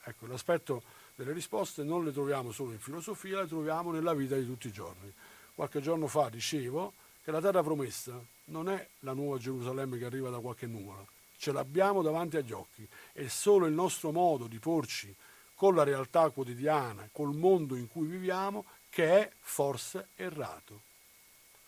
Ecco, 0.05 0.27
l'aspetto 0.27 0.83
delle 1.15 1.33
risposte 1.33 1.83
non 1.83 2.05
le 2.05 2.13
troviamo 2.13 2.53
solo 2.53 2.73
in 2.73 2.79
filosofia, 2.79 3.41
le 3.41 3.49
troviamo 3.49 3.91
nella 3.91 4.13
vita 4.13 4.37
di 4.37 4.45
tutti 4.45 4.67
i 4.67 4.73
giorni. 4.73 5.11
Qualche 5.55 5.81
giorno 5.81 6.09
fa 6.09 6.29
dicevo 6.29 6.93
che 7.25 7.31
la 7.31 7.41
terra 7.41 7.63
promessa 7.63 8.23
non 8.47 8.69
è 8.69 8.87
la 8.99 9.15
nuova 9.15 9.39
Gerusalemme 9.39 9.97
che 9.97 10.05
arriva 10.05 10.29
da 10.29 10.41
qualche 10.41 10.67
nuvola, 10.67 11.03
ce 11.39 11.53
l'abbiamo 11.53 12.03
davanti 12.03 12.37
agli 12.37 12.53
occhi, 12.53 12.87
è 13.15 13.29
solo 13.29 13.65
il 13.65 13.73
nostro 13.73 14.13
modo 14.13 14.47
di 14.47 14.59
porci 14.59 15.17
con 15.59 15.75
la 15.75 15.83
realtà 15.83 16.31
quotidiana, 16.31 17.09
col 17.11 17.35
mondo 17.35 17.75
in 17.75 17.89
cui 17.89 18.07
viviamo, 18.07 18.65
che 18.89 19.23
è 19.23 19.31
forse 19.41 20.11
errato. 20.15 20.83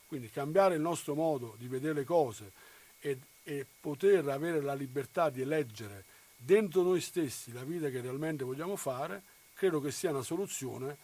Quindi 0.06 0.30
cambiare 0.30 0.76
il 0.76 0.80
nostro 0.80 1.16
modo 1.16 1.56
di 1.58 1.66
vedere 1.66 1.94
le 1.94 2.04
cose 2.04 2.52
e, 3.00 3.18
e 3.42 3.66
poter 3.80 4.28
avere 4.28 4.60
la 4.60 4.74
libertà 4.74 5.28
di 5.28 5.40
eleggere 5.40 6.04
dentro 6.36 6.82
noi 6.82 7.00
stessi 7.00 7.52
la 7.52 7.64
vita 7.64 7.88
che 7.88 8.00
realmente 8.00 8.44
vogliamo 8.44 8.76
fare, 8.76 9.22
credo 9.54 9.80
che 9.80 9.90
sia 9.90 10.10
una 10.10 10.22
soluzione, 10.22 10.96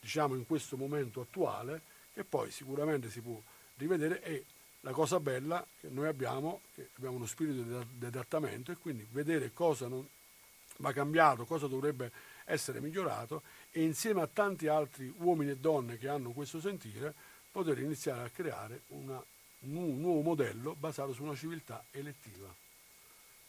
diciamo 0.00 0.34
in 0.34 0.44
questo 0.44 0.76
momento 0.76 1.20
attuale, 1.20 1.82
che 2.12 2.24
poi 2.24 2.50
sicuramente 2.50 3.10
si 3.10 3.20
può 3.20 3.40
rivedere 3.76 4.20
e 4.24 4.44
la 4.80 4.90
cosa 4.90 5.20
bella 5.20 5.64
che 5.78 5.86
noi 5.88 6.08
abbiamo, 6.08 6.62
che 6.74 6.88
abbiamo 6.96 7.14
uno 7.14 7.26
spirito 7.26 7.84
di 7.92 8.06
adattamento 8.06 8.72
e 8.72 8.76
quindi 8.76 9.06
vedere 9.08 9.52
cosa 9.52 9.86
non, 9.86 10.04
va 10.78 10.92
cambiato, 10.92 11.44
cosa 11.44 11.66
dovrebbe 11.66 12.10
essere 12.44 12.80
migliorato 12.80 13.42
e 13.70 13.82
insieme 13.82 14.22
a 14.22 14.26
tanti 14.26 14.66
altri 14.66 15.12
uomini 15.18 15.52
e 15.52 15.56
donne 15.56 15.98
che 15.98 16.08
hanno 16.08 16.30
questo 16.30 16.60
sentire 16.60 17.14
poter 17.50 17.78
iniziare 17.78 18.22
a 18.22 18.30
creare 18.30 18.82
una, 18.88 19.22
un 19.60 20.00
nuovo 20.00 20.20
modello 20.20 20.74
basato 20.74 21.12
su 21.12 21.22
una 21.22 21.34
civiltà 21.34 21.84
elettiva. 21.90 22.52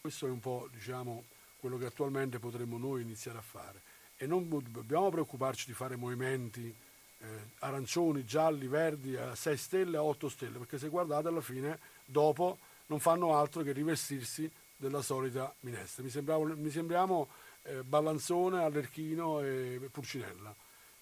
Questo 0.00 0.26
è 0.26 0.30
un 0.30 0.40
po' 0.40 0.68
diciamo, 0.72 1.24
quello 1.58 1.78
che 1.78 1.86
attualmente 1.86 2.38
potremmo 2.38 2.78
noi 2.78 3.02
iniziare 3.02 3.38
a 3.38 3.42
fare 3.42 3.80
e 4.16 4.26
non 4.26 4.48
dobbiamo 4.48 5.08
preoccuparci 5.10 5.66
di 5.66 5.72
fare 5.72 5.96
movimenti 5.96 6.74
eh, 7.22 7.26
arancioni, 7.60 8.24
gialli, 8.24 8.66
verdi 8.66 9.16
a 9.16 9.34
6 9.34 9.56
stelle, 9.56 9.96
a 9.96 10.02
8 10.02 10.28
stelle, 10.28 10.58
perché 10.58 10.78
se 10.78 10.88
guardate 10.88 11.28
alla 11.28 11.40
fine 11.40 11.78
dopo 12.04 12.58
non 12.86 12.98
fanno 12.98 13.36
altro 13.36 13.62
che 13.62 13.72
rivestirsi 13.72 14.50
della 14.80 15.02
solita 15.02 15.54
minestra. 15.60 16.02
Mi, 16.02 16.10
mi 16.56 16.70
sembriamo 16.70 17.28
eh, 17.64 17.82
Ballanzone, 17.84 18.64
Allerchino 18.64 19.40
e 19.40 19.88
Pulcinella. 19.92 20.54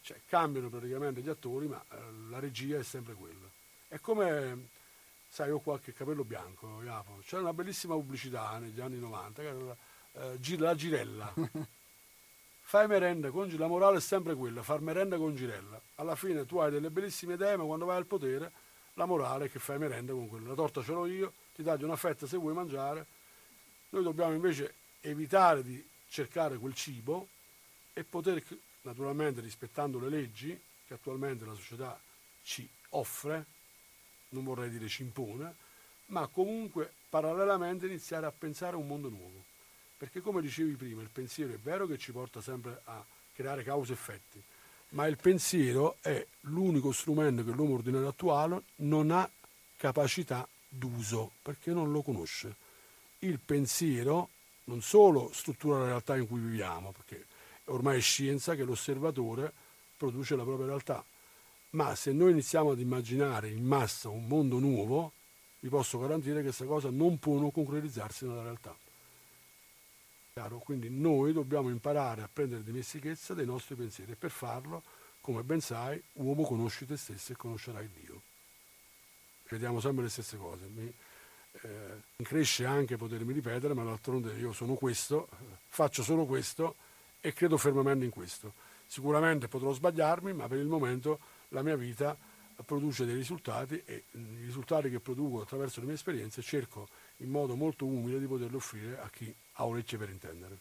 Cioè, 0.02 0.20
cambiano 0.26 0.68
praticamente 0.68 1.20
gli 1.20 1.28
attori, 1.28 1.68
ma 1.68 1.82
eh, 1.90 1.96
la 2.28 2.40
regia 2.40 2.78
è 2.78 2.82
sempre 2.82 3.14
quella. 3.14 3.48
È 3.86 4.00
come, 4.00 4.68
sai, 5.28 5.50
ho 5.50 5.60
qualche 5.60 5.92
capello 5.92 6.24
bianco, 6.24 6.82
Iapo. 6.82 7.20
C'era 7.24 7.42
una 7.42 7.52
bellissima 7.52 7.94
pubblicità 7.94 8.58
negli 8.58 8.80
anni 8.80 8.98
90, 8.98 9.42
che 9.42 9.48
era 9.48 9.58
la, 9.58 9.76
eh, 10.12 10.58
la 10.58 10.74
girella. 10.74 11.32
Fai 12.68 12.86
merenda 12.86 13.30
con 13.30 13.48
la 13.56 13.66
morale 13.66 13.96
è 13.96 14.00
sempre 14.00 14.34
quella, 14.34 14.62
far 14.62 14.82
merenda 14.82 15.16
con 15.16 15.34
girella. 15.34 15.80
Alla 15.94 16.14
fine 16.14 16.44
tu 16.44 16.58
hai 16.58 16.70
delle 16.70 16.90
bellissime 16.90 17.32
idee, 17.32 17.56
ma 17.56 17.64
quando 17.64 17.86
vai 17.86 17.96
al 17.96 18.04
potere, 18.04 18.52
la 18.92 19.06
morale 19.06 19.46
è 19.46 19.50
che 19.50 19.58
fai 19.58 19.78
merenda 19.78 20.12
con 20.12 20.28
quella. 20.28 20.48
La 20.48 20.54
torta 20.54 20.82
ce 20.82 20.92
l'ho 20.92 21.06
io, 21.06 21.32
ti 21.54 21.62
taglio 21.62 21.86
una 21.86 21.96
fetta 21.96 22.26
se 22.26 22.36
vuoi 22.36 22.52
mangiare, 22.52 23.06
noi 23.90 24.02
dobbiamo 24.02 24.34
invece 24.34 24.74
evitare 25.00 25.62
di 25.62 25.84
cercare 26.08 26.56
quel 26.58 26.74
cibo 26.74 27.28
e 27.92 28.04
poter, 28.04 28.42
naturalmente 28.82 29.40
rispettando 29.40 29.98
le 29.98 30.08
leggi 30.08 30.58
che 30.86 30.94
attualmente 30.94 31.44
la 31.44 31.54
società 31.54 31.98
ci 32.42 32.68
offre, 32.90 33.44
non 34.30 34.44
vorrei 34.44 34.70
dire 34.70 34.88
ci 34.88 35.02
impone, 35.02 35.54
ma 36.06 36.26
comunque 36.26 36.92
parallelamente 37.08 37.86
iniziare 37.86 38.26
a 38.26 38.32
pensare 38.32 38.74
a 38.74 38.78
un 38.78 38.86
mondo 38.86 39.08
nuovo. 39.08 39.44
Perché 39.96 40.20
come 40.20 40.40
dicevi 40.40 40.74
prima, 40.74 41.02
il 41.02 41.10
pensiero 41.10 41.52
è 41.52 41.58
vero 41.58 41.86
che 41.86 41.98
ci 41.98 42.12
porta 42.12 42.40
sempre 42.40 42.80
a 42.84 43.04
creare 43.32 43.64
cause 43.64 43.92
e 43.92 43.94
effetti, 43.94 44.42
ma 44.90 45.06
il 45.06 45.16
pensiero 45.16 45.96
è 46.00 46.24
l'unico 46.42 46.92
strumento 46.92 47.44
che 47.44 47.50
l'uomo 47.50 47.74
ordinario 47.74 48.08
attuale 48.08 48.62
non 48.76 49.10
ha 49.10 49.28
capacità 49.76 50.48
d'uso, 50.68 51.32
perché 51.42 51.72
non 51.72 51.90
lo 51.90 52.02
conosce 52.02 52.66
il 53.20 53.38
pensiero 53.40 54.30
non 54.64 54.82
solo 54.82 55.30
struttura 55.32 55.78
la 55.78 55.86
realtà 55.86 56.16
in 56.16 56.26
cui 56.26 56.40
viviamo, 56.40 56.92
perché 56.92 57.26
ormai 57.66 57.98
è 57.98 58.00
scienza 58.00 58.54
che 58.54 58.64
l'osservatore 58.64 59.52
produce 59.96 60.36
la 60.36 60.44
propria 60.44 60.66
realtà, 60.66 61.04
ma 61.70 61.94
se 61.94 62.12
noi 62.12 62.30
iniziamo 62.32 62.70
ad 62.70 62.78
immaginare 62.78 63.48
in 63.48 63.64
massa 63.64 64.08
un 64.08 64.26
mondo 64.26 64.58
nuovo, 64.58 65.12
vi 65.60 65.68
posso 65.68 65.98
garantire 65.98 66.36
che 66.36 66.44
questa 66.44 66.66
cosa 66.66 66.90
non 66.90 67.18
può 67.18 67.38
non 67.38 67.50
concretizzarsi 67.50 68.26
nella 68.26 68.42
realtà. 68.42 68.76
Quindi 70.62 70.88
noi 70.88 71.32
dobbiamo 71.32 71.68
imparare 71.68 72.22
a 72.22 72.28
prendere 72.32 72.62
dimestichezza 72.62 73.34
dei 73.34 73.44
nostri 73.44 73.74
pensieri 73.74 74.12
e 74.12 74.14
per 74.14 74.30
farlo, 74.30 74.84
come 75.20 75.42
ben 75.42 75.60
sai, 75.60 76.00
uomo 76.12 76.44
conosci 76.44 76.86
te 76.86 76.96
stesso 76.96 77.32
e 77.32 77.36
conoscerai 77.36 77.90
Dio. 78.00 78.22
Vediamo 79.48 79.80
sempre 79.80 80.04
le 80.04 80.10
stesse 80.10 80.36
cose. 80.36 80.68
Mi, 80.68 80.94
eh, 81.62 82.22
cresce 82.22 82.64
anche 82.64 82.96
potermi 82.96 83.32
ripetere, 83.32 83.74
ma 83.74 83.84
d'altronde 83.84 84.32
io 84.34 84.52
sono 84.52 84.74
questo, 84.74 85.28
faccio 85.68 86.02
solo 86.02 86.24
questo 86.26 86.76
e 87.20 87.32
credo 87.32 87.56
fermamente 87.56 88.04
in 88.04 88.10
questo. 88.10 88.54
Sicuramente 88.86 89.48
potrò 89.48 89.72
sbagliarmi, 89.72 90.32
ma 90.32 90.48
per 90.48 90.58
il 90.58 90.66
momento 90.66 91.18
la 91.48 91.62
mia 91.62 91.76
vita 91.76 92.16
produce 92.64 93.04
dei 93.04 93.14
risultati 93.14 93.80
e 93.84 94.04
i 94.12 94.44
risultati 94.44 94.90
che 94.90 95.00
produco 95.00 95.42
attraverso 95.42 95.80
le 95.80 95.86
mie 95.86 95.94
esperienze 95.94 96.42
cerco 96.42 96.88
in 97.18 97.30
modo 97.30 97.54
molto 97.54 97.86
umile 97.86 98.18
di 98.18 98.26
poterli 98.26 98.56
offrire 98.56 98.98
a 98.98 99.08
chi 99.10 99.32
ha 99.52 99.66
orecchie 99.66 99.98
per 99.98 100.08
intendere. 100.10 100.58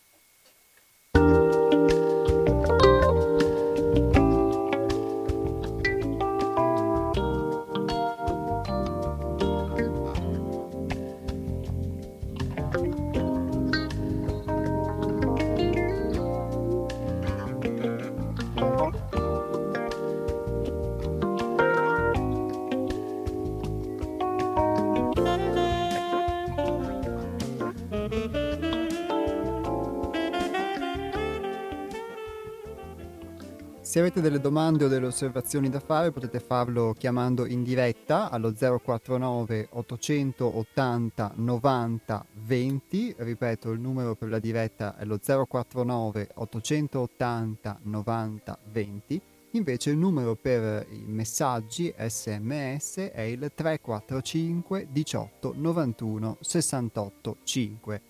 Se 33.98 34.04
avete 34.04 34.22
delle 34.22 34.40
domande 34.40 34.86
o 34.86 34.88
delle 34.88 35.08
osservazioni 35.08 35.72
da 35.72 35.80
fare 35.80 36.12
potete 36.12 36.40
farlo 36.40 36.94
chiamando 36.96 37.48
in 37.48 37.64
diretta 37.64 38.30
allo 38.30 38.54
049 38.54 39.70
880 39.72 41.32
90 41.34 42.26
20, 42.44 43.16
ripeto 43.18 43.72
il 43.72 43.80
numero 43.80 44.14
per 44.14 44.30
la 44.30 44.38
diretta 44.38 44.96
è 44.98 45.04
lo 45.04 45.18
049 45.18 46.30
880 46.32 47.80
90 47.82 48.60
20, 48.72 49.22
invece 49.54 49.90
il 49.90 49.98
numero 49.98 50.36
per 50.36 50.86
i 50.92 51.04
messaggi 51.08 51.92
sms 51.98 52.98
è 53.00 53.22
il 53.22 53.52
345 53.52 54.90
18 54.92 55.54
91 55.58 56.38
68 56.40 57.38
5. 57.42 58.02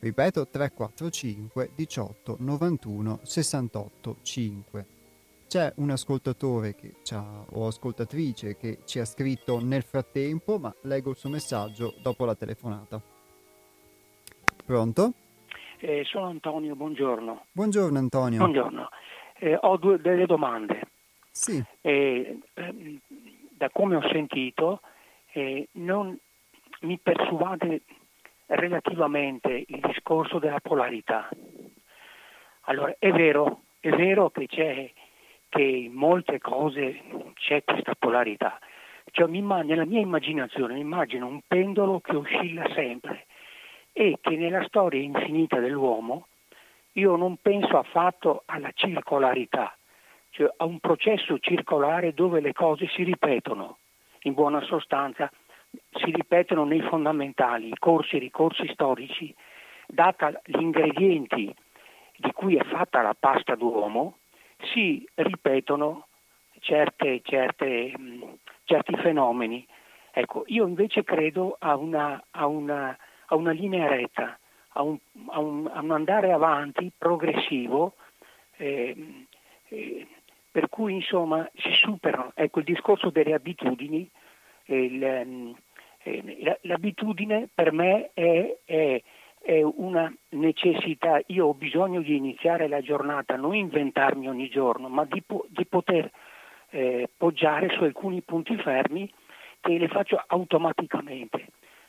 Ripeto 0.00 0.48
345 0.48 1.70
18 1.74 2.36
91 2.40 3.20
68 3.22 4.16
5 4.20 4.86
c'è 5.54 5.72
un 5.76 5.90
ascoltatore 5.90 6.74
che 6.74 6.94
o 7.52 7.68
ascoltatrice 7.68 8.56
che 8.56 8.78
ci 8.84 8.98
ha 8.98 9.04
scritto 9.04 9.60
nel 9.62 9.84
frattempo, 9.84 10.58
ma 10.58 10.74
leggo 10.82 11.10
il 11.10 11.16
suo 11.16 11.30
messaggio 11.30 11.94
dopo 12.02 12.24
la 12.24 12.34
telefonata. 12.34 13.00
Pronto? 14.66 15.12
Eh, 15.78 16.02
sono 16.06 16.26
Antonio, 16.26 16.74
buongiorno. 16.74 17.44
Buongiorno 17.52 17.96
Antonio. 17.96 18.38
Buongiorno. 18.38 18.88
Eh, 19.38 19.56
ho 19.60 19.76
due, 19.76 20.00
delle 20.00 20.26
domande. 20.26 20.88
Sì. 21.30 21.62
Eh, 21.82 22.40
ehm, 22.54 22.98
da 23.50 23.70
come 23.70 23.94
ho 23.94 24.08
sentito, 24.10 24.80
eh, 25.34 25.68
non 25.74 26.18
mi 26.80 26.98
persuade 26.98 27.82
relativamente 28.46 29.66
il 29.68 29.78
discorso 29.86 30.40
della 30.40 30.58
polarità. 30.58 31.28
Allora, 32.62 32.96
è 32.98 33.12
vero, 33.12 33.62
è 33.78 33.90
vero 33.90 34.30
che 34.30 34.48
c'è 34.48 34.90
che 35.54 35.62
in 35.62 35.92
molte 35.92 36.40
cose 36.40 37.00
c'è 37.34 37.62
questa 37.62 37.94
polarità. 37.96 38.58
Cioè, 39.12 39.28
nella 39.28 39.84
mia 39.84 40.00
immaginazione 40.00 40.74
mi 40.74 40.80
immagino 40.80 41.28
un 41.28 41.42
pendolo 41.46 42.00
che 42.00 42.16
oscilla 42.16 42.68
sempre 42.74 43.26
e 43.92 44.18
che 44.20 44.34
nella 44.34 44.64
storia 44.64 45.00
infinita 45.00 45.60
dell'uomo 45.60 46.26
io 46.94 47.14
non 47.14 47.36
penso 47.40 47.78
affatto 47.78 48.42
alla 48.46 48.72
circolarità, 48.74 49.76
cioè 50.30 50.52
a 50.56 50.64
un 50.64 50.80
processo 50.80 51.38
circolare 51.38 52.14
dove 52.14 52.40
le 52.40 52.52
cose 52.52 52.88
si 52.88 53.04
ripetono, 53.04 53.78
in 54.22 54.34
buona 54.34 54.60
sostanza 54.62 55.30
si 55.92 56.10
ripetono 56.10 56.64
nei 56.64 56.80
fondamentali, 56.80 57.68
i 57.68 57.78
corsi 57.78 58.16
e 58.16 58.18
ricorsi 58.18 58.66
storici, 58.72 59.32
data 59.86 60.32
gli 60.44 60.60
ingredienti 60.60 61.54
di 62.16 62.32
cui 62.32 62.56
è 62.56 62.64
fatta 62.64 63.02
la 63.02 63.14
pasta 63.16 63.54
d'uomo, 63.54 64.18
si 64.72 65.06
ripetono 65.14 66.06
certe, 66.60 67.20
certe, 67.22 67.92
certi 68.64 68.96
fenomeni. 68.96 69.66
Ecco, 70.12 70.44
io 70.46 70.66
invece 70.66 71.02
credo 71.04 71.56
a 71.58 71.76
una, 71.76 72.22
a 72.30 72.46
una, 72.46 72.96
a 73.26 73.34
una 73.34 73.50
linea 73.50 73.88
retta, 73.88 74.38
a 74.70 74.82
un, 74.82 74.96
a, 75.28 75.40
un, 75.40 75.70
un, 75.72 75.90
andare 75.90 76.32
avanti 76.32 76.90
progressivo, 76.96 77.94
eh, 78.56 79.26
eh, 79.68 80.06
per 80.50 80.68
cui 80.68 80.94
insomma 80.94 81.48
si 81.56 81.72
superano. 81.72 82.32
Ecco, 82.34 82.60
il 82.60 82.64
discorso 82.64 83.10
delle 83.10 83.34
abitudini, 83.34 84.08
il, 84.66 85.02
eh, 86.04 86.58
l'abitudine 86.62 87.48
per 87.52 87.72
me 87.72 88.10
è, 88.14 88.56
è 88.64 89.02
è 89.44 89.60
una 89.62 90.10
necessità, 90.30 91.20
io 91.26 91.48
ho 91.48 91.54
bisogno 91.54 92.00
di 92.00 92.16
iniziare 92.16 92.66
la 92.66 92.80
giornata, 92.80 93.36
non 93.36 93.54
inventarmi 93.54 94.26
ogni 94.26 94.48
giorno, 94.48 94.88
ma 94.88 95.04
di, 95.04 95.20
po- 95.20 95.44
di 95.48 95.66
poter 95.66 96.10
eh, 96.70 97.10
poggiare 97.14 97.68
su 97.68 97.82
alcuni 97.82 98.22
punti 98.22 98.56
fermi 98.56 99.12
che 99.60 99.76
le 99.76 99.88
faccio 99.88 100.22
automaticamente. 100.26 101.48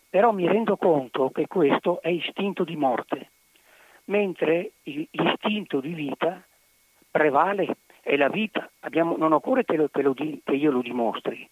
Però 0.09 0.33
mi 0.33 0.45
rendo 0.45 0.75
conto 0.75 1.29
che 1.29 1.47
questo 1.47 2.01
è 2.01 2.09
istinto 2.09 2.65
di 2.65 2.75
morte, 2.75 3.29
mentre 4.05 4.73
l'istinto 4.83 5.79
di 5.79 5.93
vita 5.93 6.43
prevale, 7.09 7.77
è 8.01 8.17
la 8.17 8.27
vita, 8.27 8.69
Abbiamo, 8.81 9.15
non 9.15 9.31
occorre 9.31 9.63
che, 9.63 9.77
lo, 9.77 9.87
che, 9.87 10.01
lo 10.01 10.11
di, 10.11 10.41
che 10.43 10.55
io 10.55 10.71
lo 10.71 10.81
dimostri, 10.81 11.47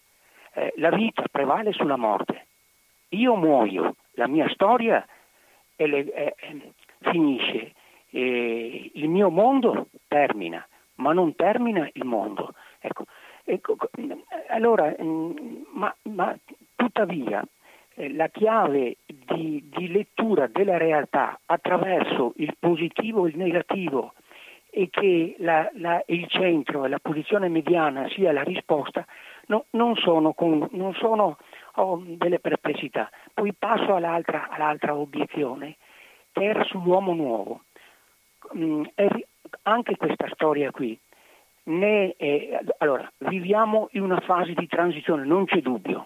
eh, 0.56 0.74
la 0.78 0.90
vita 0.90 1.24
prevale 1.32 1.72
sulla 1.72 1.96
morte. 1.96 2.46
Io 3.10 3.36
muoio, 3.36 3.96
la 4.16 4.28
mia 4.28 4.50
storia 4.50 5.06
e 5.84 5.88
le, 5.88 6.14
eh, 6.14 6.36
finisce. 7.00 7.74
Eh, 8.10 8.92
il 8.94 9.10
mio 9.10 9.30
mondo 9.30 9.88
termina, 10.08 10.66
ma 10.96 11.14
non 11.14 11.36
termina 11.36 11.90
il 11.94 12.06
mondo. 12.06 12.54
Ecco, 12.80 13.06
ecco, 13.44 13.78
allora, 14.50 14.96
mm, 15.02 15.32
ma, 15.74 15.94
ma 16.04 16.38
tuttavia 16.76 17.44
eh, 17.96 18.14
la 18.14 18.28
chiave 18.28 18.98
di, 19.06 19.64
di, 19.76 19.92
lettura 19.92 20.48
della 20.48 20.78
realtà 20.78 21.40
attraverso 21.46 22.34
il 22.38 22.56
positivo 22.60 23.26
e 23.26 23.30
il 23.30 23.38
negativo 23.38 24.14
e 24.70 24.90
che 24.90 25.36
la, 25.38 25.70
la, 25.76 26.02
il 26.08 26.28
centro 26.28 26.86
e 26.86 26.90
la 26.90 27.00
posizione 27.00 27.48
mediana 27.48 28.08
sia 28.10 28.32
la 28.32 28.42
risposta, 28.42 29.06
no, 29.48 29.66
non 29.72 29.96
sono, 29.96 30.34
con, 30.34 30.68
non 30.72 30.94
sono 30.96 31.38
ho 31.76 32.02
delle 32.06 32.40
perplessità. 32.40 33.10
Poi 33.34 33.54
passo 33.54 33.96
all'altra, 33.96 34.50
all'altra 34.50 34.96
obiezione, 34.96 35.78
che 36.32 36.44
era 36.44 36.64
sull'uomo 36.64 37.14
nuovo. 37.14 37.62
Mm, 38.56 38.84
anche 39.64 39.96
questa 39.98 40.28
storia 40.34 40.72
qui, 40.72 41.00
ne 41.66 42.16
è, 42.18 42.60
allora, 42.80 43.10
viviamo 43.20 43.90
in 43.92 44.02
una 44.02 44.20
fase 44.20 44.54
di 44.54 44.68
transizione, 44.68 45.26
non 45.26 45.46
c'è 45.46 45.62
dubbio. 45.62 46.06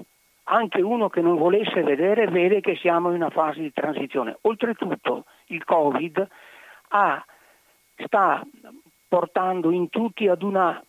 Anche 0.49 0.81
uno 0.81 1.09
che 1.09 1.21
non 1.21 1.35
volesse 1.35 1.83
vedere 1.83 2.27
vede 2.27 2.61
che 2.61 2.75
siamo 2.77 3.09
in 3.09 3.15
una 3.15 3.29
fase 3.29 3.59
di 3.59 3.73
transizione. 3.73 4.37
Oltretutto 4.41 5.25
il 5.47 5.63
Covid 5.65 6.25
ha, 6.89 7.25
sta 7.97 8.45
portando 9.09 9.71
in 9.71 9.89
tutti 9.89 10.27
ad 10.27 10.43
una 10.43 10.81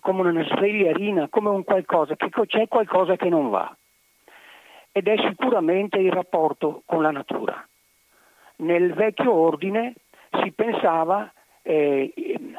come 0.00 0.28
una 0.28 0.44
svegliarina, 0.44 1.28
come 1.28 1.50
un 1.50 1.64
qualcosa, 1.64 2.16
che 2.16 2.28
c'è 2.46 2.68
qualcosa 2.68 3.16
che 3.16 3.28
non 3.28 3.50
va. 3.50 3.74
Ed 4.92 5.06
è 5.06 5.16
sicuramente 5.28 5.98
il 5.98 6.10
rapporto 6.10 6.82
con 6.84 7.02
la 7.02 7.10
natura. 7.10 7.64
Nel 8.56 8.92
vecchio 8.92 9.32
ordine 9.32 9.94
si 10.42 10.52
pensava, 10.52 11.32
eh, 11.62 12.12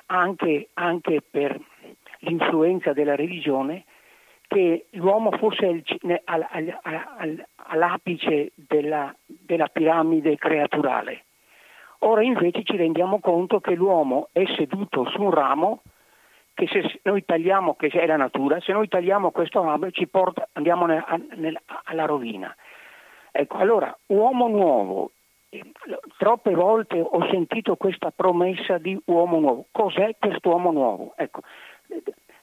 anche, 0.07 0.69
anche, 0.73 1.21
per 1.29 1.59
l'influenza 2.19 2.93
della 2.93 3.15
religione, 3.15 3.83
che 4.47 4.87
l'uomo 4.91 5.31
fosse 5.31 5.83
al, 6.25 6.45
al, 6.49 6.79
al, 6.81 7.45
all'apice 7.55 8.51
della, 8.55 9.13
della 9.25 9.67
piramide 9.67 10.37
creaturale. 10.37 11.23
Ora 11.99 12.23
invece 12.23 12.63
ci 12.63 12.75
rendiamo 12.75 13.19
conto 13.19 13.59
che 13.59 13.75
l'uomo 13.75 14.29
è 14.31 14.43
seduto 14.57 15.07
su 15.09 15.21
un 15.21 15.31
ramo 15.31 15.81
che 16.61 16.67
se 16.67 16.99
noi 17.03 17.25
tagliamo, 17.25 17.75
che 17.75 17.87
è 17.87 18.05
la 18.05 18.17
natura, 18.17 18.59
se 18.59 18.71
noi 18.71 18.87
tagliamo 18.87 19.31
questo 19.31 19.61
albero 19.67 19.89
ci 19.89 20.07
porta, 20.07 20.47
andiamo 20.53 20.85
nel, 20.85 21.03
nel, 21.35 21.59
alla 21.85 22.05
rovina. 22.05 22.55
Ecco, 23.31 23.57
allora, 23.57 23.97
uomo 24.07 24.47
nuovo, 24.47 25.11
troppe 26.17 26.53
volte 26.53 26.99
ho 26.99 27.27
sentito 27.31 27.75
questa 27.77 28.11
promessa 28.11 28.77
di 28.77 28.99
uomo 29.05 29.39
nuovo. 29.39 29.65
Cos'è 29.71 30.15
quest'uomo 30.19 30.71
nuovo? 30.71 31.13
Ecco, 31.15 31.41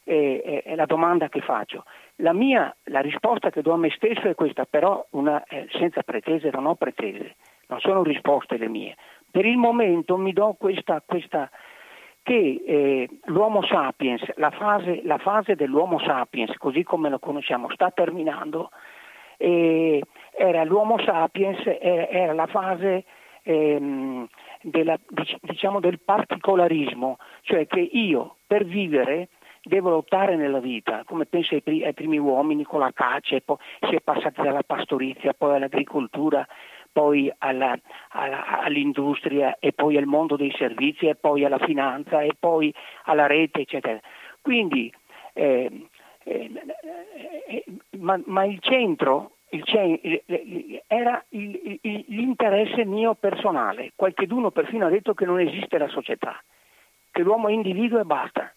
è, 0.02 0.62
è 0.64 0.74
la 0.74 0.86
domanda 0.86 1.28
che 1.28 1.40
faccio. 1.40 1.84
La 2.16 2.32
mia, 2.32 2.74
la 2.84 3.00
risposta 3.00 3.50
che 3.50 3.62
do 3.62 3.72
a 3.72 3.76
me 3.76 3.90
stesso 3.90 4.28
è 4.28 4.34
questa, 4.34 4.64
però 4.64 5.06
una, 5.10 5.44
eh, 5.44 5.68
senza 5.78 6.02
pretese, 6.02 6.50
non 6.50 6.66
ho 6.66 6.74
pretese, 6.74 7.36
non 7.68 7.78
sono 7.78 8.02
risposte 8.02 8.56
le 8.56 8.68
mie. 8.68 8.96
Per 9.30 9.44
il 9.44 9.58
momento 9.58 10.16
mi 10.16 10.32
do 10.32 10.56
questa, 10.58 11.02
questa 11.06 11.48
che 12.22 12.62
eh, 12.66 13.08
l'Homo 13.24 13.62
sapiens, 13.62 14.22
la 14.36 14.50
fase, 14.50 15.00
la 15.04 15.18
fase, 15.18 15.54
dell'Homo 15.54 15.98
sapiens, 15.98 16.54
così 16.56 16.82
come 16.82 17.08
lo 17.08 17.18
conosciamo, 17.18 17.70
sta 17.70 17.90
terminando, 17.90 18.70
eh, 19.36 20.02
era 20.36 20.64
l'Homo 20.64 20.98
sapiens, 20.98 21.64
era, 21.64 22.08
era 22.08 22.32
la 22.32 22.46
fase 22.46 23.04
ehm, 23.42 24.26
della, 24.62 24.98
diciamo 25.40 25.80
del 25.80 26.00
particolarismo, 26.00 27.18
cioè 27.42 27.66
che 27.66 27.80
io 27.80 28.36
per 28.46 28.64
vivere 28.64 29.28
devo 29.62 29.90
lottare 29.90 30.36
nella 30.36 30.60
vita, 30.60 31.02
come 31.04 31.26
penso 31.26 31.54
ai, 31.54 31.62
pri- 31.62 31.84
ai 31.84 31.94
primi 31.94 32.18
uomini 32.18 32.64
con 32.64 32.80
la 32.80 32.92
caccia, 32.92 33.38
poi 33.44 33.56
si 33.88 33.94
è 33.94 34.00
passati 34.00 34.42
dalla 34.42 34.62
pastorizia, 34.62 35.34
poi 35.34 35.56
all'agricoltura, 35.56 36.46
poi 36.98 37.32
alla, 37.38 37.78
alla, 38.08 38.58
all'industria 38.58 39.58
e 39.60 39.72
poi 39.72 39.96
al 39.96 40.06
mondo 40.06 40.34
dei 40.34 40.52
servizi 40.58 41.06
e 41.06 41.14
poi 41.14 41.44
alla 41.44 41.60
finanza 41.60 42.22
e 42.22 42.32
poi 42.36 42.74
alla 43.04 43.28
rete, 43.28 43.60
eccetera. 43.60 44.00
Quindi, 44.42 44.92
eh, 45.34 45.86
eh, 46.24 47.64
ma, 47.98 48.20
ma, 48.26 48.44
il 48.44 48.58
centro 48.58 49.36
il, 49.50 49.62
era 50.88 51.24
il, 51.28 51.78
il, 51.82 52.04
l'interesse 52.08 52.84
mio 52.84 53.14
personale. 53.14 53.92
Qualcheduno 53.94 54.50
perfino 54.50 54.86
ha 54.86 54.90
detto 54.90 55.14
che 55.14 55.24
non 55.24 55.38
esiste 55.38 55.78
la 55.78 55.88
società, 55.88 56.42
che 57.12 57.22
l'uomo 57.22 57.46
è 57.46 57.52
individuo 57.52 58.00
e 58.00 58.04
basta. 58.04 58.52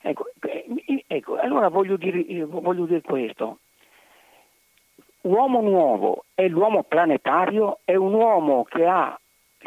Ecco, 0.00 0.30
eh, 0.40 1.04
ecco 1.06 1.36
allora 1.36 1.68
voglio 1.68 1.98
dire, 1.98 2.46
voglio 2.46 2.86
dire 2.86 3.02
questo. 3.02 3.58
Uomo 5.24 5.62
nuovo 5.62 6.24
e 6.34 6.48
l'uomo 6.48 6.82
planetario 6.82 7.78
è 7.86 7.94
un 7.94 8.12
uomo 8.12 8.64
che 8.64 8.84
ha, 8.84 9.18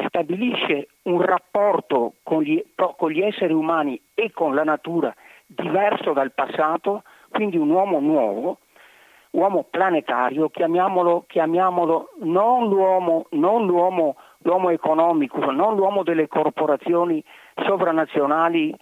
stabilisce 0.06 0.86
un 1.02 1.20
rapporto 1.20 2.12
con 2.22 2.42
gli, 2.42 2.62
con 2.96 3.10
gli 3.10 3.20
esseri 3.20 3.52
umani 3.52 4.00
e 4.14 4.30
con 4.30 4.54
la 4.54 4.62
natura 4.62 5.12
diverso 5.46 6.12
dal 6.12 6.30
passato, 6.30 7.02
quindi 7.30 7.56
un 7.56 7.70
uomo 7.70 7.98
nuovo, 7.98 8.58
uomo 9.32 9.64
planetario, 9.68 10.48
chiamiamolo, 10.48 11.24
chiamiamolo 11.26 12.10
non, 12.20 12.68
l'uomo, 12.68 13.26
non 13.30 13.66
l'uomo, 13.66 14.14
l'uomo 14.42 14.70
economico, 14.70 15.50
non 15.50 15.74
l'uomo 15.74 16.04
delle 16.04 16.28
corporazioni 16.28 17.20
sovranazionali 17.66 18.72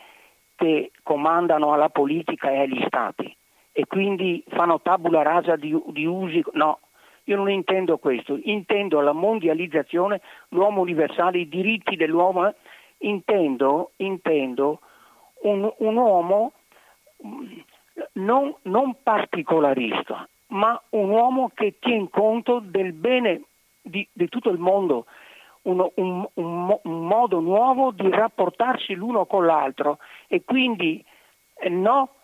che 0.54 0.90
comandano 1.02 1.72
alla 1.72 1.88
politica 1.88 2.50
e 2.50 2.58
agli 2.58 2.84
stati 2.86 3.34
e 3.78 3.84
quindi 3.84 4.42
fanno 4.48 4.80
tabula 4.80 5.20
rasa 5.20 5.54
di, 5.54 5.78
di 5.88 6.06
usi. 6.06 6.42
No, 6.52 6.78
io 7.24 7.36
non 7.36 7.50
intendo 7.50 7.98
questo, 7.98 8.38
intendo 8.44 9.00
la 9.00 9.12
mondializzazione, 9.12 10.22
l'uomo 10.48 10.80
universale, 10.80 11.40
i 11.40 11.48
diritti 11.48 11.94
dell'uomo, 11.94 12.54
intendo, 13.00 13.90
intendo 13.96 14.80
un, 15.42 15.70
un, 15.76 15.96
uomo 15.96 16.52
mm, 17.22 17.58
non, 18.12 18.54
non, 18.62 18.96
particolarista, 19.02 20.26
ma 20.48 20.80
un 20.90 21.10
uomo 21.10 21.50
che 21.52 21.76
tiene 21.78 22.08
conto 22.08 22.60
del 22.60 22.94
bene 22.94 23.42
di, 23.82 24.08
di 24.10 24.28
tutto 24.30 24.48
il 24.48 24.58
mondo, 24.58 25.04
un, 25.64 25.86
un, 25.96 26.26
un, 26.32 26.78
modo 26.82 27.40
nuovo 27.40 27.90
di 27.90 28.08
rapportarsi 28.08 28.94
l'uno 28.94 29.26
con 29.26 29.44
l'altro. 29.44 29.98
E 30.28 30.44
quindi 30.44 31.04
eh, 31.58 31.68
no 31.68 32.15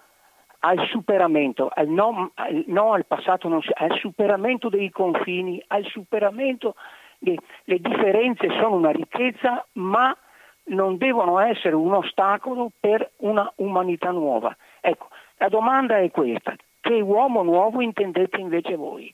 al 0.64 0.86
superamento, 0.88 1.70
al 1.72 1.88
no, 1.88 2.30
al, 2.34 2.64
no 2.66 2.92
al 2.92 3.04
passato, 3.06 3.48
non, 3.48 3.60
al 3.74 3.98
superamento 3.98 4.68
dei 4.68 4.90
confini, 4.90 5.62
al 5.68 5.84
superamento 5.86 6.74
di, 7.18 7.38
le 7.64 7.78
differenze 7.78 8.48
sono 8.60 8.76
una 8.76 8.90
ricchezza, 8.90 9.66
ma 9.72 10.16
non 10.64 10.98
devono 10.98 11.40
essere 11.40 11.74
un 11.74 11.92
ostacolo 11.94 12.70
per 12.78 13.10
una 13.18 13.50
umanità 13.56 14.10
nuova. 14.10 14.56
Ecco, 14.80 15.08
la 15.38 15.48
domanda 15.48 15.98
è 15.98 16.10
questa, 16.10 16.54
che 16.80 17.00
uomo 17.00 17.42
nuovo 17.42 17.80
intendete 17.80 18.38
invece 18.38 18.76
voi? 18.76 19.12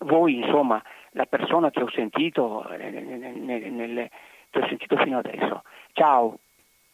Voi, 0.00 0.36
insomma, 0.36 0.80
la 1.10 1.26
persona 1.26 1.70
che 1.70 1.82
ho 1.82 1.90
sentito, 1.90 2.64
nel, 2.70 3.04
nel, 3.04 3.72
nel, 3.72 4.10
che 4.50 4.60
ho 4.60 4.66
sentito 4.68 4.96
fino 4.96 5.18
adesso. 5.18 5.62
Ciao. 5.92 6.38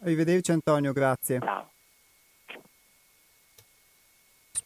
Arrivederci 0.00 0.52
Antonio, 0.52 0.92
grazie. 0.92 1.40
Ciao 1.40 1.70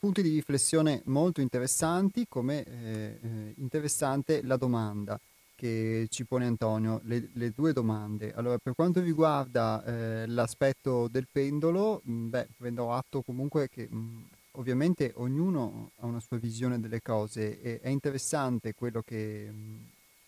spunti 0.03 0.23
di 0.23 0.35
riflessione 0.35 1.01
molto 1.05 1.41
interessanti, 1.41 2.27
come 2.29 2.65
eh, 2.65 3.19
eh, 3.23 3.55
interessante 3.59 4.43
la 4.43 4.57
domanda 4.57 5.17
che 5.55 6.09
ci 6.11 6.25
pone 6.25 6.45
Antonio, 6.45 7.01
le, 7.05 7.29
le 7.35 7.53
due 7.55 7.73
domande. 7.73 8.33
Allora, 8.35 8.59
per 8.59 8.75
quanto 8.75 9.01
riguarda 9.01 9.85
eh, 9.85 10.27
l'aspetto 10.27 11.07
del 11.07 11.29
pendolo, 11.31 12.01
mh, 12.03 12.13
mm, 12.13 12.29
beh, 12.31 12.49
prendo 12.57 12.93
atto 12.93 13.23
comunque 13.23 13.69
che 13.69 13.87
mh, 13.89 13.97
mm, 13.97 14.23
ovviamente 14.57 15.13
ognuno 15.19 15.93
ha 16.01 16.07
una 16.07 16.19
sua 16.19 16.37
visione 16.39 16.81
delle 16.81 17.01
cose 17.01 17.61
e 17.61 17.79
è 17.81 17.89
interessante 17.89 18.75
quello 18.75 19.03
che, 19.03 19.49
mm, 19.53 19.77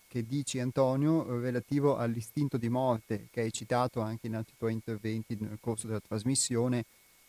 che 0.07 0.25
dici 0.25 0.57
Antonio 0.57 1.37
relativo 1.41 1.97
all'istinto 1.97 2.55
di 2.55 2.69
morte 2.69 3.27
che 3.29 3.41
hai 3.41 3.51
citato 3.51 3.99
anche 3.99 4.27
in 4.27 4.35
altri 4.35 4.53
tuoi 4.57 4.71
interventi 4.71 5.35
nel 5.37 5.57
corso 5.59 5.87
della 5.87 5.99
trasmissione 5.99 6.85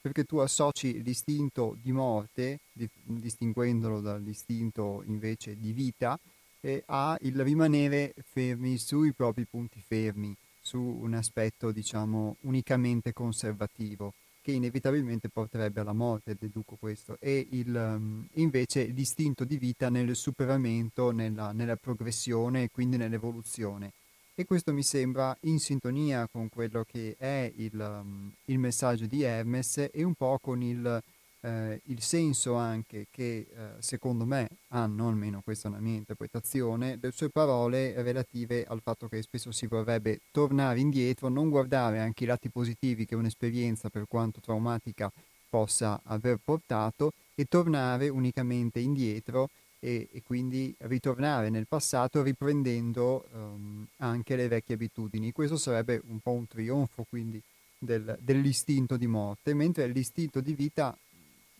perché 0.06 0.22
tu 0.22 0.36
associ 0.36 1.02
l'istinto 1.02 1.76
di 1.82 1.90
morte, 1.90 2.60
di, 2.72 2.88
distinguendolo 3.02 4.00
dall'istinto 4.00 5.02
invece 5.04 5.58
di 5.58 5.72
vita, 5.72 6.16
eh, 6.60 6.84
a 6.86 7.18
il 7.22 7.42
rimanere 7.42 8.14
fermi 8.22 8.78
sui 8.78 9.12
propri 9.12 9.46
punti 9.46 9.82
fermi, 9.84 10.32
su 10.60 10.78
un 10.78 11.14
aspetto 11.14 11.72
diciamo 11.72 12.36
unicamente 12.42 13.12
conservativo 13.12 14.12
che 14.42 14.52
inevitabilmente 14.52 15.28
porterebbe 15.28 15.80
alla 15.80 15.92
morte, 15.92 16.36
deduco 16.38 16.76
questo, 16.78 17.16
e 17.18 17.48
il, 17.50 17.74
um, 17.74 18.24
invece 18.34 18.84
l'istinto 18.84 19.42
di 19.42 19.56
vita 19.56 19.88
nel 19.88 20.14
superamento, 20.14 21.10
nella, 21.10 21.50
nella 21.50 21.74
progressione 21.74 22.62
e 22.62 22.70
quindi 22.70 22.96
nell'evoluzione 22.96 23.90
e 24.38 24.44
questo 24.44 24.74
mi 24.74 24.82
sembra 24.82 25.34
in 25.44 25.58
sintonia 25.58 26.28
con 26.30 26.50
quello 26.50 26.84
che 26.84 27.16
è 27.18 27.50
il, 27.56 27.72
um, 27.74 28.30
il 28.44 28.58
messaggio 28.58 29.06
di 29.06 29.22
Hermes 29.22 29.88
e 29.90 30.02
un 30.02 30.12
po' 30.12 30.38
con 30.38 30.62
il, 30.62 31.02
eh, 31.40 31.80
il 31.84 32.02
senso 32.02 32.54
anche 32.54 33.06
che 33.10 33.46
eh, 33.50 33.70
secondo 33.78 34.26
me 34.26 34.46
hanno, 34.68 35.08
almeno 35.08 35.40
questa 35.42 35.68
è 35.68 35.70
una 35.70 35.80
mia 35.80 35.96
interpretazione, 35.96 36.98
le 37.00 37.12
sue 37.12 37.30
parole 37.30 38.02
relative 38.02 38.64
al 38.64 38.82
fatto 38.82 39.08
che 39.08 39.22
spesso 39.22 39.50
si 39.52 39.66
vorrebbe 39.66 40.20
tornare 40.30 40.80
indietro, 40.80 41.28
non 41.28 41.48
guardare 41.48 41.98
anche 42.00 42.24
i 42.24 42.26
lati 42.26 42.50
positivi 42.50 43.06
che 43.06 43.14
un'esperienza 43.14 43.88
per 43.88 44.04
quanto 44.06 44.40
traumatica 44.40 45.10
possa 45.48 45.98
aver 46.04 46.40
portato 46.44 47.12
e 47.34 47.46
tornare 47.46 48.10
unicamente 48.10 48.80
indietro 48.80 49.48
e, 49.86 50.08
e, 50.10 50.22
quindi 50.24 50.74
ritornare 50.78 51.48
nel 51.48 51.68
passato 51.68 52.20
riprendendo 52.20 53.24
um, 53.30 53.86
anche 53.98 54.34
le 54.34 54.48
vecchie 54.48 54.74
abitudini. 54.74 55.30
Questo 55.30 55.56
sarebbe 55.56 56.02
un 56.08 56.18
po' 56.18 56.32
un 56.32 56.48
trionfo 56.48 57.06
quindi 57.08 57.40
del, 57.78 58.18
dell'istinto 58.20 58.96
di 58.96 59.06
morte, 59.06 59.54
mentre 59.54 59.86
l'istinto 59.86 60.40
di 60.40 60.54
vita, 60.54 60.98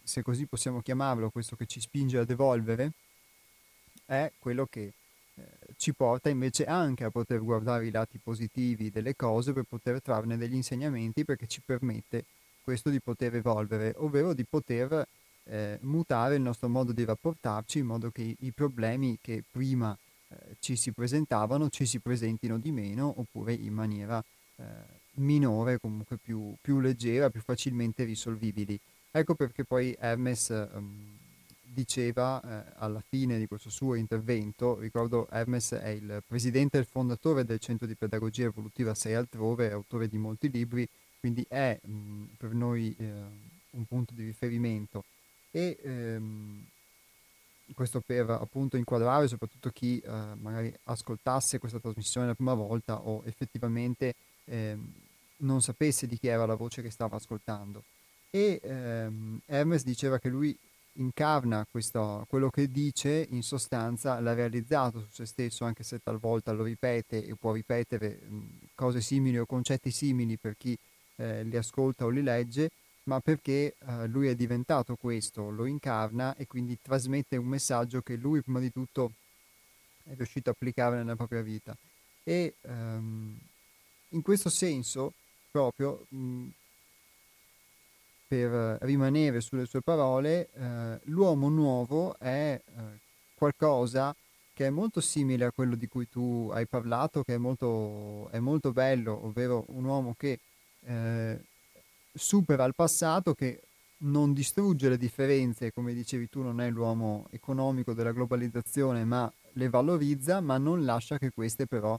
se 0.03 0.23
così 0.23 0.47
possiamo 0.47 0.81
chiamarlo, 0.81 1.31
questo 1.31 1.55
che 1.55 1.67
ci 1.67 1.79
spinge 1.79 2.19
ad 2.19 2.29
evolvere, 2.29 2.91
è 4.07 4.33
quello 4.41 4.67
che 4.69 4.93
eh, 5.37 5.45
ci 5.77 5.95
porta 5.95 6.29
invece 6.29 6.65
anche 6.65 7.05
a 7.05 7.11
poter 7.11 7.41
guardare 7.41 7.87
i 7.87 7.93
lati 7.93 8.19
positivi 8.19 8.91
delle 8.91 9.15
cose 9.15 9.53
per 9.53 9.67
poter 9.69 10.03
trarne 10.03 10.37
degli 10.37 10.55
insegnamenti 10.55 11.25
perché 11.25 11.47
ci 11.47 11.63
permette 11.65 12.25
questo 12.65 12.91
di 12.91 12.99
poter 13.01 13.37
evolvere, 13.37 13.95
ovvero 13.99 14.35
di 14.35 14.45
poter 14.45 15.07
eh, 15.49 15.79
mutare 15.83 16.37
il 16.37 16.43
nostro 16.43 16.69
modo 16.69 16.93
di 16.93 17.05
rapportarci 17.05 17.79
in 17.79 17.87
modo 17.87 18.11
che 18.11 18.37
i, 18.39 18.53
problemi 18.53 19.19
che 19.21 19.45
prima 19.49 19.97
eh, 20.29 20.57
ci 20.61 20.77
si 20.77 20.93
presentavano 20.93 21.69
ci 21.69 21.87
si 21.87 22.01
presentino 22.01 22.59
di 22.59 22.73
meno 22.73 23.15
oppure 23.17 23.53
in 23.53 23.73
maniera 23.73 24.23
eh, 24.57 24.65
minore, 25.17 25.79
comunque 25.79 26.17
più, 26.17 26.55
più, 26.61 26.81
leggera, 26.81 27.31
più 27.31 27.41
facilmente 27.41 28.05
risolvibili. 28.05 28.79
Ecco 29.11 29.35
perché 29.35 29.65
poi 29.65 29.97
Hermes 29.99 30.69
um, 30.75 31.17
diceva 31.63 32.41
eh, 32.43 32.73
alla 32.77 33.03
fine 33.07 33.39
di 33.39 33.47
questo 33.47 33.71
suo 33.71 33.95
intervento, 33.95 34.79
ricordo 34.79 35.29
Hermes 35.31 35.73
è 35.73 35.89
il 35.89 36.23
presidente 36.27 36.77
e 36.77 36.81
il 36.81 36.87
fondatore 36.87 37.45
del 37.45 37.59
Centro 37.59 37.87
di 37.87 37.95
Pedagogia 37.95 38.45
Evolutiva 38.45 38.95
6 38.95 39.15
altrove, 39.15 39.69
è 39.69 39.73
autore 39.73 40.09
di 40.09 40.19
molti 40.19 40.51
libri, 40.51 40.87
quindi 41.19 41.45
è 41.49 41.79
mh, 41.83 42.25
per 42.37 42.53
noi 42.53 42.95
eh, 42.99 43.11
un 43.71 43.85
punto 43.87 44.13
di 44.15 44.25
riferimento 44.25 45.05
e 45.57 45.79
ehm, 45.83 46.67
questo 47.75 48.03
per 48.05 48.29
appunto 48.29 48.77
inquadrare 48.77 49.27
soprattutto 49.27 49.71
chi 49.71 49.99
eh, 49.99 50.11
magari 50.35 50.73
ascoltasse 50.85 51.59
questa 51.59 51.81
trasmissione 51.81 52.27
la 52.27 52.35
prima 52.35 52.53
volta 52.53 53.01
o 53.01 53.23
effettivamente 53.25 54.15
ehm, 54.45 54.93
non 55.39 55.63
sapesse 55.63 56.07
di 56.07 56.19
chi 56.19 56.27
era 56.27 56.45
la 56.45 56.57
voce 56.57 56.83
che 56.83 56.91
stava 56.91 57.17
ascoltando. 57.17 57.85
E 58.31 58.61
ehm, 58.63 59.41
Hermes 59.47 59.83
diceva 59.83 60.19
che 60.19 60.29
lui 60.29 60.55
incarna 60.99 61.67
questo, 61.71 62.27
quello 62.29 62.51
che 62.51 62.71
dice, 62.71 63.27
in 63.31 63.43
sostanza 63.43 64.21
l'ha 64.21 64.35
realizzato 64.35 65.01
su 65.01 65.09
se 65.11 65.25
stesso, 65.25 65.65
anche 65.65 65.85
se 65.85 66.01
talvolta 66.03 66.53
lo 66.53 66.65
ripete 66.65 67.25
e 67.25 67.35
può 67.35 67.53
ripetere 67.53 68.19
mh, 68.29 68.45
cose 68.75 69.01
simili 69.01 69.39
o 69.39 69.47
concetti 69.47 69.91
simili 69.91 70.37
per 70.37 70.55
chi 70.59 70.77
eh, 71.17 71.45
li 71.45 71.57
ascolta 71.57 72.05
o 72.05 72.09
li 72.09 72.23
legge, 72.23 72.71
ma 73.07 73.21
perché 73.21 73.77
eh, 73.79 74.07
lui 74.07 74.29
è 74.29 74.35
diventato 74.35 74.97
questo, 74.97 75.51
lo 75.51 75.67
incarna 75.67 76.37
e 76.37 76.47
quindi 76.47 76.79
trasmette 76.81 77.37
un 77.37 77.47
messaggio 77.47 78.03
che 78.03 78.17
lui 78.17 78.43
prima 78.43 78.61
di 78.61 78.73
tutto 78.73 79.13
è 80.05 80.15
riuscito 80.15 80.51
a 80.51 80.53
applicare 80.53 80.97
nella 80.97 81.17
propria 81.17 81.43
vita. 81.43 81.77
E 82.23 82.55
ehm, 82.61 83.39
in 84.11 84.23
questo 84.23 84.49
senso, 84.49 85.13
proprio 85.51 86.07
mh, 86.09 86.47
per 88.27 88.79
rimanere 88.83 89.41
sulle 89.41 89.67
sue 89.67 89.83
parole, 89.83 90.49
eh, 90.53 91.01
l'uomo 91.05 91.49
nuovo 91.49 92.19
è 92.19 92.61
eh, 92.65 92.83
qualcosa 93.35 94.15
che 94.53 94.67
è 94.67 94.71
molto 94.71 95.01
simile 95.01 95.45
a 95.45 95.53
quello 95.53 95.77
di 95.77 95.87
cui 95.87 96.09
tu 96.09 96.51
hai 96.53 96.67
parlato, 96.67 97.23
che 97.23 97.35
è 97.35 97.39
molto, 97.39 98.29
è 98.31 98.41
molto 98.41 98.73
bello, 98.73 99.27
ovvero 99.27 99.65
un 99.69 99.85
uomo 99.85 100.15
che 100.17 100.41
eh, 100.87 101.39
supera 102.17 102.65
il 102.65 102.75
passato, 102.75 103.35
che 103.35 103.61
non 103.99 104.33
distrugge 104.33 104.89
le 104.89 104.99
differenze, 104.99 105.73
come 105.73 105.95
dicevi 105.95 106.29
tu, 106.29 106.43
non 106.43 106.61
è 106.61 106.71
l'uomo 106.71 107.27
economico 107.31 107.95
della 107.95 108.13
globalizzazione, 108.13 109.05
ma 109.05 109.31
le 109.53 109.69
valorizza, 109.69 110.41
ma 110.41 110.59
non 110.59 110.85
lascia 110.85 111.19
che 111.19 111.31
queste 111.31 111.67
però 111.67 111.99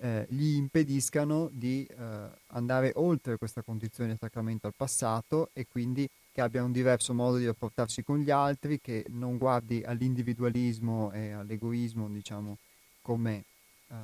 eh, 0.00 0.26
gli 0.28 0.54
impediscano 0.54 1.48
di 1.52 1.84
eh, 1.84 2.28
andare 2.48 2.92
oltre 2.96 3.36
questa 3.36 3.62
condizione 3.62 4.10
di 4.10 4.16
attaccamento 4.16 4.66
al 4.66 4.74
passato 4.76 5.50
e 5.52 5.66
quindi 5.66 6.08
che 6.32 6.40
abbia 6.40 6.62
un 6.62 6.72
diverso 6.72 7.14
modo 7.14 7.36
di 7.36 7.46
rapportarsi 7.46 8.04
con 8.04 8.18
gli 8.18 8.30
altri, 8.30 8.80
che 8.80 9.04
non 9.08 9.38
guardi 9.38 9.82
all'individualismo 9.84 11.10
e 11.12 11.32
all'egoismo, 11.32 12.08
diciamo, 12.08 12.58
come 13.02 13.44
eh, 13.88 13.94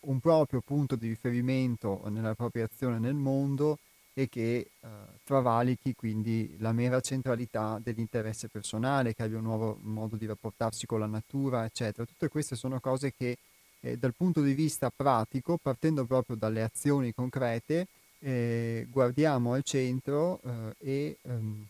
un 0.00 0.20
proprio 0.20 0.60
punto 0.60 0.96
di 0.96 1.08
riferimento 1.08 2.02
nella 2.08 2.34
propria 2.34 2.64
azione 2.64 2.98
nel 2.98 3.14
mondo 3.14 3.78
e 4.18 4.28
che 4.28 4.70
eh, 4.80 4.88
travalichi 5.22 5.94
quindi 5.94 6.56
la 6.58 6.72
mera 6.72 7.00
centralità 7.00 7.78
dell'interesse 7.80 8.48
personale, 8.48 9.14
che 9.14 9.22
abbia 9.22 9.38
un 9.38 9.44
nuovo 9.44 9.78
modo 9.82 10.16
di 10.16 10.26
rapportarsi 10.26 10.86
con 10.86 10.98
la 10.98 11.06
natura, 11.06 11.64
eccetera. 11.64 12.04
Tutte 12.04 12.26
queste 12.26 12.56
sono 12.56 12.80
cose 12.80 13.14
che 13.16 13.36
eh, 13.78 13.96
dal 13.96 14.14
punto 14.16 14.42
di 14.42 14.54
vista 14.54 14.90
pratico, 14.90 15.56
partendo 15.56 16.04
proprio 16.04 16.34
dalle 16.34 16.64
azioni 16.64 17.14
concrete, 17.14 17.86
eh, 18.18 18.88
guardiamo 18.90 19.52
al 19.52 19.62
centro 19.62 20.40
eh, 20.42 20.74
e 20.80 21.18
ehm, 21.22 21.64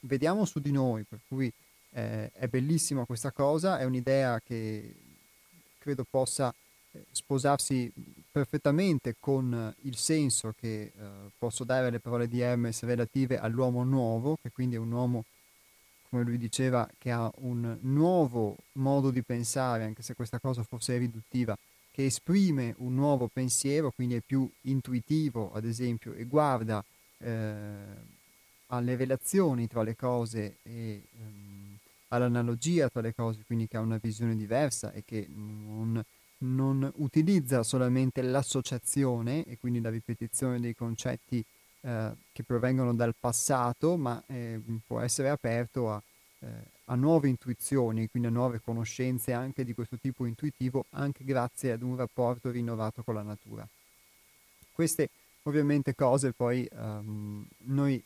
vediamo 0.00 0.44
su 0.46 0.58
di 0.58 0.72
noi, 0.72 1.04
per 1.04 1.20
cui 1.28 1.52
eh, 1.90 2.28
è 2.32 2.48
bellissima 2.48 3.04
questa 3.04 3.30
cosa, 3.30 3.78
è 3.78 3.84
un'idea 3.84 4.40
che 4.44 4.92
credo 5.78 6.04
possa 6.10 6.52
eh, 6.90 7.04
sposarsi 7.12 7.92
perfettamente 8.36 9.16
con 9.18 9.74
il 9.84 9.96
senso 9.96 10.52
che 10.60 10.92
eh, 10.94 11.08
posso 11.38 11.64
dare 11.64 11.86
alle 11.86 12.00
parole 12.00 12.28
di 12.28 12.40
Hermes 12.40 12.82
relative 12.82 13.38
all'uomo 13.38 13.82
nuovo, 13.82 14.36
che 14.42 14.50
quindi 14.50 14.74
è 14.74 14.78
un 14.78 14.92
uomo 14.92 15.24
come 16.10 16.22
lui 16.22 16.36
diceva, 16.36 16.86
che 16.98 17.10
ha 17.10 17.32
un 17.36 17.78
nuovo 17.80 18.58
modo 18.72 19.10
di 19.10 19.22
pensare, 19.22 19.84
anche 19.84 20.02
se 20.02 20.14
questa 20.14 20.38
cosa 20.38 20.62
forse 20.64 20.96
è 20.96 20.98
riduttiva, 20.98 21.56
che 21.90 22.04
esprime 22.04 22.74
un 22.76 22.94
nuovo 22.94 23.30
pensiero, 23.32 23.90
quindi 23.90 24.16
è 24.16 24.20
più 24.20 24.46
intuitivo, 24.62 25.54
ad 25.54 25.64
esempio, 25.64 26.12
e 26.12 26.24
guarda 26.24 26.84
eh, 27.16 27.74
alle 28.66 28.96
relazioni 28.96 29.66
tra 29.66 29.82
le 29.82 29.96
cose 29.96 30.58
e 30.62 31.04
ehm, 31.18 31.76
all'analogia 32.08 32.90
tra 32.90 33.00
le 33.00 33.14
cose, 33.14 33.44
quindi 33.46 33.66
che 33.66 33.78
ha 33.78 33.80
una 33.80 33.98
visione 33.98 34.36
diversa 34.36 34.92
e 34.92 35.04
che 35.06 35.26
non, 35.26 36.04
non 36.38 36.90
utilizza 36.96 37.62
solamente 37.62 38.22
l'associazione 38.22 39.44
e 39.44 39.58
quindi 39.58 39.80
la 39.80 39.90
ripetizione 39.90 40.60
dei 40.60 40.74
concetti 40.74 41.44
eh, 41.80 42.12
che 42.32 42.42
provengono 42.42 42.94
dal 42.94 43.14
passato, 43.18 43.96
ma 43.96 44.22
eh, 44.26 44.60
può 44.86 45.00
essere 45.00 45.28
aperto 45.28 45.90
a, 45.90 46.02
eh, 46.40 46.46
a, 46.86 46.94
nuove 46.94 47.28
intuizioni, 47.28 48.08
quindi 48.08 48.28
a 48.28 48.32
nuove 48.32 48.60
conoscenze 48.60 49.32
anche 49.32 49.64
di 49.64 49.72
questo 49.72 49.96
tipo 49.96 50.26
intuitivo, 50.26 50.86
anche 50.90 51.24
grazie 51.24 51.72
ad 51.72 51.82
un 51.82 51.96
rapporto 51.96 52.50
rinnovato 52.50 53.02
con 53.02 53.14
la 53.14 53.22
natura. 53.22 53.66
Queste 54.72 55.08
ovviamente 55.44 55.94
cose 55.94 56.32
poi 56.32 56.68
um, 56.72 57.46
noi 57.66 58.02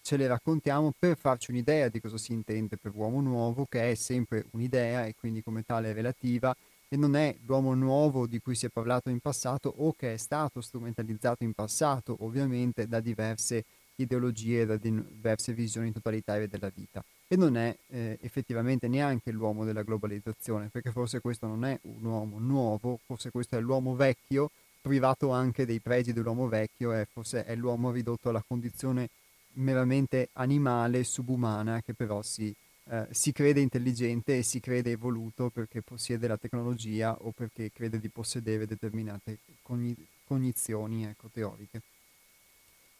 ce 0.00 0.16
le 0.16 0.26
raccontiamo 0.26 0.92
per 0.96 1.16
farci 1.16 1.50
un'idea 1.50 1.88
di 1.88 2.00
cosa 2.00 2.18
si 2.18 2.32
intende 2.32 2.76
per 2.76 2.92
uomo 2.94 3.20
nuovo, 3.20 3.66
che 3.66 3.90
è 3.90 3.94
sempre 3.94 4.46
un'idea 4.50 5.06
e 5.06 5.14
quindi 5.18 5.42
come 5.42 5.64
tale 5.64 5.92
relativa 5.92 6.54
e 6.94 6.96
non 6.96 7.16
è 7.16 7.36
l'uomo 7.44 7.74
nuovo 7.74 8.24
di 8.28 8.38
cui 8.38 8.54
si 8.54 8.66
è 8.66 8.68
parlato 8.68 9.10
in 9.10 9.18
passato 9.18 9.74
o 9.78 9.94
che 9.94 10.14
è 10.14 10.16
stato 10.16 10.60
strumentalizzato 10.60 11.42
in 11.42 11.52
passato, 11.52 12.18
ovviamente 12.20 12.86
da 12.86 13.00
diverse 13.00 13.64
ideologie, 13.96 14.64
da 14.64 14.76
diverse 14.76 15.52
visioni 15.54 15.90
totalitarie 15.90 16.46
della 16.46 16.70
vita. 16.72 17.04
E 17.26 17.34
non 17.34 17.56
è 17.56 17.76
eh, 17.88 18.16
effettivamente 18.20 18.86
neanche 18.86 19.32
l'uomo 19.32 19.64
della 19.64 19.82
globalizzazione, 19.82 20.68
perché 20.68 20.92
forse 20.92 21.20
questo 21.20 21.48
non 21.48 21.64
è 21.64 21.76
un 21.82 22.04
uomo 22.04 22.38
nuovo, 22.38 23.00
forse 23.04 23.32
questo 23.32 23.56
è 23.56 23.60
l'uomo 23.60 23.96
vecchio, 23.96 24.52
privato 24.80 25.30
anche 25.30 25.66
dei 25.66 25.80
pregi 25.80 26.12
dell'uomo 26.12 26.46
vecchio, 26.46 26.92
e 26.92 27.08
forse 27.12 27.44
è 27.44 27.56
l'uomo 27.56 27.90
ridotto 27.90 28.28
alla 28.28 28.44
condizione 28.46 29.08
meramente 29.54 30.28
animale, 30.34 31.02
subumana, 31.02 31.82
che 31.82 31.92
però 31.92 32.22
si 32.22 32.54
eh, 32.90 33.06
si 33.10 33.32
crede 33.32 33.60
intelligente 33.60 34.38
e 34.38 34.42
si 34.42 34.60
crede 34.60 34.92
evoluto 34.92 35.50
perché 35.50 35.82
possiede 35.82 36.26
la 36.26 36.36
tecnologia 36.36 37.16
o 37.20 37.32
perché 37.32 37.70
crede 37.70 37.98
di 37.98 38.08
possedere 38.08 38.66
determinate 38.66 39.38
cogni- 39.62 39.96
cognizioni 40.24 41.04
ecco, 41.04 41.28
teoriche. 41.32 41.80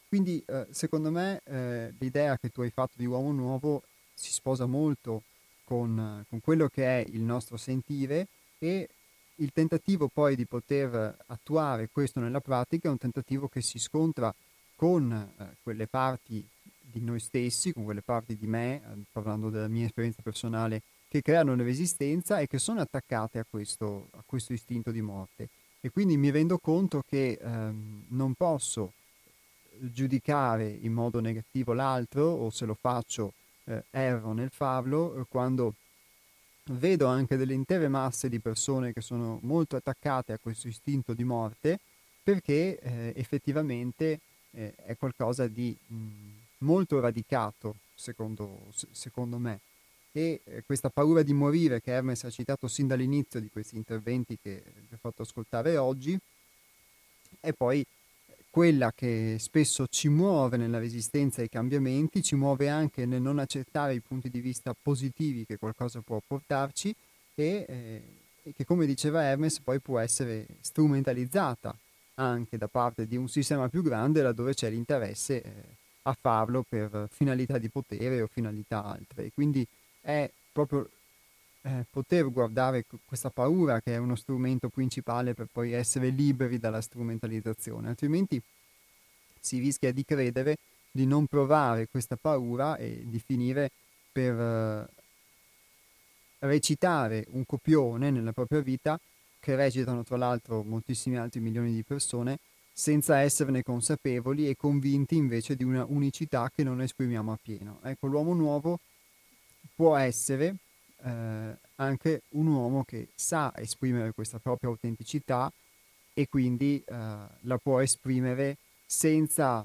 Quindi 0.09 0.43
eh, 0.47 0.67
secondo 0.71 1.11
me 1.11 1.41
eh, 1.45 1.93
l'idea 1.99 2.39
che 2.39 2.51
tu 2.51 2.61
hai 2.61 2.71
fatto 2.71 2.95
di 2.97 3.07
uomo 3.07 3.33
nuovo 3.33 3.83
si 4.15 4.33
sposa 4.33 4.67
molto 4.67 5.23
con, 5.65 6.25
con 6.29 6.41
quello 6.41 6.69
che 6.69 6.85
è 6.85 7.05
il 7.09 7.23
nostro 7.23 7.57
sentire 7.57 8.29
e 8.59 8.89
il 9.37 9.53
tentativo 9.53 10.09
poi 10.09 10.37
di 10.37 10.47
poter 10.47 11.17
attuare 11.27 11.89
questo 11.91 12.21
nella 12.21 12.41
pratica 12.41 12.89
è 12.89 12.91
un 12.93 12.99
tentativo 12.99 13.49
che 13.49 13.61
si 13.61 13.79
scontra 13.79 14.33
con 14.77 15.11
eh, 15.13 15.57
quelle 15.63 15.89
parti 15.89 16.47
di 16.99 17.05
noi 17.05 17.19
stessi, 17.19 17.73
con 17.73 17.85
quelle 17.85 18.03
parti 18.03 18.37
di 18.37 18.47
me, 18.47 18.77
eh, 18.77 19.03
parlando 19.11 19.51
della 19.51 19.69
mia 19.69 19.87
esperienza 19.87 20.23
personale, 20.23 20.83
che 21.09 21.23
creano 21.23 21.53
una 21.53 21.65
resistenza 21.65 22.39
e 22.39 22.47
che 22.47 22.59
sono 22.59 22.81
attaccate 22.81 23.39
a 23.39 23.47
questo, 23.49 24.09
a 24.13 24.23
questo 24.25 24.53
istinto 24.53 24.91
di 24.91 25.01
morte. 25.01 25.49
E 25.81 25.91
quindi 25.91 26.17
mi 26.17 26.31
rendo 26.31 26.59
conto 26.59 27.03
che 27.07 27.39
ehm, 27.41 28.05
non 28.09 28.35
posso 28.35 28.93
giudicare 29.79 30.69
in 30.69 30.93
modo 30.93 31.21
negativo 31.21 31.73
l'altro 31.73 32.25
o 32.25 32.51
se 32.51 32.65
lo 32.65 32.77
faccio 32.81 33.33
eh, 33.65 33.85
erro 33.91 34.33
nel 34.33 34.51
farlo 34.51 35.17
eh, 35.17 35.25
quando 35.29 35.75
vedo 36.67 37.07
anche 37.07 37.37
delle 37.37 37.55
intere 37.55 37.89
masse 37.89 38.29
di 38.29 38.39
persone 38.39 38.93
che 38.93 39.01
sono 39.01 39.41
molto 39.43 39.77
attaccate 39.77 40.33
a 40.33 40.39
questo 40.39 40.69
istinto 40.69 41.13
di 41.13 41.25
morte 41.25 41.81
perché 42.23 42.79
eh, 42.79 43.13
effettivamente 43.17 44.21
eh, 44.53 44.75
è 44.77 44.97
qualcosa 44.97 45.47
di 45.49 45.77
mh, 45.87 45.97
molto 46.59 47.01
radicato, 47.01 47.77
secondo, 47.95 48.61
secondo 48.93 49.39
me. 49.39 49.61
E 50.13 50.41
eh, 50.45 50.63
questa 50.65 50.91
paura 50.91 51.23
di 51.23 51.33
morire 51.33 51.81
che 51.81 51.91
Hermes 51.91 52.25
ha 52.25 52.31
citato 52.31 52.69
sin 52.69 52.87
dall'inizio 52.87 53.41
di 53.41 53.51
questi 53.51 53.77
interventi 53.77 54.39
che 54.41 54.63
vi 54.89 54.95
ho 54.95 54.99
fatto 55.01 55.23
ascoltare 55.23 55.77
oggi, 55.77 56.19
è 57.41 57.53
poi 57.53 57.85
quella 58.55 58.93
che 58.95 59.37
spesso 59.41 59.89
ci 59.89 60.09
muove 60.09 60.57
nella 60.57 60.79
resistenza 60.79 61.41
ai 61.41 61.49
cambiamenti, 61.49 62.23
ci 62.23 62.37
muove 62.37 62.69
anche 62.69 63.05
nel 63.05 63.21
non 63.21 63.41
accettare 63.41 63.95
i 63.95 64.01
punti 64.01 64.31
di 64.31 64.41
vista 64.41 64.73
positivi 64.81 65.45
che 65.45 65.59
qualcosa 65.59 66.01
può 66.03 66.21
portarci 66.25 66.95
e, 67.35 67.67
eh, 67.69 68.53
che, 68.55 68.65
come 68.65 68.87
diceva 68.87 69.25
Hermes, 69.25 69.59
poi 69.59 69.81
può 69.81 69.99
essere 69.99 70.47
strumentalizzata 70.61 71.77
anche 72.15 72.57
da 72.57 72.69
parte 72.69 73.09
di 73.09 73.17
un 73.17 73.29
sistema 73.29 73.69
più 73.69 73.83
grande 73.83 74.23
laddove 74.23 74.55
c'è 74.55 74.71
l'interesse 74.71 75.43
eh, 75.43 75.53
a 76.07 76.17
farlo 76.19 76.65
per 76.69 77.09
finalità 77.11 77.59
di 77.59 77.69
potere 77.69 78.23
o 78.23 78.27
finalità 78.27 78.85
altre. 78.85 79.31
Quindi 79.33 79.67
è 80.01 80.31
proprio 80.53 80.89
eh, 81.63 81.85
poter 81.91 82.31
guardare 82.31 82.85
questa 83.05 83.31
paura 83.31 83.81
che 83.81 83.95
è 83.95 83.97
uno 83.97 84.17
strumento 84.17 84.69
principale 84.69 85.35
per 85.35 85.49
poi 85.51 85.73
essere 85.73 86.09
liberi 86.09 86.59
dalla 86.59 86.81
strumentalizzazione, 86.81 87.89
altrimenti 87.89 88.41
si 89.41 89.59
rischia 89.59 89.93
di 89.93 90.05
credere 90.05 90.59
di 90.91 91.07
non 91.07 91.27
provare 91.27 91.89
questa 91.89 92.17
paura 92.17 92.77
e 92.77 93.03
di 93.07 93.19
finire 93.19 93.71
per 94.13 94.39
eh, 94.39 94.89
recitare 96.41 97.27
un 97.31 97.45
copione 97.47 98.11
nella 98.11 98.33
propria 98.33 98.61
vita 98.61 98.99
che 99.41 99.57
recitano 99.57 100.05
tra 100.05 100.17
l'altro 100.17 100.63
moltissimi 100.63 101.17
altri 101.17 101.41
milioni 101.41 101.73
di 101.73 101.83
persone 101.83 102.39
senza 102.77 103.21
esserne 103.21 103.63
consapevoli 103.63 104.49
e 104.49 104.57
convinti 104.57 105.15
invece 105.15 105.55
di 105.55 105.63
una 105.63 105.85
unicità 105.89 106.51
che 106.53 106.65
non 106.65 106.83
esprimiamo 106.83 107.31
appieno. 107.31 107.79
Ecco, 107.85 108.09
l'uomo 108.09 108.35
nuovo 108.35 108.81
può 109.77 109.97
essere 109.97 110.57
eh, 111.05 111.57
anche 111.77 112.23
un 112.31 112.49
uomo 112.49 112.83
che 112.83 113.09
sa 113.15 113.53
esprimere 113.57 114.13
questa 114.13 114.41
propria 114.41 114.71
autenticità 114.71 115.53
e 116.13 116.29
quindi 116.29 116.83
eh, 116.85 116.95
la 117.41 117.59
può 117.63 117.79
esprimere 117.79 118.57
senza 118.85 119.65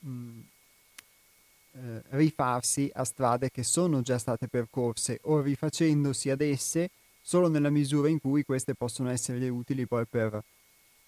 mh, 0.00 0.40
eh, 1.72 2.02
rifarsi 2.10 2.90
a 2.92 3.04
strade 3.04 3.50
che 3.50 3.62
sono 3.62 4.02
già 4.02 4.18
state 4.18 4.48
percorse 4.48 5.18
o 5.22 5.40
rifacendosi 5.40 6.28
ad 6.28 6.42
esse 6.42 6.90
solo 7.22 7.48
nella 7.48 7.70
misura 7.70 8.08
in 8.08 8.20
cui 8.20 8.44
queste 8.44 8.74
possono 8.74 9.08
essere 9.08 9.48
utili 9.48 9.86
poi 9.86 10.04
per 10.04 10.42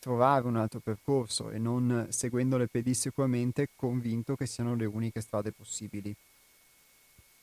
trovare 0.03 0.49
un 0.49 0.57
altro 0.57 0.81
percorso 0.81 1.51
e 1.51 1.59
non 1.59 2.09
seguendole 2.11 2.67
pedissequamente 2.67 3.69
convinto 3.77 4.35
che 4.35 4.47
siano 4.47 4.75
le 4.75 4.85
uniche 4.85 5.21
strade 5.21 5.53
possibili. 5.53 6.13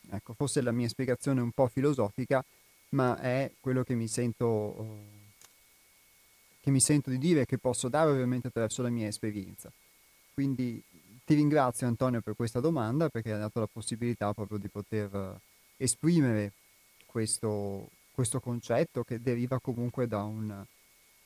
Ecco, 0.09 0.33
forse 0.33 0.61
la 0.61 0.73
mia 0.73 0.89
spiegazione 0.89 1.39
è 1.39 1.43
un 1.43 1.53
po' 1.53 1.69
filosofica, 1.69 2.43
ma 2.89 3.17
è 3.17 3.49
quello 3.61 3.83
che 3.83 3.95
mi 3.95 4.09
sento, 4.09 4.75
che 6.59 6.69
mi 6.69 6.81
sento 6.81 7.09
di 7.09 7.17
dire 7.17 7.41
e 7.41 7.45
che 7.45 7.57
posso 7.57 7.87
dare 7.87 8.11
ovviamente 8.11 8.47
attraverso 8.47 8.81
la 8.81 8.89
mia 8.89 9.07
esperienza. 9.07 9.71
Quindi 10.33 10.83
ti 11.23 11.35
ringrazio 11.35 11.87
Antonio 11.87 12.19
per 12.19 12.35
questa 12.35 12.59
domanda 12.59 13.07
perché 13.07 13.31
ha 13.31 13.37
dato 13.37 13.61
la 13.61 13.69
possibilità 13.71 14.33
proprio 14.33 14.57
di 14.57 14.67
poter 14.67 15.39
esprimere 15.77 16.51
questo, 17.05 17.87
questo 18.11 18.41
concetto 18.41 19.05
che 19.05 19.21
deriva 19.21 19.61
comunque 19.61 20.09
da, 20.09 20.23
un, 20.23 20.65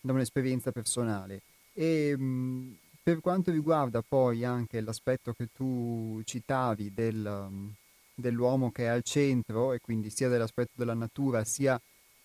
da 0.04 0.14
un'esperienza 0.14 0.72
personale. 0.72 1.42
E 1.74 2.16
mh, 2.16 2.78
per 3.02 3.20
quanto 3.20 3.52
riguarda 3.52 4.04
poi 4.08 4.44
anche 4.44 4.82
l'aspetto 4.82 5.34
che 5.34 5.48
tu 5.54 6.22
citavi 6.24 6.94
del, 6.94 7.72
dell'uomo 8.14 8.72
che 8.72 8.84
è 8.84 8.88
al 8.88 9.04
centro, 9.04 9.74
e 9.74 9.80
quindi 9.80 10.10
sia 10.10 10.30
dell'aspetto 10.30 10.72
della 10.76 10.94
natura, 10.94 11.44
sia 11.44 11.80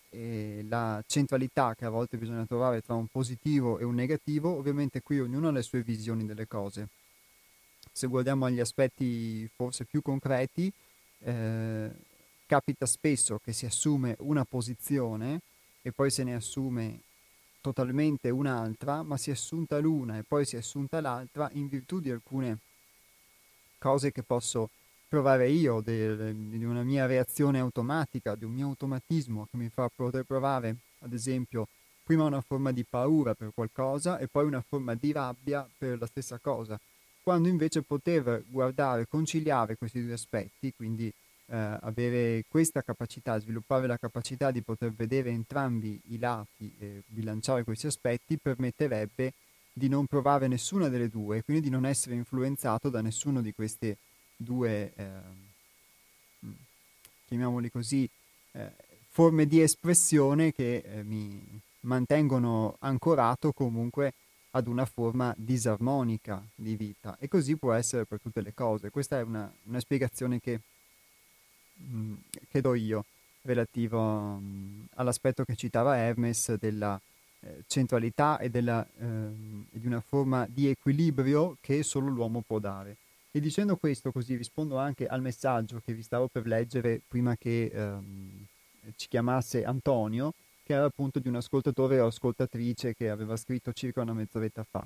eh, 0.09 0.65
la 0.67 1.03
centralità 1.07 1.75
che 1.75 1.85
a 1.85 1.89
volte 1.89 2.17
bisogna 2.17 2.45
trovare 2.45 2.81
tra 2.81 2.95
un 2.95 3.07
positivo 3.07 3.79
e 3.79 3.83
un 3.83 3.95
negativo, 3.95 4.55
ovviamente 4.55 5.01
qui 5.01 5.19
ognuno 5.19 5.47
ha 5.47 5.51
le 5.51 5.61
sue 5.61 5.81
visioni 5.81 6.25
delle 6.25 6.47
cose 6.47 6.87
se 7.91 8.07
guardiamo 8.07 8.45
agli 8.45 8.59
aspetti 8.59 9.49
forse 9.55 9.85
più 9.85 10.01
concreti, 10.01 10.71
eh, 11.19 11.89
capita 12.45 12.85
spesso 12.85 13.39
che 13.43 13.51
si 13.51 13.65
assume 13.65 14.15
una 14.19 14.45
posizione 14.45 15.41
e 15.81 15.91
poi 15.91 16.09
se 16.09 16.23
ne 16.23 16.33
assume 16.33 17.01
totalmente 17.61 18.29
un'altra, 18.29 19.03
ma 19.03 19.17
si 19.17 19.29
è 19.29 19.33
assunta 19.33 19.79
l'una 19.79 20.17
e 20.17 20.23
poi 20.23 20.45
si 20.45 20.55
è 20.55 20.59
assunta 20.59 21.01
l'altra 21.01 21.49
in 21.53 21.67
virtù 21.67 21.99
di 21.99 22.09
alcune 22.09 22.59
cose 23.77 24.11
che 24.11 24.23
posso 24.23 24.69
provare 25.07 25.49
io, 25.49 25.81
de, 25.81 26.33
di 26.49 26.63
una 26.63 26.83
mia 26.83 27.05
reazione 27.05 27.59
automatica, 27.59 28.35
di 28.35 28.45
un 28.45 28.53
mio 28.53 28.67
automatismo 28.67 29.47
che 29.49 29.57
mi 29.57 29.69
fa 29.69 29.89
poter 29.93 30.23
provare, 30.23 30.75
ad 30.99 31.13
esempio, 31.13 31.67
prima 32.03 32.25
una 32.25 32.41
forma 32.41 32.71
di 32.71 32.83
paura 32.83 33.33
per 33.33 33.51
qualcosa 33.53 34.19
e 34.19 34.27
poi 34.27 34.45
una 34.45 34.63
forma 34.67 34.95
di 34.95 35.11
rabbia 35.11 35.67
per 35.77 35.99
la 35.99 36.05
stessa 36.05 36.39
cosa. 36.39 36.79
Quando 37.21 37.47
invece 37.47 37.81
poter 37.81 38.43
guardare, 38.47 39.07
conciliare 39.07 39.75
questi 39.77 40.03
due 40.03 40.13
aspetti, 40.13 40.73
quindi 40.75 41.11
eh, 41.49 41.77
avere 41.81 42.43
questa 42.47 42.81
capacità, 42.81 43.39
sviluppare 43.39 43.87
la 43.87 43.97
capacità 43.97 44.51
di 44.51 44.61
poter 44.61 44.91
vedere 44.91 45.29
entrambi 45.29 45.99
i 46.09 46.19
lati 46.19 46.73
e 46.79 47.03
bilanciare 47.07 47.63
questi 47.63 47.87
aspetti, 47.87 48.37
permetterebbe 48.37 49.33
di 49.73 49.87
non 49.87 50.07
provare 50.07 50.47
nessuna 50.47 50.89
delle 50.89 51.09
due, 51.09 51.43
quindi 51.43 51.63
di 51.63 51.69
non 51.69 51.85
essere 51.85 52.15
influenzato 52.15 52.89
da 52.89 53.01
nessuno 53.01 53.41
di 53.41 53.53
queste 53.53 53.97
due, 54.35 54.91
eh, 54.95 55.07
chiamiamoli 57.27 57.71
così, 57.71 58.09
eh, 58.51 58.71
forme 59.09 59.45
di 59.45 59.61
espressione 59.61 60.53
che 60.53 60.83
eh, 60.85 61.03
mi 61.03 61.41
mantengono 61.81 62.75
ancorato 62.79 63.51
comunque 63.53 64.13
ad 64.51 64.67
una 64.67 64.85
forma 64.85 65.33
disarmonica 65.37 66.43
di 66.55 66.75
vita 66.75 67.15
e 67.19 67.27
così 67.27 67.55
può 67.55 67.73
essere 67.73 68.05
per 68.05 68.19
tutte 68.19 68.41
le 68.41 68.53
cose. 68.53 68.89
Questa 68.89 69.19
è 69.19 69.23
una, 69.23 69.51
una 69.63 69.79
spiegazione 69.79 70.39
che, 70.39 70.59
mm, 71.81 72.13
che, 72.49 72.61
do 72.61 72.73
io 72.73 73.05
relativo 73.43 74.01
mh, 74.01 74.43
mm, 74.43 74.81
all'aspetto 74.95 75.43
che 75.43 75.55
citava 75.55 75.97
Hermes 75.97 76.55
della 76.55 76.99
eh, 77.41 77.63
centralità 77.67 78.37
e 78.37 78.49
della, 78.49 78.85
eh, 78.85 79.05
di 79.69 79.87
una 79.87 80.01
forma 80.01 80.45
di 80.49 80.67
equilibrio 80.67 81.57
che 81.61 81.83
solo 81.83 82.09
l'uomo 82.09 82.43
può 82.45 82.59
dare. 82.59 82.97
E 83.31 83.39
dicendo 83.39 83.77
questo 83.77 84.11
così 84.11 84.35
rispondo 84.35 84.77
anche 84.77 85.05
al 85.05 85.21
messaggio 85.21 85.81
che 85.85 85.93
vi 85.93 86.01
stavo 86.01 86.27
per 86.27 86.47
leggere 86.47 86.99
prima 87.07 87.35
che 87.37 87.71
ehm, 87.71 88.45
ci 88.95 89.07
chiamasse 89.07 89.63
Antonio, 89.63 90.33
che 90.63 90.73
era 90.73 90.85
appunto 90.85 91.19
di 91.19 91.27
un 91.27 91.35
ascoltatore 91.35 91.99
o 91.99 92.07
ascoltatrice 92.07 92.95
che 92.95 93.09
aveva 93.09 93.37
scritto 93.37 93.71
circa 93.71 94.01
una 94.01 94.13
mezz'oretta 94.13 94.65
fa. 94.69 94.85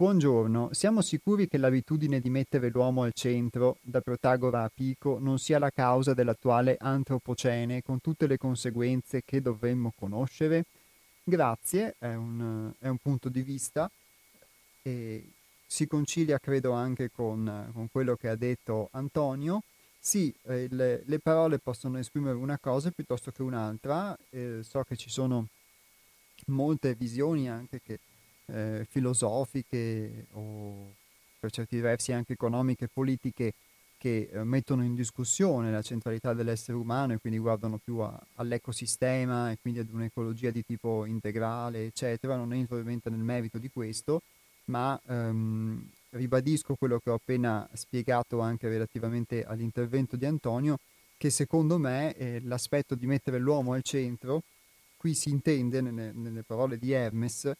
Buongiorno, 0.00 0.70
siamo 0.72 1.02
sicuri 1.02 1.46
che 1.46 1.58
l'abitudine 1.58 2.20
di 2.20 2.30
mettere 2.30 2.70
l'uomo 2.70 3.02
al 3.02 3.12
centro, 3.12 3.76
da 3.82 4.00
Protagora 4.00 4.62
a 4.62 4.70
Pico, 4.74 5.18
non 5.20 5.38
sia 5.38 5.58
la 5.58 5.68
causa 5.68 6.14
dell'attuale 6.14 6.78
antropocene 6.80 7.82
con 7.82 8.00
tutte 8.00 8.26
le 8.26 8.38
conseguenze 8.38 9.20
che 9.22 9.42
dovremmo 9.42 9.92
conoscere? 9.94 10.64
Grazie, 11.22 11.96
è 11.98 12.14
un, 12.14 12.72
è 12.78 12.88
un 12.88 12.96
punto 12.96 13.28
di 13.28 13.42
vista 13.42 13.90
e 14.80 15.32
si 15.66 15.86
concilia 15.86 16.38
credo 16.38 16.72
anche 16.72 17.10
con, 17.10 17.70
con 17.74 17.90
quello 17.92 18.16
che 18.16 18.30
ha 18.30 18.36
detto 18.36 18.88
Antonio 18.92 19.60
sì, 19.98 20.34
eh, 20.44 20.66
le, 20.70 21.02
le, 21.04 21.18
parole 21.18 21.58
possono 21.58 21.98
esprimere 21.98 22.36
una 22.36 22.58
cosa 22.58 22.90
piuttosto 22.90 23.32
che 23.32 23.42
un'altra. 23.42 24.16
Eh, 24.30 24.60
so 24.62 24.82
che 24.82 24.96
ci 24.96 25.10
sono 25.10 25.48
molte 26.46 26.94
visioni 26.94 27.50
anche 27.50 27.82
che, 27.82 27.98
eh, 28.52 28.86
filosofiche 28.88 30.26
o 30.32 30.94
per 31.38 31.50
certi 31.50 31.80
versi 31.80 32.12
anche 32.12 32.34
economiche 32.34 32.84
e 32.84 32.88
politiche 32.92 33.54
che 34.00 34.30
eh, 34.32 34.44
mettono 34.44 34.82
in 34.82 34.94
discussione 34.94 35.70
la 35.70 35.82
centralità 35.82 36.32
dell'essere 36.32 36.76
umano 36.78 37.12
e 37.12 37.18
quindi 37.18 37.38
guardano 37.38 37.78
più 37.78 37.98
a, 37.98 38.18
all'ecosistema 38.36 39.50
e 39.50 39.58
quindi 39.60 39.80
ad 39.80 39.90
un'ecologia 39.90 40.50
di 40.50 40.64
tipo 40.64 41.04
integrale, 41.04 41.84
eccetera. 41.84 42.36
Non 42.36 42.54
entro 42.54 42.76
ovviamente 42.76 43.10
nel 43.10 43.20
merito 43.20 43.58
di 43.58 43.68
questo, 43.68 44.22
ma 44.66 44.98
ehm, 45.06 45.86
ribadisco 46.10 46.76
quello 46.76 46.98
che 46.98 47.10
ho 47.10 47.14
appena 47.14 47.68
spiegato 47.74 48.40
anche 48.40 48.68
relativamente 48.68 49.44
all'intervento 49.44 50.16
di 50.16 50.24
Antonio, 50.24 50.78
che 51.18 51.28
secondo 51.28 51.76
me 51.76 52.14
eh, 52.16 52.40
l'aspetto 52.42 52.94
di 52.94 53.06
mettere 53.06 53.38
l'uomo 53.38 53.74
al 53.74 53.82
centro, 53.82 54.42
qui 54.96 55.14
si 55.14 55.28
intende 55.28 55.82
nelle, 55.82 56.12
nelle 56.12 56.42
parole 56.42 56.78
di 56.78 56.92
Hermes 56.92 57.52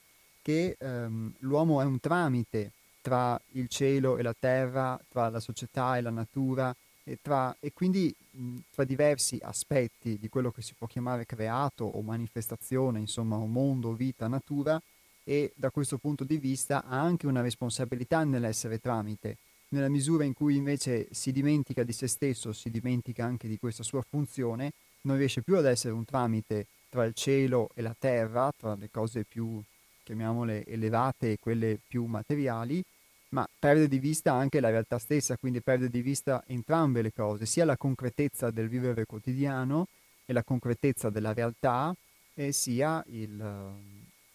che 0.43 0.77
ehm, 0.79 1.35
l'uomo 1.41 1.81
è 1.81 1.85
un 1.85 2.01
tramite 2.01 2.73
tra 3.01 3.41
il 3.53 3.69
cielo 3.69 4.19
e 4.19 4.23
la 4.23 4.35
terra, 4.39 5.01
tra 5.09 5.29
la 5.29 5.41
società 5.41 5.97
e 5.97 6.01
la 6.01 6.11
natura, 6.11 6.75
e, 7.05 7.19
tra, 7.21 7.55
e 7.61 7.73
quindi 7.73 8.15
mh, 8.31 8.57
tra 8.71 8.85
diversi 8.85 9.39
aspetti 9.43 10.19
di 10.19 10.29
quello 10.29 10.51
che 10.51 10.63
si 10.63 10.75
può 10.77 10.87
chiamare 10.87 11.27
creato 11.27 11.85
o 11.85 12.03
manifestazione, 12.03 13.01
insomma, 13.01 13.37
o 13.37 13.47
mondo, 13.47 13.95
vita, 13.95 14.29
natura, 14.29 14.81
e 15.25 15.53
da 15.55 15.71
questo 15.71 15.99
punto 15.99 16.25
di 16.25 16.39
vista 16.39 16.85
ha 16.85 17.01
anche 17.01 17.27
una 17.27 17.41
responsabilità 17.41 18.25
nell'essere 18.25 18.79
tramite. 18.79 19.37
Nella 19.69 19.89
misura 19.89 20.25
in 20.25 20.35
cui 20.35 20.57
invece 20.57 21.07
si 21.13 21.31
dimentica 21.31 21.85
di 21.85 21.93
se 21.93 22.09
stesso, 22.09 22.53
si 22.53 22.71
dimentica 22.71 23.25
anche 23.25 23.47
di 23.47 23.59
questa 23.59 23.85
sua 23.85 24.03
funzione, 24.09 24.73
non 25.03 25.17
riesce 25.17 25.43
più 25.43 25.57
ad 25.57 25.67
essere 25.67 25.95
un 25.95 26.05
tramite 26.05 26.67
tra 26.89 27.05
il 27.05 27.15
cielo 27.15 27.71
e 27.75 27.83
la 27.83 27.95
terra, 27.97 28.51
tra 28.57 28.75
le 28.75 28.91
cose 28.91 29.25
più, 29.25 29.63
chiamiamole, 30.11 30.67
elevate 30.67 31.33
e 31.33 31.39
quelle 31.39 31.79
più 31.87 32.05
materiali, 32.07 32.83
ma 33.29 33.49
perde 33.57 33.87
di 33.87 34.01
vista 34.01 34.33
anche 34.33 34.59
la 34.59 34.71
realtà 34.71 34.99
stessa, 34.99 35.37
quindi 35.37 35.61
perde 35.61 35.89
di 35.89 36.03
vista 36.03 36.43
entrambe 36.49 37.01
le 37.01 37.13
cose, 37.13 37.47
sia 37.47 37.65
la 37.65 37.77
concretezza 37.77 38.51
del 38.51 38.69
vivere 38.69 39.05
quotidiano 39.05 39.87
e 40.27 40.33
la 40.33 40.43
concretezza 40.43 41.11
della 41.11 41.33
realtà, 41.33 41.95
e 42.35 42.51
sia 42.51 43.05
il, 43.11 43.73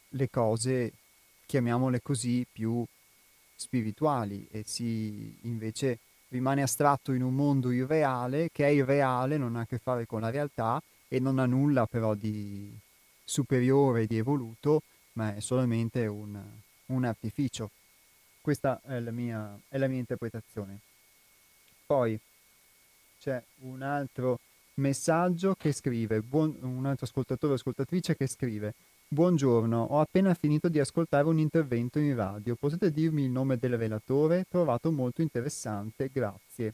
le 0.08 0.30
cose, 0.30 0.94
chiamiamole 1.46 2.02
così, 2.02 2.48
più 2.50 2.86
spirituali. 3.56 4.48
E 4.50 4.64
si 4.66 5.36
invece 5.42 6.00
rimane 6.30 6.62
astratto 6.62 7.12
in 7.12 7.22
un 7.22 7.36
mondo 7.36 7.72
irreale 7.72 8.50
che 8.50 8.66
è 8.66 8.70
irreale, 8.70 9.38
non 9.38 9.58
ha 9.58 9.62
a 9.62 9.66
che 9.66 9.78
fare 9.78 10.06
con 10.06 10.22
la 10.22 10.30
realtà 10.30 10.82
e 11.10 11.20
non 11.20 11.38
ha 11.38 11.46
nulla 11.46 11.86
però 11.86 12.14
di 12.14 12.74
superiore, 13.26 14.06
di 14.06 14.18
evoluto, 14.18 14.82
ma 15.16 15.36
è 15.36 15.40
solamente 15.42 16.06
un, 16.06 16.40
un 16.88 17.04
artificio. 17.04 17.72
Questa 18.42 18.80
è 18.86 19.00
la, 19.00 19.12
mia, 19.12 19.60
è 19.68 19.78
la 19.78 19.88
mia 19.88 20.00
interpretazione. 20.00 20.80
Poi 21.86 22.20
c'è 23.20 23.44
un 23.62 23.82
altro 23.82 24.40
messaggio 24.76 25.56
che 25.56 25.72
scrive, 25.72 26.22
buon, 26.22 26.56
un 26.62 26.86
altro 26.86 27.06
ascoltatore 27.06 27.54
o 27.54 27.56
ascoltatrice 27.56 28.16
che 28.16 28.28
scrive 28.28 28.74
Buongiorno, 29.08 29.82
ho 29.82 30.02
appena 30.02 30.34
finito 30.34 30.68
di 30.68 30.80
ascoltare 30.80 31.28
un 31.28 31.38
intervento 31.38 32.00
in 32.00 32.16
radio. 32.16 32.56
Potete 32.56 32.92
dirmi 32.92 33.24
il 33.24 33.30
nome 33.30 33.58
del 33.58 33.78
relatore? 33.78 34.46
Trovato 34.50 34.92
molto 34.92 35.22
interessante, 35.22 36.10
grazie. 36.12 36.74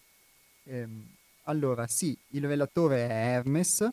Ehm, 0.64 1.08
allora, 1.44 1.86
sì, 1.88 2.18
il 2.30 2.48
relatore 2.48 3.08
è 3.08 3.12
Hermes, 3.12 3.88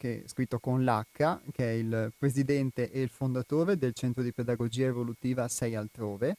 che 0.00 0.24
è 0.24 0.28
scritto 0.28 0.58
con 0.58 0.82
l'H, 0.82 1.52
che 1.52 1.64
è 1.64 1.72
il 1.72 2.10
presidente 2.16 2.90
e 2.90 3.02
il 3.02 3.10
fondatore 3.10 3.76
del 3.76 3.92
Centro 3.92 4.22
di 4.22 4.32
Pedagogia 4.32 4.86
Evolutiva 4.86 5.46
6 5.46 5.74
Altrove. 5.74 6.36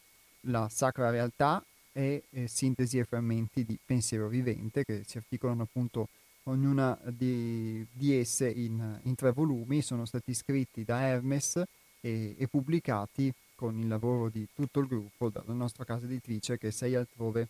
La 0.43 0.69
Sacra 0.71 1.11
Realtà 1.11 1.65
e 1.93 2.25
eh, 2.31 2.49
Sintesi 2.49 2.99
e 2.99 3.05
frammenti 3.05 3.65
di 3.65 3.79
pensiero 3.85 4.29
vivente, 4.29 4.85
che 4.85 5.03
si 5.07 5.19
articolano 5.19 5.63
appunto 5.63 6.09
ognuna 6.45 6.99
di, 7.05 7.86
di 7.93 8.16
esse 8.16 8.51
in, 8.51 9.01
in, 9.05 9.14
tre 9.14 9.32
volumi, 9.32 9.82
sono 9.82 10.05
stati 10.05 10.34
scritti 10.34 10.84
da 10.84 11.03
Hermes 11.03 11.62
e, 12.01 12.34
e, 12.36 12.49
pubblicati 12.49 13.32
con 13.55 13.78
il 13.78 13.86
lavoro 13.86 14.28
di 14.28 14.49
tutto 14.53 14.80
il 14.80 14.86
gruppo 14.86 15.28
dalla 15.28 15.53
nostra 15.53 15.84
casa 15.84 16.07
editrice 16.07 16.59
che 16.59 16.68
è 16.68 16.70
Sei 16.70 16.95
Altrove 16.95 17.49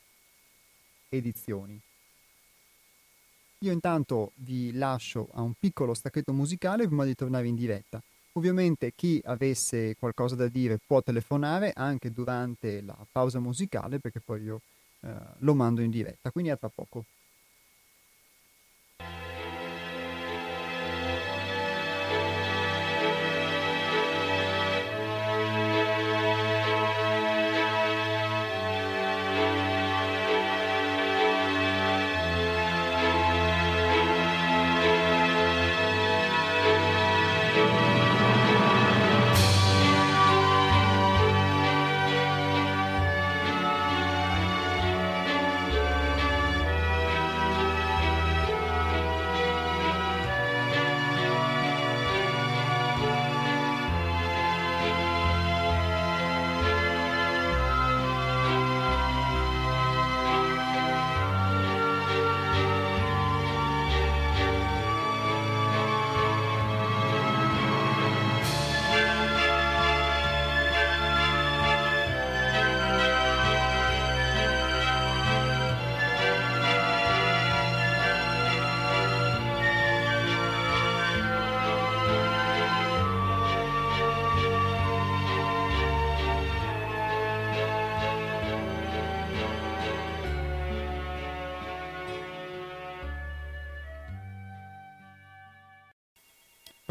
Edizioni. 1.08 1.80
Io 3.58 3.72
intanto 3.72 4.32
vi 4.36 4.72
lascio 4.72 5.28
a 5.32 5.40
un 5.40 5.52
piccolo 5.58 5.94
stacchetto 5.94 6.32
musicale 6.32 6.86
prima 6.86 7.04
di 7.04 7.14
tornare 7.14 7.46
in 7.46 7.54
diretta. 7.54 8.02
Ovviamente 8.32 8.92
chi 8.94 9.20
avesse 9.24 9.94
qualcosa 9.96 10.34
da 10.34 10.48
dire 10.48 10.80
può 10.84 11.02
telefonare 11.02 11.72
anche 11.74 12.10
durante 12.10 12.80
la 12.80 12.96
pausa 13.10 13.38
musicale 13.38 14.00
perché 14.00 14.20
poi 14.20 14.42
io 14.42 14.60
eh, 15.00 15.14
lo 15.38 15.54
mando 15.54 15.80
in 15.82 15.90
diretta, 15.90 16.30
quindi 16.30 16.50
a 16.50 16.56
tra 16.56 16.68
poco. 16.68 17.04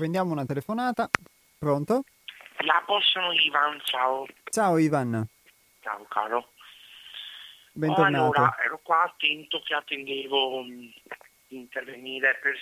Prendiamo 0.02 0.32
una 0.32 0.46
telefonata. 0.46 1.12
Pronto? 1.60 2.06
La 2.66 2.82
possono 2.88 3.34
Ivan, 3.34 3.80
ciao. 3.84 4.26
Ciao 4.50 4.80
Ivan. 4.80 5.24
Ciao 5.80 6.04
caro. 6.10 6.54
Bentornato. 7.72 8.24
Allora, 8.24 8.58
ero 8.66 8.80
qua 8.82 9.04
attento 9.04 9.62
che 9.64 9.76
attendevo 9.76 10.64
mm, 10.64 10.88
di 11.50 11.56
intervenire 11.56 12.40
per 12.42 12.58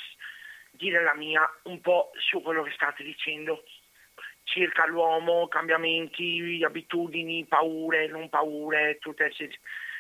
dire 0.72 1.02
la 1.02 1.16
mia 1.16 1.50
un 1.64 1.80
po' 1.80 2.12
su 2.18 2.42
quello 2.42 2.62
che 2.64 2.72
state 2.72 3.06
dicendo 3.06 3.64
circa 4.44 4.86
l'uomo, 4.86 5.48
cambiamenti, 5.48 6.62
abitudini, 6.62 7.46
paure, 7.46 8.10
non 8.10 8.28
paure, 8.28 8.98
tutte 9.00 9.32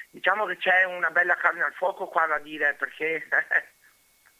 diciamo 0.09 0.43
che 0.43 0.57
c'è 0.57 0.83
una 0.83 1.09
bella 1.09 1.35
carne 1.35 1.61
al 1.61 1.73
fuoco 1.73 2.07
qua 2.07 2.25
da 2.25 2.39
dire 2.39 2.73
perché 2.73 3.25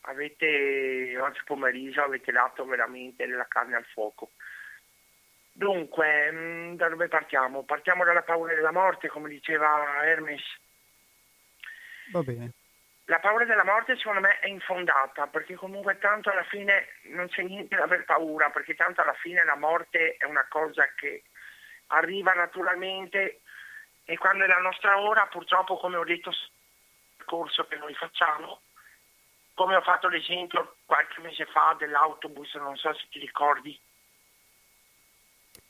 avete 0.10 1.18
oggi 1.20 1.39
pomeriggio 1.45 2.03
avete 2.03 2.32
dato 2.32 2.66
veramente 2.66 3.26
della 3.26 3.47
carne 3.47 3.76
al 3.76 3.86
fuoco. 3.86 4.32
Dunque, 5.51 6.32
mm, 6.32 6.76
da 6.76 6.89
dove 6.89 7.07
partiamo? 7.07 7.64
Partiamo 7.64 8.03
dalla 8.03 8.24
paura 8.24 8.53
della 8.53 8.72
morte, 8.72 9.07
come 9.07 9.30
diceva 9.30 10.03
Hermes. 10.03 10.43
Va 12.11 12.23
bene. 12.23 12.52
La 13.06 13.19
paura 13.19 13.44
della 13.44 13.65
morte 13.65 13.98
secondo 13.98 14.19
me 14.19 14.40
è 14.40 14.48
infondata, 14.48 15.27
perché 15.27 15.56
comunque 15.56 15.98
tanto 15.98 16.30
alla 16.30 16.44
fine 16.44 16.90
non 17.06 17.27
c'è 17.27 17.41
niente 17.41 17.76
da 17.76 17.84
aver 17.84 18.06
paura, 18.06 18.52
perché 18.52 18.76
tanto 18.76 19.02
alla 19.02 19.14
fine 19.14 19.44
la 19.44 19.56
morte 19.56 20.15
è 20.18 20.26
una 20.26 20.45
cosa 20.48 20.88
che 20.95 21.23
arriva 21.88 22.34
naturalmente 22.34 23.41
e 24.06 24.18
quando 24.18 24.44
è 24.44 24.48
la 24.48 24.60
nostra 24.60 24.99
ora, 24.99 25.27
purtroppo 25.27 25.77
come 25.77 25.98
ho 25.98 26.03
detto, 26.03 26.30
il 26.30 27.26
corso 27.26 27.65
che 27.68 27.77
noi 27.77 27.94
facciamo, 27.95 28.61
come 29.60 29.76
ho 29.76 29.81
fatto 29.81 30.07
l'esempio 30.07 30.77
qualche 30.86 31.19
mese 31.19 31.45
fa 31.48 31.76
dell'autobus, 31.77 32.56
non 32.56 32.77
so 32.77 32.94
se 32.94 33.07
ti 33.10 33.19
ricordi. 33.19 33.77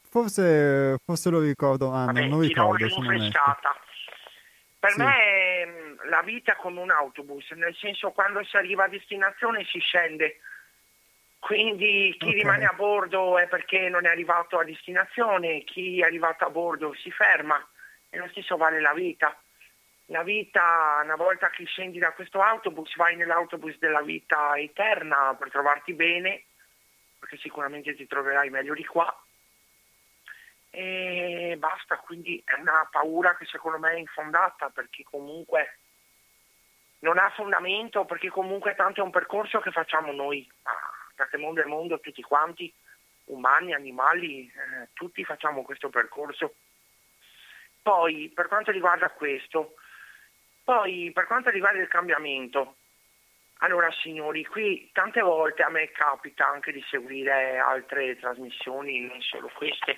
Forse, 0.07 0.99
forse 1.03 1.31
lo 1.31 1.39
ricordo, 1.39 1.91
ah, 1.91 2.05
Vabbè, 2.05 2.27
non 2.27 2.41
ricordo. 2.41 2.85
Per 4.79 4.91
sì. 4.91 5.01
me 5.01 5.65
mm, 5.65 5.97
la 6.07 6.21
vita 6.21 6.51
è 6.51 6.55
come 6.57 6.79
un 6.81 6.91
autobus, 6.91 7.49
nel 7.53 7.75
senso 7.77 8.11
quando 8.11 8.43
si 8.43 8.57
arriva 8.57 8.83
a 8.83 8.89
destinazione 8.89 9.65
si 9.65 9.79
scende, 9.79 10.37
quindi 11.39 12.15
chi 12.19 12.27
okay. 12.27 12.37
rimane 12.37 12.65
a 12.65 12.73
bordo 12.73 13.39
è 13.39 13.47
perché 13.47 13.89
non 13.89 14.05
è 14.05 14.09
arrivato 14.09 14.59
a 14.59 14.63
destinazione, 14.63 15.63
chi 15.63 15.99
è 15.99 16.03
arrivato 16.03 16.45
a 16.45 16.51
bordo 16.51 16.93
si 16.93 17.09
ferma 17.09 17.59
e 18.07 18.19
lo 18.19 18.27
stesso 18.29 18.55
vale 18.55 18.79
la 18.79 18.93
vita 18.93 19.35
la 20.09 20.23
vita, 20.23 21.01
una 21.03 21.15
volta 21.15 21.49
che 21.49 21.65
scendi 21.65 21.99
da 21.99 22.13
questo 22.13 22.41
autobus, 22.41 22.95
vai 22.95 23.15
nell'autobus 23.15 23.77
della 23.77 24.01
vita 24.01 24.55
eterna 24.55 25.35
per 25.35 25.51
trovarti 25.51 25.93
bene, 25.93 26.45
perché 27.19 27.37
sicuramente 27.37 27.95
ti 27.95 28.07
troverai 28.07 28.49
meglio 28.49 28.73
di 28.73 28.85
qua. 28.85 29.23
E 30.71 31.55
basta, 31.59 31.97
quindi 31.97 32.41
è 32.43 32.59
una 32.59 32.87
paura 32.89 33.35
che 33.35 33.45
secondo 33.45 33.77
me 33.77 33.91
è 33.91 33.97
infondata, 33.97 34.69
perché 34.69 35.03
comunque 35.03 35.77
non 36.99 37.19
ha 37.19 37.29
fondamento, 37.29 38.05
perché 38.05 38.29
comunque 38.29 38.75
tanto 38.75 39.01
è 39.01 39.03
un 39.03 39.11
percorso 39.11 39.59
che 39.59 39.71
facciamo 39.71 40.11
noi, 40.11 40.49
da 41.15 41.27
che 41.27 41.37
mondo 41.37 41.61
è 41.61 41.65
mondo, 41.65 41.99
tutti 41.99 42.23
quanti, 42.23 42.73
umani, 43.25 43.73
animali, 43.73 44.47
eh, 44.47 44.87
tutti 44.93 45.23
facciamo 45.23 45.61
questo 45.61 45.89
percorso. 45.89 46.55
Poi, 47.81 48.31
per 48.33 48.47
quanto 48.47 48.71
riguarda 48.71 49.09
questo, 49.11 49.75
poi 50.69 51.09
per 51.11 51.25
quanto 51.25 51.49
riguarda 51.49 51.79
il 51.79 51.87
cambiamento, 51.87 52.75
allora 53.61 53.91
signori, 54.03 54.45
qui 54.45 54.87
tante 54.93 55.19
volte 55.19 55.63
a 55.63 55.69
me 55.69 55.89
capita 55.89 56.47
anche 56.47 56.71
di 56.71 56.85
seguire 56.91 57.57
altre 57.57 58.15
trasmissioni, 58.19 58.99
non 58.99 59.19
solo 59.23 59.49
queste. 59.55 59.97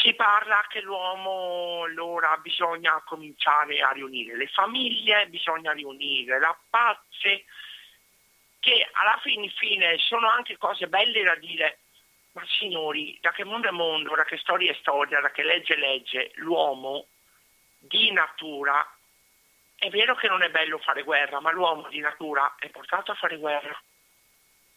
Si 0.00 0.14
parla 0.14 0.64
che 0.70 0.80
l'uomo 0.80 1.82
allora 1.84 2.34
bisogna 2.38 2.98
cominciare 3.04 3.82
a 3.82 3.90
riunire 3.90 4.38
le 4.38 4.46
famiglie, 4.46 5.28
bisogna 5.28 5.72
riunire 5.72 6.40
la 6.40 6.58
pace, 6.70 7.44
che 8.58 8.88
alla 8.90 9.18
fine, 9.22 9.50
fine 9.50 9.98
sono 9.98 10.30
anche 10.30 10.56
cose 10.56 10.88
belle 10.88 11.22
da 11.22 11.34
dire, 11.34 11.80
ma 12.32 12.42
signori, 12.58 13.18
da 13.20 13.32
che 13.32 13.44
mondo 13.44 13.68
è 13.68 13.70
mondo, 13.70 14.14
da 14.14 14.24
che 14.24 14.38
storia 14.38 14.72
è 14.72 14.76
storia, 14.80 15.20
da 15.20 15.30
che 15.30 15.42
legge 15.42 15.74
è 15.74 15.76
legge, 15.76 16.30
l'uomo 16.36 17.08
di 17.82 18.12
natura 18.12 18.86
è 19.76 19.90
vero 19.90 20.14
che 20.14 20.28
non 20.28 20.42
è 20.42 20.50
bello 20.50 20.78
fare 20.78 21.02
guerra, 21.02 21.40
ma 21.40 21.50
l'uomo 21.50 21.88
di 21.88 21.98
natura 21.98 22.54
è 22.56 22.68
portato 22.68 23.10
a 23.10 23.16
fare 23.16 23.36
guerra, 23.36 23.76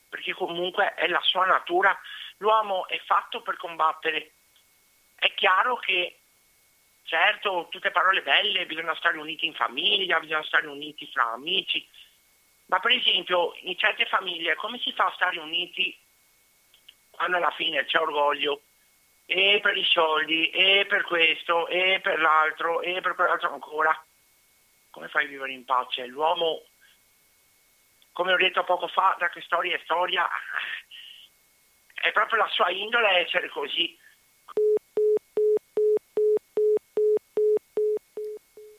perché 0.09 0.33
comunque 0.33 0.95
è 0.95 1.07
la 1.07 1.21
sua 1.21 1.45
natura. 1.45 1.95
L'uomo 2.37 2.87
è 2.87 2.99
fatto 3.05 3.41
per 3.41 3.55
combattere. 3.57 4.31
È 5.13 5.31
chiaro 5.35 5.75
che, 5.77 6.21
certo, 7.03 7.67
tutte 7.69 7.91
parole 7.91 8.23
belle, 8.23 8.65
bisogna 8.65 8.95
stare 8.95 9.19
uniti 9.19 9.45
in 9.45 9.53
famiglia, 9.53 10.19
bisogna 10.19 10.43
stare 10.43 10.65
uniti 10.65 11.05
fra 11.11 11.33
amici, 11.33 11.87
ma 12.65 12.79
per 12.79 12.91
esempio 12.91 13.53
in 13.59 13.77
certe 13.77 14.07
famiglie 14.07 14.55
come 14.55 14.79
si 14.79 14.91
fa 14.91 15.05
a 15.05 15.13
stare 15.13 15.39
uniti 15.39 15.95
quando 17.11 17.37
alla 17.37 17.51
fine 17.51 17.85
c'è 17.85 17.99
orgoglio? 17.99 18.61
E 19.25 19.59
per 19.61 19.75
i 19.75 19.83
soldi, 19.83 20.49
e 20.49 20.85
per 20.87 21.03
questo, 21.03 21.67
e 21.67 21.99
per 22.01 22.19
l'altro, 22.19 22.81
e 22.81 23.01
per 23.01 23.15
quell'altro 23.15 23.53
ancora 23.53 24.05
come 24.95 25.09
fai 25.09 25.25
a 25.25 25.27
vivere 25.27 25.51
in 25.51 25.65
pace? 25.65 26.05
L'uomo, 26.05 26.63
come 28.13 28.31
ho 28.31 28.37
detto 28.37 28.63
poco 28.63 28.87
fa, 28.87 29.13
da 29.19 29.27
che 29.27 29.41
storia 29.41 29.75
è 29.75 29.81
storia, 29.83 30.25
è 31.95 32.11
proprio 32.13 32.37
la 32.37 32.47
sua 32.47 32.69
indole 32.69 33.25
essere 33.25 33.49
così. 33.49 33.97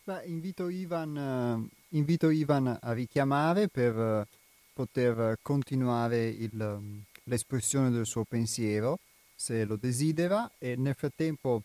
Beh, 0.05 0.23
invito, 0.25 0.71
Ivan, 0.71 1.17
uh, 1.17 1.69
invito 1.97 2.31
Ivan 2.31 2.79
a 2.81 2.93
richiamare 2.93 3.69
per 3.69 3.95
uh, 3.95 4.25
poter 4.73 5.37
continuare 5.43 6.29
il, 6.29 6.59
um, 6.59 7.03
l'espressione 7.25 7.91
del 7.91 8.07
suo 8.07 8.25
pensiero, 8.25 9.01
se 9.37 9.65
lo 9.65 9.77
desidera, 9.77 10.51
e 10.59 10.75
nel 10.77 10.95
frattempo, 10.95 11.63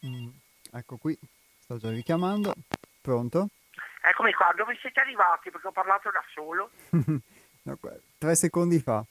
um, 0.00 0.32
ecco 0.72 0.96
qui, 0.96 1.18
sto 1.58 1.76
già 1.76 1.90
richiamando. 1.90 2.54
Pronto? 3.02 3.48
Eccomi 4.00 4.32
qua, 4.32 4.52
dove 4.56 4.78
siete 4.80 5.00
arrivati? 5.00 5.50
Perché 5.50 5.66
ho 5.66 5.72
parlato 5.72 6.10
da 6.10 6.22
solo. 6.32 6.70
no, 7.62 7.78
tre 8.18 8.34
secondi 8.36 8.78
fa. 8.78 9.04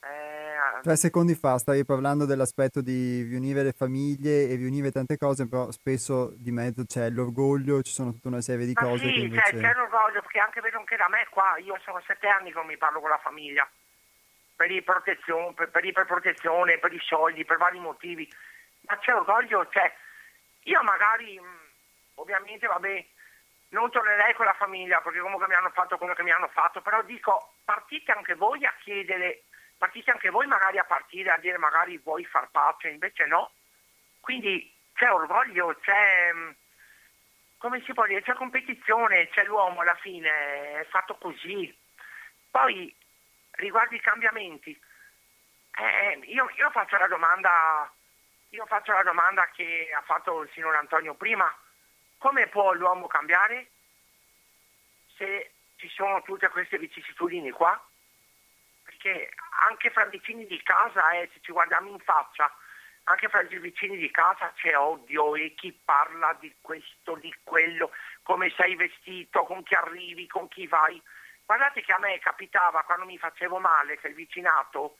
Eh, 0.00 0.80
tre 0.82 0.96
secondi 0.96 1.34
fa 1.34 1.58
stavi 1.58 1.84
parlando 1.84 2.24
dell'aspetto 2.24 2.80
di 2.80 3.22
riunire 3.22 3.62
le 3.62 3.72
famiglie 3.72 4.48
e 4.48 4.54
riunire 4.54 4.90
tante 4.90 5.18
cose, 5.18 5.48
però 5.48 5.70
spesso 5.70 6.32
di 6.36 6.50
mezzo 6.50 6.84
c'è 6.84 7.10
l'orgoglio, 7.10 7.82
ci 7.82 7.92
sono 7.92 8.12
tutta 8.12 8.28
una 8.28 8.40
serie 8.40 8.64
di 8.64 8.74
cose. 8.74 9.06
Sì, 9.06 9.12
che 9.12 9.20
invece... 9.20 9.42
c'è, 9.42 9.60
c'è 9.60 9.74
l'orgoglio, 9.74 10.20
perché 10.20 10.38
anche 10.38 10.60
vedo 10.60 10.82
che 10.84 10.96
da 10.96 11.08
me 11.08 11.26
qua, 11.30 11.56
io 11.58 11.78
sono 11.84 12.00
sette 12.06 12.28
anni 12.28 12.50
che 12.50 12.56
non 12.56 12.66
mi 12.66 12.76
parlo 12.76 13.00
con 13.00 13.10
la 13.10 13.18
famiglia, 13.18 13.68
per, 14.58 14.82
protezione, 14.82 15.54
per, 15.54 15.70
per 15.70 15.84
iperprotezione, 15.84 16.78
per 16.78 16.92
i 16.92 17.00
soldi, 17.00 17.44
per 17.44 17.58
vari 17.58 17.78
motivi, 17.78 18.28
ma 18.88 18.98
c'è 18.98 19.14
orgoglio, 19.14 19.68
c'è. 19.68 19.94
Io 20.64 20.82
magari 20.82 21.40
ovviamente 22.16 22.66
vabbè, 22.66 23.06
non 23.68 23.88
tornerei 23.90 24.34
con 24.34 24.46
la 24.46 24.54
famiglia 24.54 25.00
perché 25.00 25.20
comunque 25.20 25.46
mi 25.46 25.54
hanno 25.54 25.70
fatto 25.70 25.96
quello 25.96 26.14
che 26.14 26.24
mi 26.24 26.32
hanno 26.32 26.48
fatto, 26.48 26.82
però 26.82 27.02
dico 27.02 27.54
partite 27.64 28.10
anche 28.10 28.34
voi 28.34 28.64
a 28.64 28.74
chiedere, 28.80 29.44
partite 29.78 30.10
anche 30.10 30.30
voi 30.30 30.48
magari 30.48 30.78
a 30.78 30.84
partire 30.84 31.30
a 31.30 31.38
dire 31.38 31.56
magari 31.56 31.96
vuoi 31.98 32.24
far 32.24 32.48
pace, 32.50 32.88
invece 32.88 33.26
no. 33.26 33.52
Quindi 34.18 34.74
c'è 34.92 35.08
orgoglio, 35.12 35.78
c'è 35.80 36.32
come 37.58 37.80
si 37.84 37.92
può 37.92 38.06
dire, 38.06 38.22
c'è 38.22 38.34
competizione, 38.34 39.28
c'è 39.28 39.44
l'uomo 39.44 39.82
alla 39.82 39.96
fine, 39.96 40.80
è 40.80 40.86
fatto 40.90 41.14
così. 41.14 41.72
Poi 42.50 42.92
riguardo 43.58 43.94
i 43.94 44.00
cambiamenti, 44.00 44.78
eh, 45.78 46.18
io, 46.24 46.50
io 46.56 46.70
faccio 46.70 46.96
la 46.96 47.06
domanda, 47.06 47.92
io 48.50 48.66
faccio 48.66 48.92
la 48.92 49.02
domanda 49.02 49.48
che 49.50 49.90
ha 49.94 50.02
fatto 50.02 50.42
il 50.42 50.50
signor 50.52 50.74
Antonio 50.74 51.14
prima 51.14 51.52
come 52.18 52.48
può 52.48 52.72
l'uomo 52.72 53.06
cambiare 53.06 53.70
se 55.16 55.52
ci 55.76 55.88
sono 55.88 56.20
tutte 56.22 56.48
queste 56.48 56.78
vicissitudini 56.78 57.50
qua? 57.50 57.80
Perché 58.84 59.30
anche 59.68 59.90
fra 59.90 60.04
vicini 60.06 60.46
di 60.46 60.60
casa, 60.62 61.10
eh, 61.10 61.30
se 61.32 61.40
ci 61.40 61.52
guardiamo 61.52 61.90
in 61.90 62.00
faccia, 62.00 62.52
anche 63.04 63.28
fra 63.28 63.40
i 63.40 63.58
vicini 63.58 63.96
di 63.96 64.10
casa 64.10 64.52
c'è 64.54 64.76
odio 64.76 65.34
e 65.34 65.54
chi 65.54 65.72
parla 65.72 66.36
di 66.40 66.54
questo, 66.60 67.14
di 67.16 67.34
quello, 67.42 67.90
come 68.22 68.52
sei 68.56 68.74
vestito, 68.74 69.44
con 69.44 69.62
chi 69.62 69.74
arrivi, 69.74 70.26
con 70.26 70.48
chi 70.48 70.66
vai. 70.66 71.00
Guardate 71.48 71.80
che 71.80 71.92
a 71.94 71.98
me 71.98 72.18
capitava 72.18 72.82
quando 72.82 73.06
mi 73.06 73.16
facevo 73.16 73.58
male, 73.58 73.98
che 73.98 74.08
il 74.08 74.14
vicinato, 74.14 74.98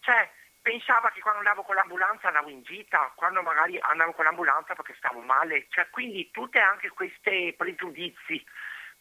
cioè 0.00 0.30
pensava 0.60 1.08
che 1.08 1.20
quando 1.20 1.38
andavo 1.38 1.62
con 1.62 1.76
l'ambulanza 1.76 2.28
andavo 2.28 2.50
in 2.50 2.60
gita, 2.60 3.10
quando 3.14 3.40
magari 3.40 3.80
andavo 3.80 4.12
con 4.12 4.26
l'ambulanza 4.26 4.74
perché 4.74 4.94
stavo 4.98 5.20
male, 5.20 5.64
cioè 5.70 5.88
quindi 5.88 6.30
tutte 6.30 6.58
anche 6.58 6.90
questi 6.90 7.54
pregiudizi. 7.56 8.44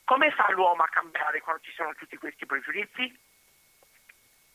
Come 0.05 0.31
fa 0.31 0.49
l'uomo 0.51 0.83
a 0.83 0.87
cambiare 0.87 1.41
quando 1.41 1.61
ci 1.63 1.73
sono 1.73 1.93
tutti 1.95 2.15
questi 2.15 2.45
pregiudizi? 2.45 3.19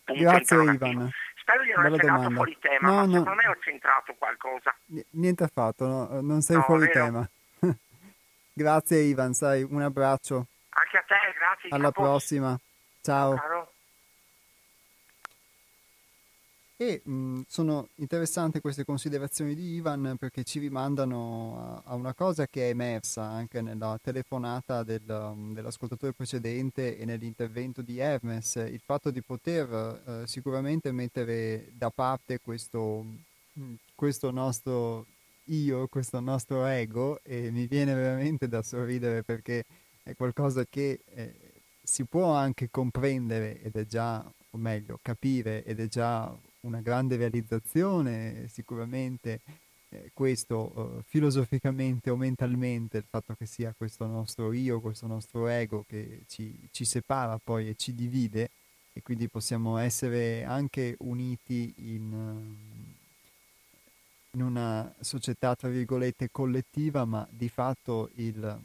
Punto 0.05 0.23
Grazie 0.23 0.57
Ivan. 0.57 1.11
Spero 1.37 1.65
di 1.65 1.73
non 1.73 1.83
Bella 1.83 1.97
essere 1.97 2.13
andato 2.13 2.35
fuori 2.35 2.59
tema, 2.61 2.89
no, 2.89 2.95
ma 2.95 3.05
no. 3.05 3.13
secondo 3.13 3.35
me 3.35 3.49
ho 3.49 3.57
centrato 3.61 4.15
qualcosa. 4.15 4.75
Niente 5.11 5.45
affatto, 5.45 5.87
no? 5.87 6.21
non 6.23 6.41
sei 6.41 6.57
no, 6.57 6.63
fuori 6.63 6.87
vero. 6.87 7.05
tema. 7.05 7.29
grazie 8.55 9.01
Ivan, 9.01 9.35
sai, 9.35 9.63
un 9.63 9.83
abbraccio. 9.83 10.47
Anche 10.75 10.97
a 10.97 11.03
te, 11.03 11.15
grazie. 11.37 11.69
Alla 11.71 11.91
capo. 11.91 12.03
prossima. 12.03 12.59
Ciao. 13.01 13.35
Caro. 13.35 13.73
E 16.83 17.01
mh, 17.05 17.43
sono 17.47 17.91
interessanti 17.97 18.61
queste 18.61 18.85
considerazioni 18.85 19.55
di 19.55 19.75
Ivan 19.75 20.17
perché 20.19 20.43
ci 20.43 20.59
rimandano 20.59 21.83
a, 21.85 21.93
a 21.93 21.95
una 21.95 22.13
cosa 22.13 22.49
che 22.49 22.67
è 22.67 22.71
emersa 22.71 23.23
anche 23.23 23.61
nella 23.61 23.99
telefonata 24.03 24.83
del, 24.83 25.03
um, 25.07 25.55
dell'ascoltatore 25.55 26.13
precedente 26.13 26.99
e 26.99 27.05
nell'intervento 27.05 27.83
di 27.83 27.99
Hermes, 27.99 28.57
il 28.57 28.81
fatto 28.85 29.13
di 29.13 29.23
poter 29.23 30.03
eh, 30.05 30.27
sicuramente 30.27 30.91
mettere 30.91 31.69
da 31.73 31.91
parte 31.91 32.41
questo, 32.41 33.05
mh, 33.53 33.75
questo 33.95 34.33
nostro 34.33 35.07
io, 35.45 35.87
questo 35.87 36.19
nostro 36.19 36.67
ego 36.67 37.21
e 37.23 37.51
mi 37.53 37.67
viene 37.67 37.95
veramente 37.95 38.49
da 38.49 38.63
sorridere 38.63 39.23
perché 39.23 39.65
è 40.03 40.15
qualcosa 40.15 40.65
che 40.69 41.01
eh, 41.15 41.35
si 41.83 42.05
può 42.05 42.33
anche 42.33 42.71
comprendere 42.71 43.61
ed 43.63 43.77
è 43.77 43.87
già, 43.87 44.25
o 44.51 44.59
meglio, 44.59 44.99
capire 45.03 45.65
ed 45.65 45.81
è 45.81 45.89
già 45.89 46.35
una 46.61 46.81
grande 46.81 47.17
realizzazione, 47.17 48.47
sicuramente 48.49 49.41
eh, 49.89 50.11
questo 50.15 50.99
eh, 50.99 51.03
filosoficamente 51.07 52.11
o 52.11 52.17
mentalmente, 52.17 52.99
il 52.99 53.05
fatto 53.09 53.35
che 53.35 53.47
sia 53.47 53.75
questo 53.77 54.07
nostro 54.07 54.53
io, 54.53 54.81
questo 54.81 55.07
nostro 55.07 55.49
ego 55.49 55.85
che 55.87 56.23
ci, 56.29 56.69
ci 56.71 56.85
separa 56.85 57.39
poi 57.43 57.69
e 57.69 57.75
ci 57.77 57.95
divide 57.95 58.51
e 58.95 59.03
quindi 59.03 59.29
possiamo 59.29 59.79
essere 59.79 60.45
anche 60.45 60.97
uniti 61.01 61.73
in, 61.79 62.55
in 64.33 64.43
una 64.43 64.95
società, 65.01 65.55
tra 65.57 65.69
virgolette, 65.69 66.31
collettiva, 66.31 67.05
ma 67.05 67.27
di 67.31 67.49
fatto 67.49 68.11
il, 68.17 68.61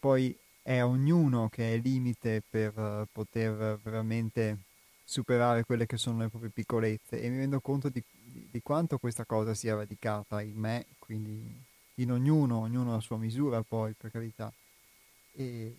poi 0.00 0.36
è 0.62 0.82
ognuno 0.82 1.48
che 1.48 1.74
è 1.74 1.78
limite 1.78 2.42
per 2.48 2.76
uh, 2.76 3.06
poter 3.12 3.78
veramente 3.82 4.58
superare 5.04 5.64
quelle 5.64 5.86
che 5.86 5.96
sono 5.96 6.18
le 6.18 6.28
proprie 6.28 6.50
piccolezze 6.50 7.20
e 7.20 7.28
mi 7.28 7.38
rendo 7.38 7.60
conto 7.60 7.88
di, 7.88 8.02
di, 8.10 8.48
di, 8.50 8.62
quanto 8.62 8.98
questa 8.98 9.24
cosa 9.24 9.54
sia 9.54 9.74
radicata 9.74 10.40
in 10.40 10.56
me, 10.56 10.86
quindi 10.98 11.52
in 11.94 12.12
ognuno, 12.12 12.60
ognuno 12.60 12.94
a 12.94 13.00
sua 13.00 13.18
misura 13.18 13.62
poi 13.62 13.92
per 13.92 14.10
carità. 14.10 14.52
E, 15.32 15.76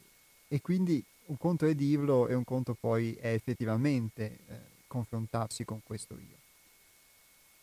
e 0.48 0.62
quindi 0.62 1.04
un 1.26 1.38
conto 1.38 1.66
è 1.66 1.74
dirlo 1.74 2.28
e 2.28 2.34
un 2.34 2.44
conto 2.44 2.76
poi 2.78 3.14
è 3.14 3.32
effettivamente 3.34 4.40
eh, 4.48 4.60
confrontarsi 4.88 5.64
con 5.64 5.82
questo 5.84 6.16
io. 6.16 6.38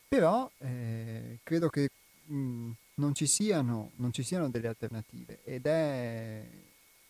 Però 0.08 0.50
eh, 0.58 1.38
credo 1.42 1.68
che 1.68 1.90
mh, 2.24 2.70
non, 2.98 3.14
ci 3.14 3.26
siano, 3.26 3.92
non 3.96 4.12
ci 4.12 4.22
siano 4.22 4.48
delle 4.48 4.68
alternative 4.68 5.40
ed 5.44 5.66
è, 5.66 6.46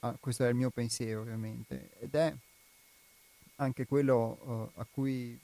ah, 0.00 0.16
questo 0.18 0.44
è 0.44 0.48
il 0.48 0.54
mio 0.54 0.70
pensiero 0.70 1.20
ovviamente, 1.20 1.90
ed 1.98 2.14
è 2.14 2.34
anche 3.56 3.86
quello 3.86 4.70
uh, 4.74 4.80
a 4.80 4.86
cui 4.90 5.38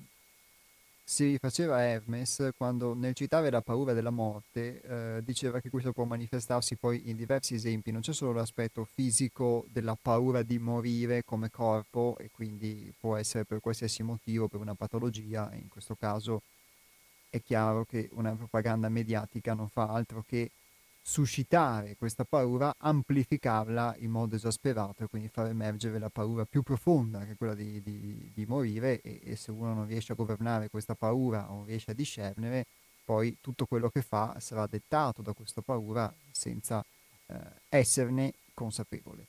si 1.07 1.27
rifaceva 1.27 1.83
Hermes 1.83 2.51
quando 2.57 2.95
nel 2.95 3.15
citare 3.15 3.51
la 3.51 3.61
paura 3.61 3.93
della 3.93 4.11
morte 4.11 4.81
eh, 4.81 5.23
diceva 5.23 5.61
che 5.61 5.69
questo 5.69 5.93
può 5.93 6.05
manifestarsi 6.05 6.77
poi 6.77 7.11
in 7.11 7.17
diversi 7.17 7.55
esempi, 7.55 7.91
non 7.91 8.01
c'è 8.01 8.15
solo 8.15 8.33
l'aspetto 8.33 8.87
fisico 8.91 9.67
della 9.69 9.99
paura 10.01 10.43
di 10.43 10.59
morire 10.59 11.23
come 11.23 11.51
corpo 11.51 12.17
e 12.19 12.31
quindi 12.31 12.91
può 12.99 13.17
essere 13.17 13.45
per 13.45 13.61
qualsiasi 13.61 14.03
motivo, 14.03 14.49
per 14.49 14.61
una 14.61 14.75
patologia, 14.75 15.53
in 15.55 15.69
questo 15.69 15.95
caso 15.95 16.41
è 17.35 17.43
chiaro 17.43 17.85
che 17.85 18.09
una 18.13 18.33
propaganda 18.37 18.89
mediatica 18.89 19.55
non 19.55 19.69
fa 19.69 19.89
altro 19.89 20.23
che 20.25 20.53
suscitare 21.03 21.97
questa 21.97 22.25
paura, 22.25 22.77
amplificarla 22.79 23.97
in 23.99 24.11
modo 24.13 24.37
esasperato 24.37 25.03
e 25.03 25.09
quindi 25.09 25.27
far 25.29 25.49
emergere 25.49 25.99
la 25.99 26.11
paura 26.11 26.45
più 26.45 26.63
profonda 26.63 27.25
che 27.25 27.33
è 27.33 27.37
quella 27.37 27.55
di, 27.55 27.83
di, 27.83 28.31
di 28.33 28.47
morire 28.47 29.01
e, 29.01 29.21
e, 29.25 29.35
se 29.35 29.51
uno 29.51 29.75
non 29.75 29.87
riesce 29.87 30.13
a 30.13 30.15
governare 30.15 30.71
questa 30.71 30.95
paura 30.95 31.51
o 31.51 31.57
non 31.57 31.65
riesce 31.67 31.91
a 31.91 31.95
discernere 31.95 32.67
poi 33.05 33.37
tutto 33.41 33.67
quello 33.67 33.91
che 33.91 34.03
fa 34.03 34.37
sarà 34.39 34.69
dettato 34.69 35.21
da 35.21 35.33
questa 35.33 35.61
paura 35.61 36.15
senza 36.31 36.85
eh, 37.27 37.37
esserne 37.69 38.33
consapevole. 38.55 39.27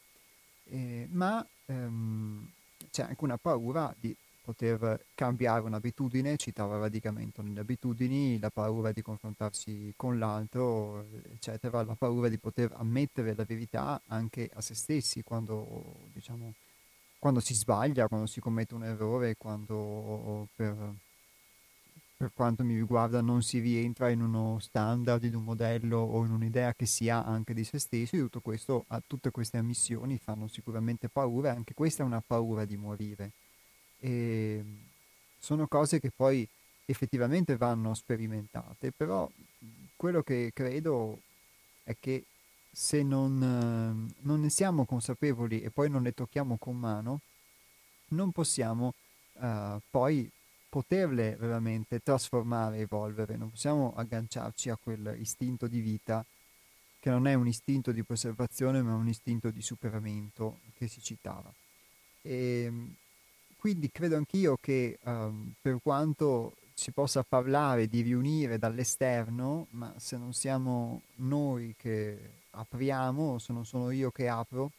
Eh, 0.66 1.08
ma 1.10 1.46
ehm, 1.66 2.48
c'è 2.92 3.02
anche 3.02 3.24
una 3.24 3.38
paura 3.38 3.94
di 4.00 4.16
poter 4.46 5.08
cambiare 5.16 5.64
un'abitudine, 5.64 6.38
citava 6.38 6.78
radicamento 6.78 7.42
nelle 7.42 7.62
abitudini, 7.62 8.40
la 8.40 8.52
paura 8.52 8.92
di 8.92 9.02
confrontarsi 9.02 9.92
con 9.98 10.20
l'altro, 10.20 11.04
eccetera, 11.32 11.84
la 11.84 11.96
paura 11.96 12.30
di 12.30 12.38
poter 12.38 12.72
ammettere 12.76 13.34
la 13.34 13.44
verità 13.44 14.00
anche 14.08 14.50
a 14.54 14.62
se 14.62 14.76
stessi 14.76 15.24
quando, 15.24 16.10
diciamo, 16.14 16.54
quando 17.18 17.40
si 17.40 17.56
sbaglia, 17.56 18.08
quando 18.08 18.28
si 18.28 18.40
commette 18.40 18.76
un 18.76 18.84
errore, 18.84 19.36
quando 19.36 20.48
per, 20.56 20.94
per 22.16 22.32
quanto 22.36 22.64
mi 22.64 22.76
riguarda 22.76 23.22
non 23.22 23.42
si 23.42 23.58
rientra 23.58 24.10
in 24.10 24.22
uno 24.22 24.60
standard, 24.60 25.24
in 25.24 25.34
un 25.34 25.44
modello 25.44 25.98
o 25.98 26.24
in 26.24 26.32
un'idea 26.32 26.76
che 26.76 26.86
si 26.86 27.10
ha 27.10 27.24
anche 27.24 27.56
di 27.56 27.64
se 27.64 27.80
stessi, 27.80 28.18
tutto 28.18 28.42
questo, 28.42 28.86
tutte 29.08 29.32
queste 29.32 29.58
ammissioni 29.58 30.20
fanno 30.20 30.48
sicuramente 30.48 31.10
paura, 31.10 31.52
anche 31.52 31.74
questa 31.74 32.04
è 32.04 32.06
una 32.06 32.22
paura 32.22 32.64
di 32.66 32.78
morire 32.78 33.32
e 34.06 34.64
sono 35.40 35.68
cose 35.68 36.00
che 36.00 36.12
poi 36.16 36.48
effettivamente 36.86 37.58
vanno 37.58 37.96
sperimentate, 37.96 38.92
però 38.92 39.28
quello 39.96 40.22
che 40.22 40.52
credo 40.54 41.22
è 41.84 41.96
che 42.00 42.26
se 42.72 43.02
non, 43.02 44.14
non 44.20 44.40
ne 44.40 44.50
siamo 44.50 44.86
consapevoli 44.86 45.62
e 45.62 45.72
poi 45.72 45.90
non 45.90 46.04
le 46.04 46.14
tocchiamo 46.14 46.58
con 46.58 46.78
mano, 46.78 47.22
non 48.10 48.32
possiamo 48.32 48.94
uh, 49.34 49.80
poi 49.90 50.30
poterle 50.70 51.36
veramente 51.40 52.00
trasformare, 52.04 52.78
evolvere, 52.78 53.38
non 53.38 53.50
possiamo 53.50 53.94
agganciarci 53.96 54.70
a 54.70 54.78
quel 54.78 55.16
istinto 55.18 55.66
di 55.66 55.80
vita 55.80 56.24
che 57.00 57.10
non 57.10 57.26
è 57.26 57.34
un 57.34 57.48
istinto 57.48 57.92
di 57.92 58.04
preservazione 58.04 58.84
ma 58.84 58.94
un 58.94 59.08
istinto 59.08 59.50
di 59.50 59.62
superamento 59.64 60.60
che 60.78 60.88
si 60.88 61.02
citava. 61.02 61.52
E 62.22 62.72
quindi 63.58 63.90
credo 63.92 64.16
anch'io 64.16 64.58
che 64.60 65.00
um, 65.04 65.54
per 65.62 65.80
quanto 65.82 66.54
si 66.74 66.92
possa 66.92 67.24
parlare 67.24 67.88
di 67.88 68.02
riunire 68.02 68.58
dall'esterno, 68.60 69.68
ma 69.72 69.94
se 69.98 70.18
non 70.18 70.34
siamo 70.34 71.02
noi 71.16 71.74
che 71.78 72.18
apriamo, 72.52 73.40
se 73.40 73.54
non 73.54 73.66
sono 73.66 73.92
io 73.92 74.12
che 74.12 74.28
apro, 74.28 74.72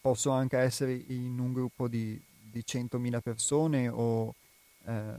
posso 0.00 0.30
anche 0.30 0.56
essere 0.56 0.92
in 1.08 1.38
un 1.38 1.52
gruppo 1.52 1.86
di, 1.86 2.20
di 2.40 2.62
100.000 2.66 3.20
persone 3.20 3.88
o 3.88 4.34
eh, 4.86 5.14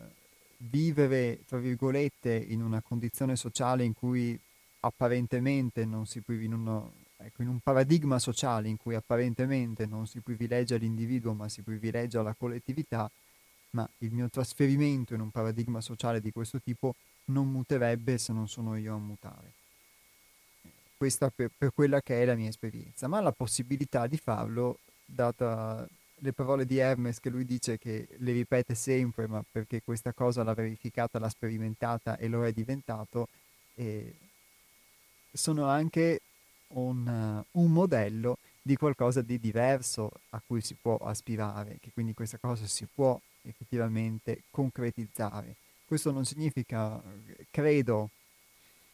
vivere, 0.58 1.44
tra 1.46 1.60
virgolette, 1.60 2.34
in 2.34 2.64
una 2.64 2.82
condizione 2.82 3.36
sociale 3.36 3.84
in 3.84 3.94
cui 3.94 4.38
apparentemente 4.80 5.86
non 5.86 6.06
si 6.06 6.24
uno, 6.26 6.94
ecco, 7.28 7.42
in 7.42 7.50
un 7.50 7.60
paradigma 7.60 8.20
sociale 8.20 8.68
in 8.68 8.78
cui 8.78 8.96
apparentemente 8.96 9.86
non 9.86 10.08
si 10.08 10.20
privilegia 10.20 10.78
l'individuo 10.78 11.34
ma 11.34 11.48
si 11.50 11.62
privilegia 11.62 12.22
la 12.22 12.34
collettività, 12.34 13.10
ma 13.72 13.88
il 14.00 14.12
mio 14.12 14.30
trasferimento 14.30 15.14
in 15.14 15.22
un 15.22 15.30
paradigma 15.30 15.82
sociale 15.82 16.20
di 16.20 16.32
questo 16.32 16.60
tipo 16.62 16.96
non 17.26 17.52
muterebbe 17.52 18.18
se 18.18 18.34
non 18.34 18.48
sono 18.48 18.76
io 18.76 18.96
a 18.96 19.00
mutare. 19.00 19.52
Questa 20.98 21.30
per, 21.30 21.52
per 21.56 21.74
quella 21.74 22.02
che 22.02 22.22
è 22.22 22.26
la 22.26 22.36
mia 22.36 22.50
esperienza, 22.50 23.08
ma 23.08 23.20
la 23.20 23.32
possibilità 23.32 24.08
di 24.08 24.18
farlo, 24.18 24.80
data 25.06 25.88
le 26.22 26.34
parole 26.34 26.66
di 26.66 26.78
Hermes 26.78 27.20
che 27.20 27.30
lui 27.30 27.46
dice 27.46 27.78
che 27.78 28.08
le 28.18 28.32
ripete 28.32 28.74
sempre, 28.74 29.28
ma 29.28 29.44
perché 29.50 29.82
questa 29.84 30.14
cosa 30.14 30.44
l'ha 30.44 30.54
verificata, 30.54 31.20
l'ha 31.20 31.30
sperimentata 31.30 32.18
e 32.18 32.28
lo 32.28 32.44
è 32.44 32.52
diventato, 32.52 33.28
e 33.76 34.16
sono 35.32 35.66
anche 35.66 36.22
un, 36.70 37.08
uh, 37.54 37.60
un 37.62 37.72
modello 37.72 38.38
di 38.62 38.76
qualcosa 38.76 39.22
di 39.22 39.40
diverso 39.40 40.12
a 40.32 40.42
cui 40.46 40.62
si 40.62 40.76
può 40.80 40.98
aspirare, 40.98 41.78
che 41.80 41.92
quindi 41.94 42.14
questa 42.14 42.38
cosa 42.38 42.66
si 42.66 42.86
può 42.94 43.20
effettivamente 43.44 44.44
concretizzare. 44.52 45.56
Questo 45.86 46.12
non 46.12 46.26
significa, 46.26 47.02
credo, 47.50 48.10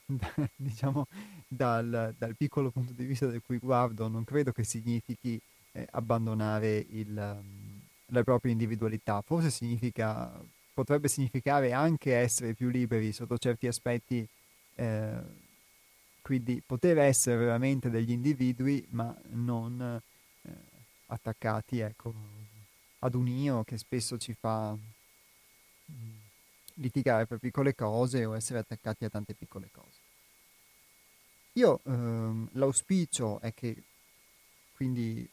diciamo 0.55 1.07
dal, 1.47 2.13
dal, 2.17 2.35
piccolo 2.35 2.69
punto 2.69 2.93
di 2.93 3.05
vista 3.05 3.25
del 3.25 3.41
cui 3.43 3.57
guardo, 3.57 4.07
non 4.07 4.23
credo 4.23 4.51
che 4.51 4.63
significhi 4.63 5.41
eh, 5.71 5.87
abbandonare 5.91 6.85
il, 6.89 7.09
um, 7.09 7.81
la 8.07 8.23
propria 8.23 8.51
individualità. 8.51 9.21
Forse 9.21 9.49
significa, 9.49 10.31
potrebbe 10.73 11.07
significare 11.07 11.71
anche 11.71 12.15
essere 12.15 12.53
più 12.53 12.69
liberi 12.69 13.11
sotto 13.11 13.37
certi 13.39 13.65
aspetti 13.65 14.27
eh, 14.75 15.41
quindi 16.23 16.63
poter 16.65 16.97
essere 16.99 17.35
veramente 17.35 17.89
degli 17.89 18.11
individui 18.11 18.83
ma 18.91 19.13
non 19.31 20.01
eh, 20.41 20.51
attaccati 21.07 21.79
ecco, 21.79 22.13
ad 22.99 23.13
un 23.13 23.27
io 23.27 23.63
che 23.65 23.77
spesso 23.77 24.17
ci 24.17 24.33
fa 24.33 24.73
mm, 25.91 26.15
litigare 26.75 27.27
per 27.27 27.39
piccole 27.39 27.75
cose 27.75 28.23
o 28.23 28.35
essere 28.35 28.59
attaccati 28.59 29.03
a 29.03 29.09
tante 29.09 29.33
piccole 29.33 29.69
cose. 29.69 29.99
Io 31.53 31.81
ehm, 31.83 32.49
l'auspicio 32.53 33.41
è 33.41 33.53
che 33.53 33.83
quindi 34.73 35.29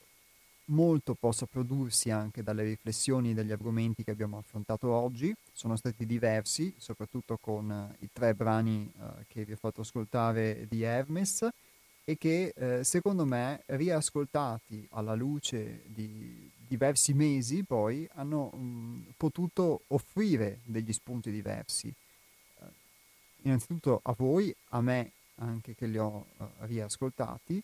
molto 0.70 1.14
possa 1.14 1.46
prodursi 1.46 2.10
anche 2.10 2.42
dalle 2.42 2.64
riflessioni 2.64 3.30
e 3.30 3.34
dagli 3.34 3.52
argomenti 3.52 4.02
che 4.02 4.10
abbiamo 4.10 4.38
affrontato 4.38 4.88
oggi. 4.90 5.34
Sono 5.52 5.76
stati 5.76 6.06
diversi, 6.06 6.74
soprattutto 6.76 7.38
con 7.40 7.70
eh, 7.70 8.04
i 8.04 8.08
tre 8.12 8.34
brani 8.34 8.90
eh, 8.98 9.24
che 9.28 9.44
vi 9.44 9.52
ho 9.52 9.56
fatto 9.56 9.82
ascoltare 9.82 10.66
di 10.68 10.82
Hermes 10.82 11.48
e 12.04 12.16
che 12.16 12.52
eh, 12.56 12.84
secondo 12.84 13.24
me 13.24 13.62
riascoltati 13.66 14.86
alla 14.92 15.14
luce 15.14 15.82
di 15.86 16.50
diversi 16.56 17.14
mesi 17.14 17.64
poi 17.64 18.08
hanno 18.14 18.50
mh, 18.50 19.14
potuto 19.16 19.82
offrire 19.88 20.60
degli 20.64 20.92
spunti 20.92 21.30
diversi. 21.30 21.88
Eh, 21.88 22.64
innanzitutto 23.42 24.00
a 24.02 24.14
voi, 24.16 24.54
a 24.70 24.80
me 24.80 25.12
anche 25.36 25.74
che 25.74 25.86
li 25.86 25.98
ho 25.98 26.26
uh, 26.36 26.46
riascoltati, 26.60 27.62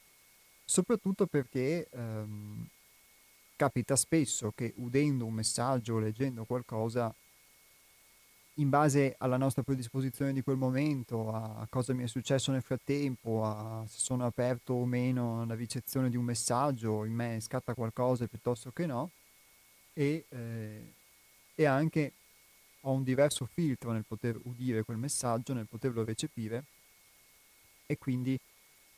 soprattutto 0.65 1.27
perché 1.27 1.89
um, 1.91 2.67
capita 3.57 3.97
spesso 3.97 4.53
che 4.55 4.75
udendo 4.77 5.25
un 5.25 5.33
messaggio 5.33 5.95
o 5.95 5.99
leggendo 5.99 6.45
qualcosa, 6.45 7.13
in 8.59 8.69
base 8.71 9.17
alla 9.19 9.37
nostra 9.37 9.63
predisposizione 9.63 10.33
di 10.33 10.43
quel 10.43 10.57
momento, 10.57 11.31
a 11.33 11.67
cosa 11.69 11.93
mi 11.93 12.05
è 12.05 12.07
successo 12.07 12.53
nel 12.53 12.63
frattempo, 12.63 13.45
a 13.45 13.85
se 13.87 13.99
sono 13.99 14.25
aperto 14.25 14.75
o 14.75 14.87
meno 14.87 15.43
alla 15.43 15.55
ricezione 15.55 16.09
di 16.09 16.17
un 16.17 16.25
messaggio, 16.25 17.05
in 17.05 17.13
me 17.13 17.39
scatta 17.41 17.75
qualcosa 17.75 18.27
piuttosto 18.27 18.71
che 18.71 18.87
no, 18.87 19.11
e, 19.93 20.25
eh, 20.29 20.93
e 21.55 21.65
anche 21.65 22.13
ho 22.81 22.93
un 22.93 23.03
diverso 23.03 23.47
filtro 23.47 23.93
nel 23.93 24.05
poter 24.07 24.39
udire 24.45 24.85
quel 24.85 24.97
messaggio, 24.97 25.53
nel 25.53 25.67
poterlo 25.67 26.05
recepire, 26.05 26.65
e 27.87 27.99
quindi 27.99 28.39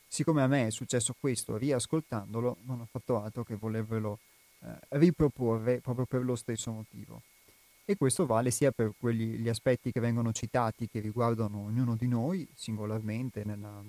siccome 0.07 0.41
a 0.41 0.47
me 0.47 0.67
è 0.67 0.71
successo 0.71 1.15
questo 1.19 1.57
riascoltandolo, 1.57 2.57
non 2.61 2.79
ho 2.79 2.87
fatto 2.89 3.21
altro 3.21 3.43
che 3.43 3.55
volervelo 3.55 4.19
eh, 4.61 4.77
riproporre 4.89 5.79
proprio 5.79 6.05
per 6.05 6.23
lo 6.23 6.35
stesso 6.35 6.71
motivo. 6.71 7.21
E 7.85 7.95
questo 7.95 8.25
vale 8.25 8.51
sia 8.51 8.71
per 8.71 8.93
quegli, 8.99 9.37
gli 9.37 9.49
aspetti 9.49 9.91
che 9.91 9.99
vengono 9.99 10.31
citati, 10.31 10.87
che 10.87 10.99
riguardano 10.99 11.63
ognuno 11.63 11.95
di 11.95 12.07
noi 12.07 12.47
singolarmente 12.53 13.43
nella, 13.43 13.81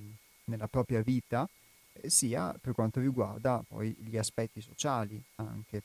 nella 0.45 0.69
propria 0.69 1.03
vita, 1.03 1.47
eh, 1.93 2.09
sia 2.09 2.57
per 2.59 2.73
quanto 2.73 3.01
riguarda 3.01 3.63
poi 3.67 3.95
gli 3.99 4.17
aspetti 4.17 4.61
sociali 4.61 5.21
anche, 5.37 5.83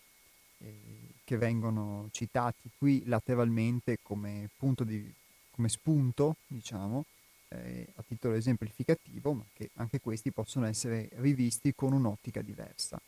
eh, 0.60 0.78
che 1.24 1.38
vengono 1.38 2.08
citati 2.12 2.70
qui 2.78 3.04
lateralmente 3.06 3.98
come, 4.02 4.50
di, 4.84 5.14
come 5.52 5.68
spunto, 5.68 6.38
diciamo, 6.48 7.06
eh, 7.50 7.88
a 7.96 8.04
titolo 8.08 8.36
esemplificativo, 8.36 9.34
ma 9.34 9.44
che 9.52 9.72
anche 9.74 10.00
questi 10.00 10.32
possono 10.32 10.68
essere 10.68 11.10
rivisti 11.16 11.74
con 11.76 11.92
un'ottica 11.92 12.42
diversa 12.42 13.02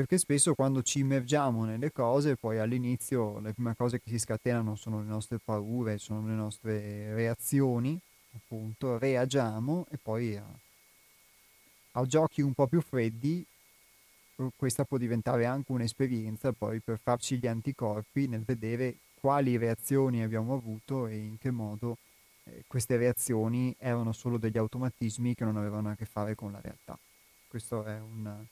perché 0.00 0.16
spesso 0.16 0.54
quando 0.54 0.82
ci 0.82 1.00
immergiamo 1.00 1.66
nelle 1.66 1.92
cose, 1.92 2.34
poi 2.34 2.58
all'inizio 2.58 3.38
le 3.38 3.52
prime 3.52 3.76
cose 3.76 4.00
che 4.00 4.08
si 4.08 4.18
scatenano 4.18 4.74
sono 4.74 5.00
le 5.00 5.06
nostre 5.06 5.38
paure, 5.38 5.98
sono 5.98 6.26
le 6.26 6.32
nostre 6.32 7.12
reazioni, 7.12 8.00
appunto, 8.34 8.96
reagiamo 8.96 9.84
e 9.90 9.98
poi 9.98 10.38
a, 10.38 10.46
a 11.92 12.06
giochi 12.06 12.40
un 12.40 12.54
po' 12.54 12.66
più 12.66 12.80
freddi 12.80 13.44
questa 14.56 14.84
può 14.84 14.96
diventare 14.96 15.44
anche 15.44 15.70
un'esperienza 15.70 16.52
poi 16.52 16.80
per 16.80 16.98
farci 16.98 17.36
gli 17.36 17.46
anticorpi 17.46 18.26
nel 18.26 18.40
vedere 18.42 18.94
quali 19.20 19.58
reazioni 19.58 20.22
abbiamo 20.22 20.54
avuto 20.54 21.08
e 21.08 21.16
in 21.18 21.36
che 21.36 21.50
modo 21.50 21.98
eh, 22.44 22.64
queste 22.66 22.96
reazioni 22.96 23.76
erano 23.78 24.12
solo 24.12 24.38
degli 24.38 24.56
automatismi 24.56 25.34
che 25.34 25.44
non 25.44 25.58
avevano 25.58 25.90
a 25.90 25.94
che 25.94 26.06
fare 26.06 26.34
con 26.34 26.52
la 26.52 26.60
realtà. 26.62 26.98
Questo 27.46 27.84
è 27.84 28.00
un, 28.00 28.46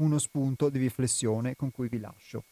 uno 0.00 0.18
spunto 0.18 0.68
di 0.68 0.78
riflessione 0.78 1.56
con 1.56 1.70
cui 1.70 1.88
vi 1.88 1.98
lascio. 1.98 2.44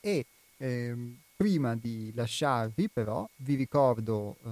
E 0.00 0.26
ehm, 0.58 1.16
prima 1.36 1.74
di 1.76 2.12
lasciarvi 2.14 2.88
però 2.88 3.28
vi 3.36 3.54
ricordo 3.54 4.36
eh, 4.42 4.48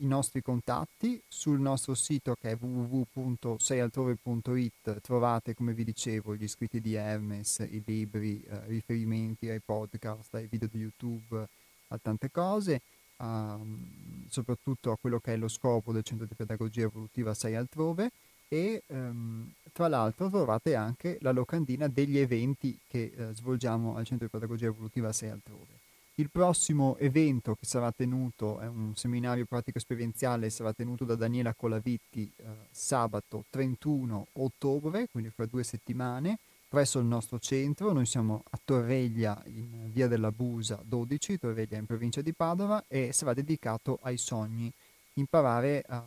i 0.00 0.06
nostri 0.06 0.42
contatti 0.42 1.22
sul 1.26 1.58
nostro 1.60 1.94
sito 1.94 2.36
che 2.38 2.50
è 2.50 2.58
www.seialtrove.it 2.58 5.00
trovate 5.00 5.54
come 5.54 5.72
vi 5.72 5.84
dicevo 5.84 6.34
gli 6.34 6.48
scritti 6.48 6.80
di 6.80 6.94
Hermes, 6.94 7.64
i 7.70 7.80
libri, 7.84 8.42
eh, 8.42 8.66
riferimenti 8.66 9.48
ai 9.48 9.60
podcast, 9.64 10.34
ai 10.34 10.48
video 10.50 10.68
di 10.70 10.80
YouTube, 10.80 11.46
a 11.88 11.98
tante 12.02 12.30
cose, 12.30 12.82
um, 13.18 14.26
soprattutto 14.28 14.90
a 14.90 14.98
quello 14.98 15.20
che 15.20 15.34
è 15.34 15.36
lo 15.36 15.46
scopo 15.48 15.92
del 15.92 16.02
centro 16.02 16.26
di 16.26 16.34
pedagogia 16.34 16.82
evolutiva 16.82 17.32
Sei 17.32 17.54
Altrove 17.54 18.10
e 18.48 18.82
um, 18.88 19.50
tra 19.72 19.88
l'altro 19.88 20.30
trovate 20.30 20.74
anche 20.74 21.18
la 21.20 21.32
locandina 21.32 21.88
degli 21.88 22.18
eventi 22.18 22.78
che 22.88 23.12
eh, 23.14 23.34
svolgiamo 23.34 23.96
al 23.96 24.06
centro 24.06 24.26
di 24.26 24.32
pedagogia 24.32 24.66
evolutiva 24.66 25.12
Sei 25.12 25.30
Altrove. 25.30 25.84
Il 26.18 26.30
prossimo 26.30 26.96
evento 26.96 27.54
che 27.56 27.66
sarà 27.66 27.92
tenuto 27.92 28.58
è 28.58 28.66
un 28.66 28.96
seminario 28.96 29.44
pratico 29.44 29.76
esperienziale, 29.76 30.48
sarà 30.48 30.72
tenuto 30.72 31.04
da 31.04 31.14
Daniela 31.14 31.52
Colavitti 31.52 32.32
eh, 32.34 32.44
sabato 32.70 33.44
31 33.50 34.28
ottobre, 34.32 35.08
quindi 35.10 35.28
fra 35.28 35.44
due 35.44 35.62
settimane, 35.62 36.38
presso 36.68 36.98
il 36.98 37.04
nostro 37.04 37.38
centro. 37.38 37.92
Noi 37.92 38.06
siamo 38.06 38.44
a 38.48 38.58
Torreglia 38.64 39.42
in 39.44 39.90
via 39.92 40.08
della 40.08 40.32
Busa 40.32 40.80
12, 40.82 41.38
Torreglia 41.38 41.76
in 41.76 41.84
provincia 41.84 42.22
di 42.22 42.32
Padova 42.32 42.82
e 42.88 43.12
sarà 43.12 43.34
dedicato 43.34 43.98
ai 44.00 44.16
sogni, 44.16 44.72
imparare 45.14 45.84
a, 45.86 46.02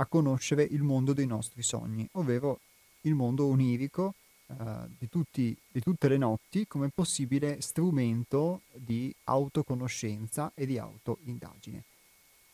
a 0.00 0.06
conoscere 0.06 0.62
il 0.62 0.82
mondo 0.82 1.12
dei 1.12 1.26
nostri 1.26 1.62
sogni, 1.62 2.08
ovvero 2.12 2.60
il 3.02 3.14
mondo 3.14 3.46
onirico 3.46 4.14
uh, 4.46 4.54
di, 4.96 5.08
tutti, 5.08 5.56
di 5.70 5.80
tutte 5.80 6.08
le 6.08 6.16
notti 6.16 6.66
come 6.66 6.90
possibile 6.94 7.60
strumento 7.60 8.62
di 8.72 9.14
autoconoscenza 9.24 10.52
e 10.54 10.66
di 10.66 10.78
autoindagine. 10.78 11.84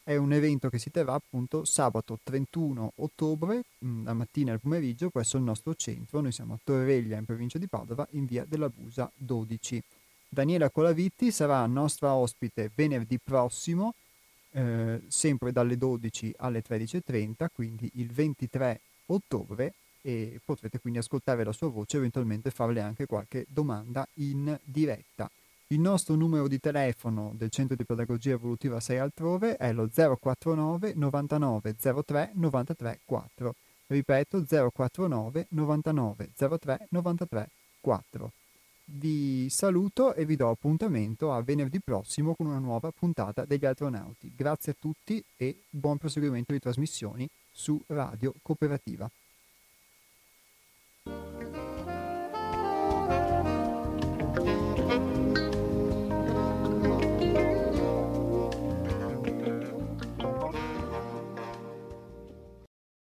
È 0.03 0.17
un 0.17 0.35
evento 0.35 0.69
che 0.69 0.79
si 0.79 0.91
terrà 0.91 1.15
appunto 1.15 1.65
sabato 1.65 2.19
31 2.23 2.93
ottobre, 2.97 3.63
la 3.79 4.13
mattina 4.13 4.51
e 4.51 4.55
il 4.55 4.61
pomeriggio, 4.61 5.09
presso 5.09 5.39
il 5.39 5.45
nostro 5.45 5.75
centro. 5.75 6.21
Noi 6.21 6.31
siamo 6.31 6.53
a 6.53 6.59
Torreglia, 6.63 7.17
in 7.17 7.25
provincia 7.25 7.57
di 7.57 7.69
Padova, 7.69 8.07
in 8.11 8.27
via 8.27 8.45
della 8.45 8.69
Busa 8.69 9.11
12. 9.17 9.83
Daniela 10.29 10.69
Colavitti 10.69 11.31
sarà 11.31 11.65
nostra 11.65 12.13
ospite 12.15 12.71
venerdì 12.75 13.19
prossimo, 13.19 13.95
eh, 14.55 15.03
sempre 15.09 15.53
dalle 15.53 15.77
12 15.77 16.35
alle 16.39 16.63
13.30, 16.67 17.49
quindi 17.53 17.91
il 17.95 18.11
23 18.11 18.81
ottobre 19.07 19.75
e 20.01 20.41
potrete 20.45 20.79
quindi 20.79 20.99
ascoltare 20.99 21.45
la 21.45 21.53
sua 21.53 21.69
voce 21.69 21.97
e 21.97 21.99
eventualmente 21.99 22.51
farle 22.51 22.81
anche 22.81 23.07
qualche 23.07 23.47
domanda 23.49 24.07
in 24.15 24.59
diretta. 24.63 25.31
Il 25.69 25.81
nostro 25.81 26.15
numero 26.15 26.47
di 26.47 26.61
telefono 26.61 27.33
del 27.35 27.51
Centro 27.51 27.75
di 27.75 27.85
Pedagogia 27.85 28.33
Evolutiva 28.33 28.81
6 28.81 28.99
altrove 28.99 29.57
è 29.57 29.73
lo 29.73 29.89
049 29.89 30.93
99 30.95 31.75
03 32.05 32.31
93 32.35 33.01
4. 33.05 33.55
Ripeto 33.87 34.45
049 34.45 35.47
99 35.51 36.31
03 36.59 36.87
93 36.91 37.49
4. 37.81 38.33
Vi 38.87 39.49
saluto 39.49 40.15
e 40.15 40.27
vi 40.27 40.37
do 40.37 40.51
appuntamento 40.51 41.33
a 41.33 41.43
venerdì 41.43 41.81
prossimo 41.81 42.35
con 42.35 42.47
una 42.47 42.59
nuova 42.59 42.93
puntata 42.93 43.47
degli 43.47 43.65
astronauti. 43.65 44.31
Grazie 44.37 44.73
a 44.73 44.77
tutti 44.79 45.25
e 45.37 45.63
buon 45.71 45.97
proseguimento 45.97 46.53
di 46.53 46.59
trasmissioni 46.59 47.27
su 47.51 47.83
Radio 47.87 48.35
Cooperativa. 48.43 49.11